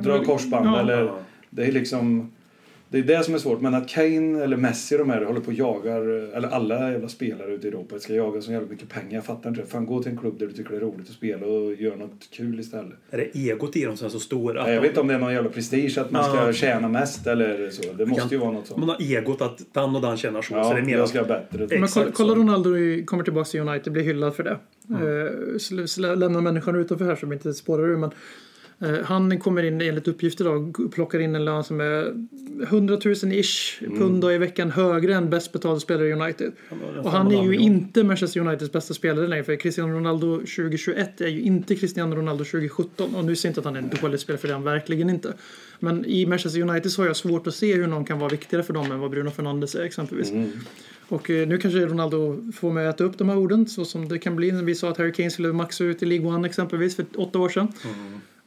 [0.03, 0.81] dra korsband Ja.
[0.81, 1.11] eller
[1.51, 2.31] det är liksom
[2.91, 5.47] det är det som är svårt, men att Kane eller Messi de här håller på
[5.47, 6.01] och jagar,
[6.37, 9.15] eller alla jävla spelare ute i Europa ska jaga så jävla mycket pengar.
[9.15, 9.67] Jag fattar inte det.
[9.67, 11.97] Fan gå till en klubb där du tycker det är roligt att spela och gör
[11.97, 12.93] något kul istället.
[13.11, 14.63] Är det egot i dem som är så stora?
[14.65, 16.53] Nej, jag vet inte om det är någon jävla prestige att man ska Ja.
[16.53, 17.93] tjäna mest eller så.
[17.93, 19.01] Det måste ju vara något Man sånt.
[19.01, 20.49] har egot att den och den tjänar så.
[20.49, 21.79] så det Ja, är mer jag att- ska bättre.
[21.79, 22.35] Men kolla, kolla.
[22.35, 24.59] Ronaldo i- kommer tillbaka till United, blir hyllad för det.
[24.89, 25.03] Mm.
[25.03, 27.97] Eh, sl- sl- lämna människan utanför här som inte spårar ur.
[27.97, 28.11] Men,
[29.05, 32.15] han kommer in enligt uppgifter då, g- plockar in en lön som är
[32.63, 33.99] 100 000 ish Mm.
[33.99, 36.53] pund då i veckan högre än bäst betalda spelare i United.
[37.05, 41.29] Och han är ju inte Manchester Uniteds bästa spelare längre för Cristiano Ronaldo 2021 är
[41.29, 43.15] ju inte Cristiano Ronaldo 2017.
[43.15, 44.65] Och nu säger jag inte att han är en dålig spelare för det är han
[44.65, 45.33] verkligen inte.
[45.79, 48.63] Men i Manchester United så har jag svårt att se hur någon kan vara viktigare
[48.65, 50.33] för dem än vad Bruno Fernandes är exempelvis.
[51.09, 54.09] Och eh, nu kanske Ronaldo får mig att äta upp de här orden så som
[54.09, 56.49] det kan bli när vi sa att Harry Kane skulle maxa ut i League One
[56.49, 57.69] exempelvis för åtta år sedan.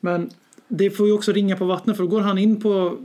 [0.03, 0.29] Men
[0.67, 2.97] det får ju också ringa på vattnet för då går han in på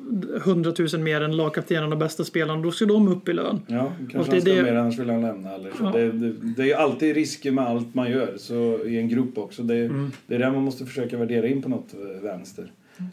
[0.44, 2.62] 100 000 mer än lagkaptenen och bästa spelaren.
[2.62, 3.60] Då ska de upp i lön.
[3.66, 5.54] Ja, Och kanske det han ska det- mer annars vill han lämna.
[5.54, 5.76] Eller så.
[5.84, 5.90] Ja.
[5.92, 9.38] Det, det, det är ju alltid risker med allt man gör så, i en grupp
[9.38, 9.62] också.
[9.62, 10.10] Det, Mm.
[10.26, 12.72] det är det man måste försöka värdera in på något eh, vänster.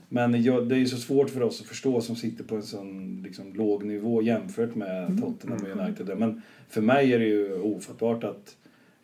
[0.10, 2.64] Men jag, det är ju så svårt för oss att förstå som sitter på en
[2.64, 5.22] sån liksom, låg nivå jämfört med Mm.
[5.22, 6.18] Tottenham och United.
[6.20, 8.56] Men för mig är det ju ofattbart att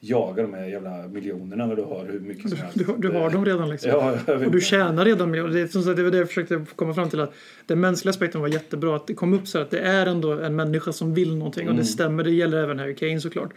[0.04, 2.78] jaga de här jävla miljonerna när du har hur mycket som helst.
[2.78, 3.89] Du, du har dem redan liksom.
[3.89, 5.54] Ja, Och du tjänar redan miljoner.
[5.54, 7.20] Det, som sagt, det var det jag försökte komma fram till.
[7.20, 7.34] att
[7.66, 8.95] Den mänskliga aspekten var jättebra.
[8.95, 11.70] Att det kom upp så här att det är ändå en människa som vill någonting.
[11.70, 12.24] Och det stämmer.
[12.24, 13.54] Det gäller även Harry Kane såklart.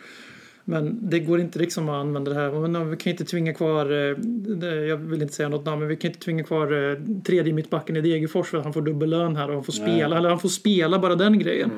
[0.64, 2.68] Men det går inte liksom att använda det här.
[2.68, 5.96] Men, vi kan inte tvinga kvar, eh, jag vill inte säga något namn, men vi
[5.96, 9.36] kan inte tvinga kvar eh, tredje mittbacken i Degerfors för att han får dubbel lön
[9.36, 10.18] här och han får spela.
[10.18, 11.70] Eller han får spela bara den grejen.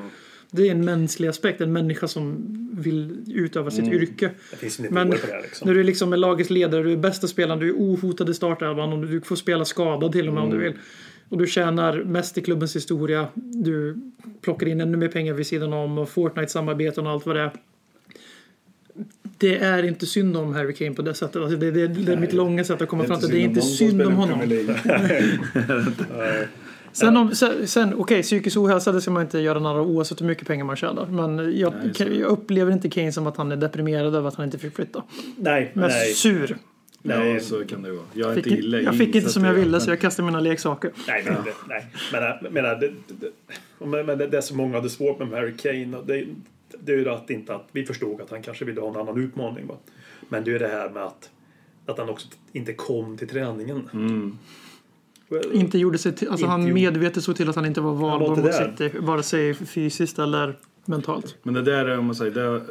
[0.51, 4.29] Det är en mänsklig aspekt, en människa som vill utöva sitt yrke.
[4.51, 5.67] Det finns inget Men det här liksom.
[5.67, 8.93] när du liksom är lagets ledare, du är bästa spelaren, du är ohotad i startelvan
[8.93, 10.59] och du får spela skadad till och med om Mm.
[10.59, 10.77] du vill.
[11.29, 13.27] Och du tjänar mest i klubbens historia.
[13.35, 13.97] Du
[14.41, 17.51] plockar in ännu mer pengar vid sidan om och Fortnite-samarbeten och allt vad det är.
[19.37, 21.35] Det är inte synd om Harry Kane på det sättet.
[21.41, 23.29] Alltså det, det, det är mitt långa sätt att komma fram till.
[23.29, 24.39] Det är inte synd om honom.
[26.99, 30.21] Sen, om, sen, sen okej, psykisk ohälsa det ska man inte göra narr av oavsett
[30.21, 31.05] hur mycket pengar man tjänar.
[31.05, 34.35] Men jag, Nej, så jag upplever inte Kane som att han är deprimerad över att
[34.35, 35.03] han inte fick flytta.
[35.37, 36.13] Nej, Men nej.
[36.13, 36.57] sur.
[37.01, 37.33] Nej.
[37.33, 38.05] Ja, så kan det vara.
[38.13, 40.25] Jag Fick, inte illa jag fick inte så som jag ville så men- jag kastade
[40.25, 40.91] mina leksaker.
[41.07, 41.85] Nej, men, det, nej.
[42.11, 43.31] Men, men det, det,
[43.85, 46.25] men, men det, det som många hade svårt med Harry Kane, och det,
[46.79, 49.23] det är ju att, inte att vi förstod att han kanske ville ha en annan
[49.23, 49.67] utmaning.
[49.67, 49.75] Va?
[50.29, 51.29] Men det är det här med att,
[51.85, 53.89] att han också inte kom till träningen.
[53.93, 54.37] Mm.
[55.53, 58.09] Inte gjorde sig till, alltså Inte han medvetet såg till att han inte var var
[58.19, 58.53] valbar mot.
[58.53, 58.91] City.
[58.99, 60.55] Vare sig fysiskt eller
[60.85, 61.35] mentalt.
[61.43, 62.61] Men det där är, om man säger, det,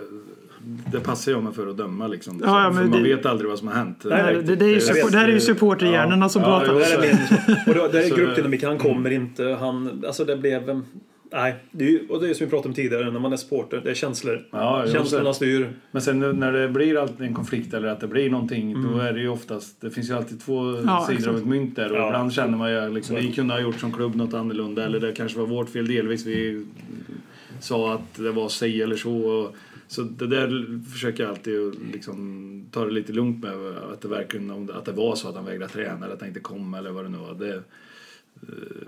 [0.92, 2.40] det passar jag mig för att döma liksom.
[2.44, 3.98] Ja, ja, man det- vet aldrig vad som har hänt.
[4.04, 6.80] Nej, Nej, det, det, är ju, support, det här är ju supporterhjärnorna som Ja, pratar.
[6.80, 8.68] ja, det är min, och då, det är gruppdynamiken.
[8.68, 9.44] Han kommer inte.
[9.60, 10.82] Han, alltså det blev...
[11.32, 13.36] Nej, det är ju, och det är som vi pratade om tidigare när man är
[13.36, 13.80] supporter.
[13.84, 14.46] Det är känslor.
[14.50, 15.70] Ja, Känslorna styr.
[15.90, 19.12] Men sen när det blir alltid en konflikt eller att det blir någonting, då är
[19.12, 20.84] det ju oftast, det finns ju alltid två Mm.
[20.86, 21.38] Ja, sidor av exakt.
[21.38, 22.06] ett mynt där och Ja.
[22.06, 25.12] ibland känner man ju liksom, vi kunde ha gjort som klubb något annorlunda eller det
[25.12, 26.26] kanske var vårt fel delvis.
[26.26, 26.66] Vi
[27.60, 29.16] sa att det var sig eller så.
[29.18, 29.54] Och,
[29.88, 33.52] så det där försöker jag alltid liksom ta det lite lugnt med.
[33.92, 36.40] Att det verkligen att det var så att han vägrade träna eller att han inte
[36.40, 37.34] kom eller vad det nu var.
[37.34, 37.62] Det,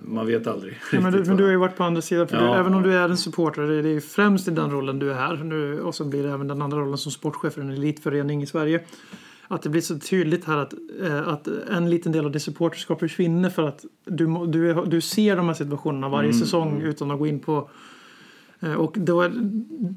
[0.02, 2.28] man vet aldrig Ja, men, du, men du har ju varit på andra sidan.
[2.28, 2.42] För Ja.
[2.42, 5.10] du, även om du är en supporter, det är ju främst i den rollen du
[5.10, 5.36] är här.
[5.36, 8.46] Nu, och så blir det även den andra rollen som sportchef för en elitförening i
[8.46, 8.80] Sverige.
[9.48, 13.00] Att det blir så tydligt här att, eh, att en liten del av ditt supporterskap
[13.00, 17.18] försvinner för att du, du, du ser de här situationerna varje Mm, säsong utan att
[17.18, 17.70] gå in på
[18.60, 19.30] eh, och då är,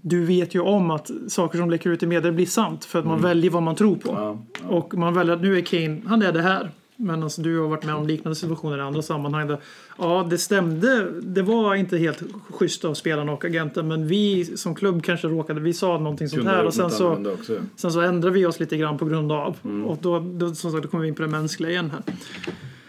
[0.04, 3.06] du vet ju om att saker som läcker ut i media blir sant för att
[3.06, 4.12] man väljer vad man tror på.
[4.12, 4.24] Mm.
[4.24, 4.68] Ja, ja.
[4.70, 6.70] Och man väljer att nu är Kane, han är det här.
[7.02, 9.48] Men alltså, du har varit med om liknande situationer i andra sammanhang.
[9.48, 9.58] Där,
[9.98, 11.12] ja, det stämde.
[11.22, 13.88] Det var inte helt schysst av spelarna och agenten.
[13.88, 15.60] Men vi som klubb kanske råkade.
[15.60, 16.66] Vi sa någonting sånt här.
[16.66, 17.36] Och sen så,
[17.76, 19.58] sen så ändrade vi oss lite grann på grund av.
[19.64, 19.86] Mm.
[19.86, 22.16] Och då, då, som sagt, då kommer vi in på det mänskliga igen här.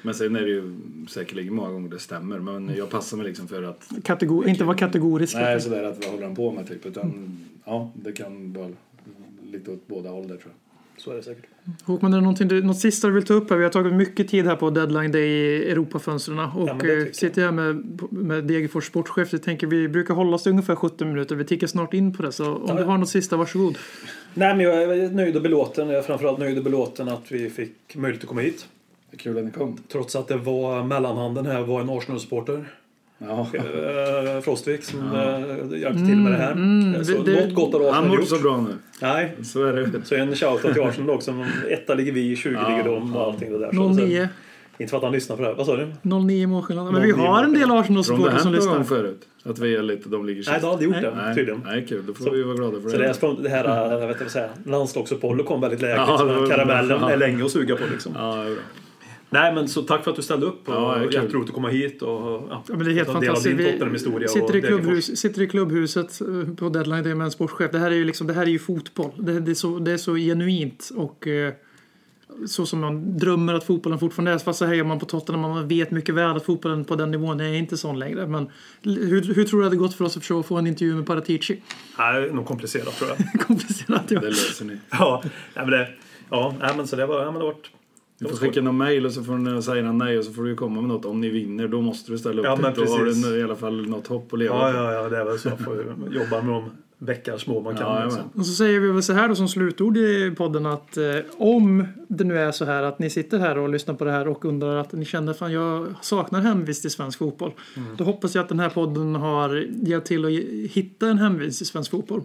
[0.02, 0.76] Men sen är det ju
[1.08, 2.38] säkerligen många gånger det stämmer.
[2.38, 5.34] Men jag passar mig liksom för att Kategor, inte vara kategorisk.
[5.34, 6.86] Nej, sådär att vad håller han på med typ.
[6.86, 8.68] Utan ja, det kan vara
[9.42, 10.71] lite åt båda håll där tror jag.
[10.96, 11.44] Så är det säkert.
[11.84, 13.56] Håkman, är det någonting du, något sista du vill ta upp här?
[13.56, 16.38] Vi har tagit mycket tid här på deadline day i Europafönstren.
[16.38, 17.14] Och eh, jag.
[17.14, 19.32] sitter här med, med Degerfors sportchef.
[19.32, 21.34] Jag tänker vi brukar hålla oss till ungefär 17 minuter.
[21.36, 22.32] Vi tickar snart in på det.
[22.32, 22.74] Så om Ja.
[22.74, 23.78] du har något sista, varsågod.
[24.34, 25.88] Nej, men jag är nöjd och belåten.
[25.88, 28.66] Jag är framförallt nöjd och belåten att vi fick möjlighet att komma hit.
[29.10, 29.76] Det är kul att ni kom.
[29.92, 32.64] Trots att det var mellanhanden här var en Arsenal-supporter.
[33.28, 33.46] Ja.
[33.54, 36.52] Eh, Frostvik som eh, hjälpte till med det här.
[36.52, 38.20] mm, så det- något gott har Han Arsenal mår gjort.
[38.24, 38.74] inte så bra nu.
[39.02, 39.90] Nej, Så är det.
[40.04, 41.34] så en shoutout till Arsenal också.
[41.70, 43.72] Etta ligger vi, 20 Ja, ligger de och allting det där.
[43.72, 44.28] Så- 09.
[44.78, 45.54] Inte för att han lyssnar på det här.
[45.54, 45.92] Vad sa du?
[46.02, 46.92] 09 målskillnad.
[46.92, 47.62] Men vi 09 har en del.
[47.62, 48.96] Tror du Arsenal-supportrar det som någon gång lyssnar.
[48.96, 49.20] förut?
[49.44, 50.50] Att vi är lite, de ligger sist?
[50.50, 51.10] Nej, det har aldrig gjort Nej.
[51.10, 51.60] det Nej, tydligen.
[51.64, 52.06] Nej, kul.
[52.06, 53.02] Då får Så- vi vara glada för Så det.
[53.02, 56.08] det, är, det här jag vet inte vad säga, landslagsuppehållet kom väldigt lägligt.
[56.08, 57.10] Ja, det var- karamellen ja.
[57.10, 58.12] är länge att suga på liksom.
[58.18, 58.62] Ja, det är bra.
[59.32, 60.68] Nej men så tack för att du ställde upp.
[60.68, 63.20] Och Ja, det jätteroligt att komma hit och ja, Ja, men det är helt ta
[63.20, 63.56] del av fantastiskt.
[63.56, 64.28] din Vi Tottenham-historia.
[64.28, 67.70] sitter, i klubbhus, sitter i klubbhuset eh, på deadline day med en sportchef.
[67.72, 69.10] Det här är ju, liksom, det här är ju fotboll.
[69.16, 71.52] Det, det, är så, det är så genuint och eh,
[72.46, 74.38] så som man drömmer att fotbollen fortfarande är.
[74.38, 75.40] Fast så hejar man på Tottenham.
[75.40, 78.26] Man vet mycket väl att fotbollen på den nivån är inte sån längre.
[78.26, 78.48] Men
[78.82, 81.06] hur, hur tror du det hade gått för oss att försöka få en intervju med
[81.06, 81.62] Paratici?
[81.98, 83.40] Nej, nog komplicerat tror jag.
[83.46, 84.20] Komplicerat ja.
[84.20, 84.76] Det löser ni.
[84.90, 85.22] ja,
[85.54, 85.88] men det,
[86.30, 87.54] ja, men så det var, ja, men det var
[88.22, 90.54] Du får skicka någon mail och så får ni säga nej och så får du
[90.54, 91.04] komma med något.
[91.04, 92.44] Om ni vinner då måste du ställa upp.
[92.46, 94.78] Ja, men Då har du i alla fall något hopp att leva Ja, på.
[94.78, 95.50] ja, ja, det är väl så.
[95.50, 95.82] Får ju
[96.20, 97.86] jobba med de veckor små man kan.
[97.96, 98.22] Ja, liksom.
[98.34, 101.04] Och så säger vi väl så här då som slutord i podden att eh,
[101.38, 104.28] om det nu är så här att ni sitter här och lyssnar på det här
[104.28, 107.52] och undrar att ni känner fan jag saknar hemvist i svensk fotboll.
[107.96, 110.30] Då hoppas jag att den här podden har hjälpt till att
[110.72, 112.22] hitta en hemvist i svensk fotboll.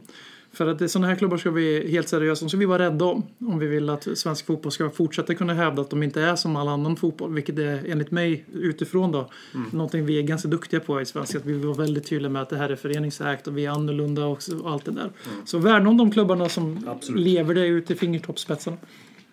[0.57, 3.23] För att sådana här klubbar ska vi helt seriöst om, så vi vara rädda om.
[3.39, 6.55] Om vi vill att svensk fotboll ska fortsätta kunna hävda att de inte är som
[6.55, 7.33] all annan fotboll.
[7.33, 9.29] Vilket är enligt mig utifrån då,
[9.71, 11.35] någonting vi är ganska duktiga på i svensk.
[11.35, 13.69] Att vi vill vara väldigt tydliga med att det här är föreningsägt och vi är
[13.71, 15.11] annorlunda och allt det där.
[15.45, 17.21] Så värna om de klubbarna som Absolut.
[17.23, 18.77] lever det ut i fingertoppsspetsarna.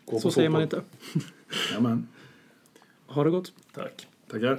[0.07, 0.81] Gå Så på säger man fotboll.
[1.15, 1.27] inte.
[1.71, 2.09] Jajamän.
[3.07, 3.53] Ha det gott.
[3.75, 4.07] Tack.
[4.31, 4.59] Tackar.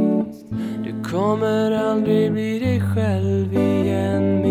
[1.11, 4.41] kommer aldrig bli dig själv igen.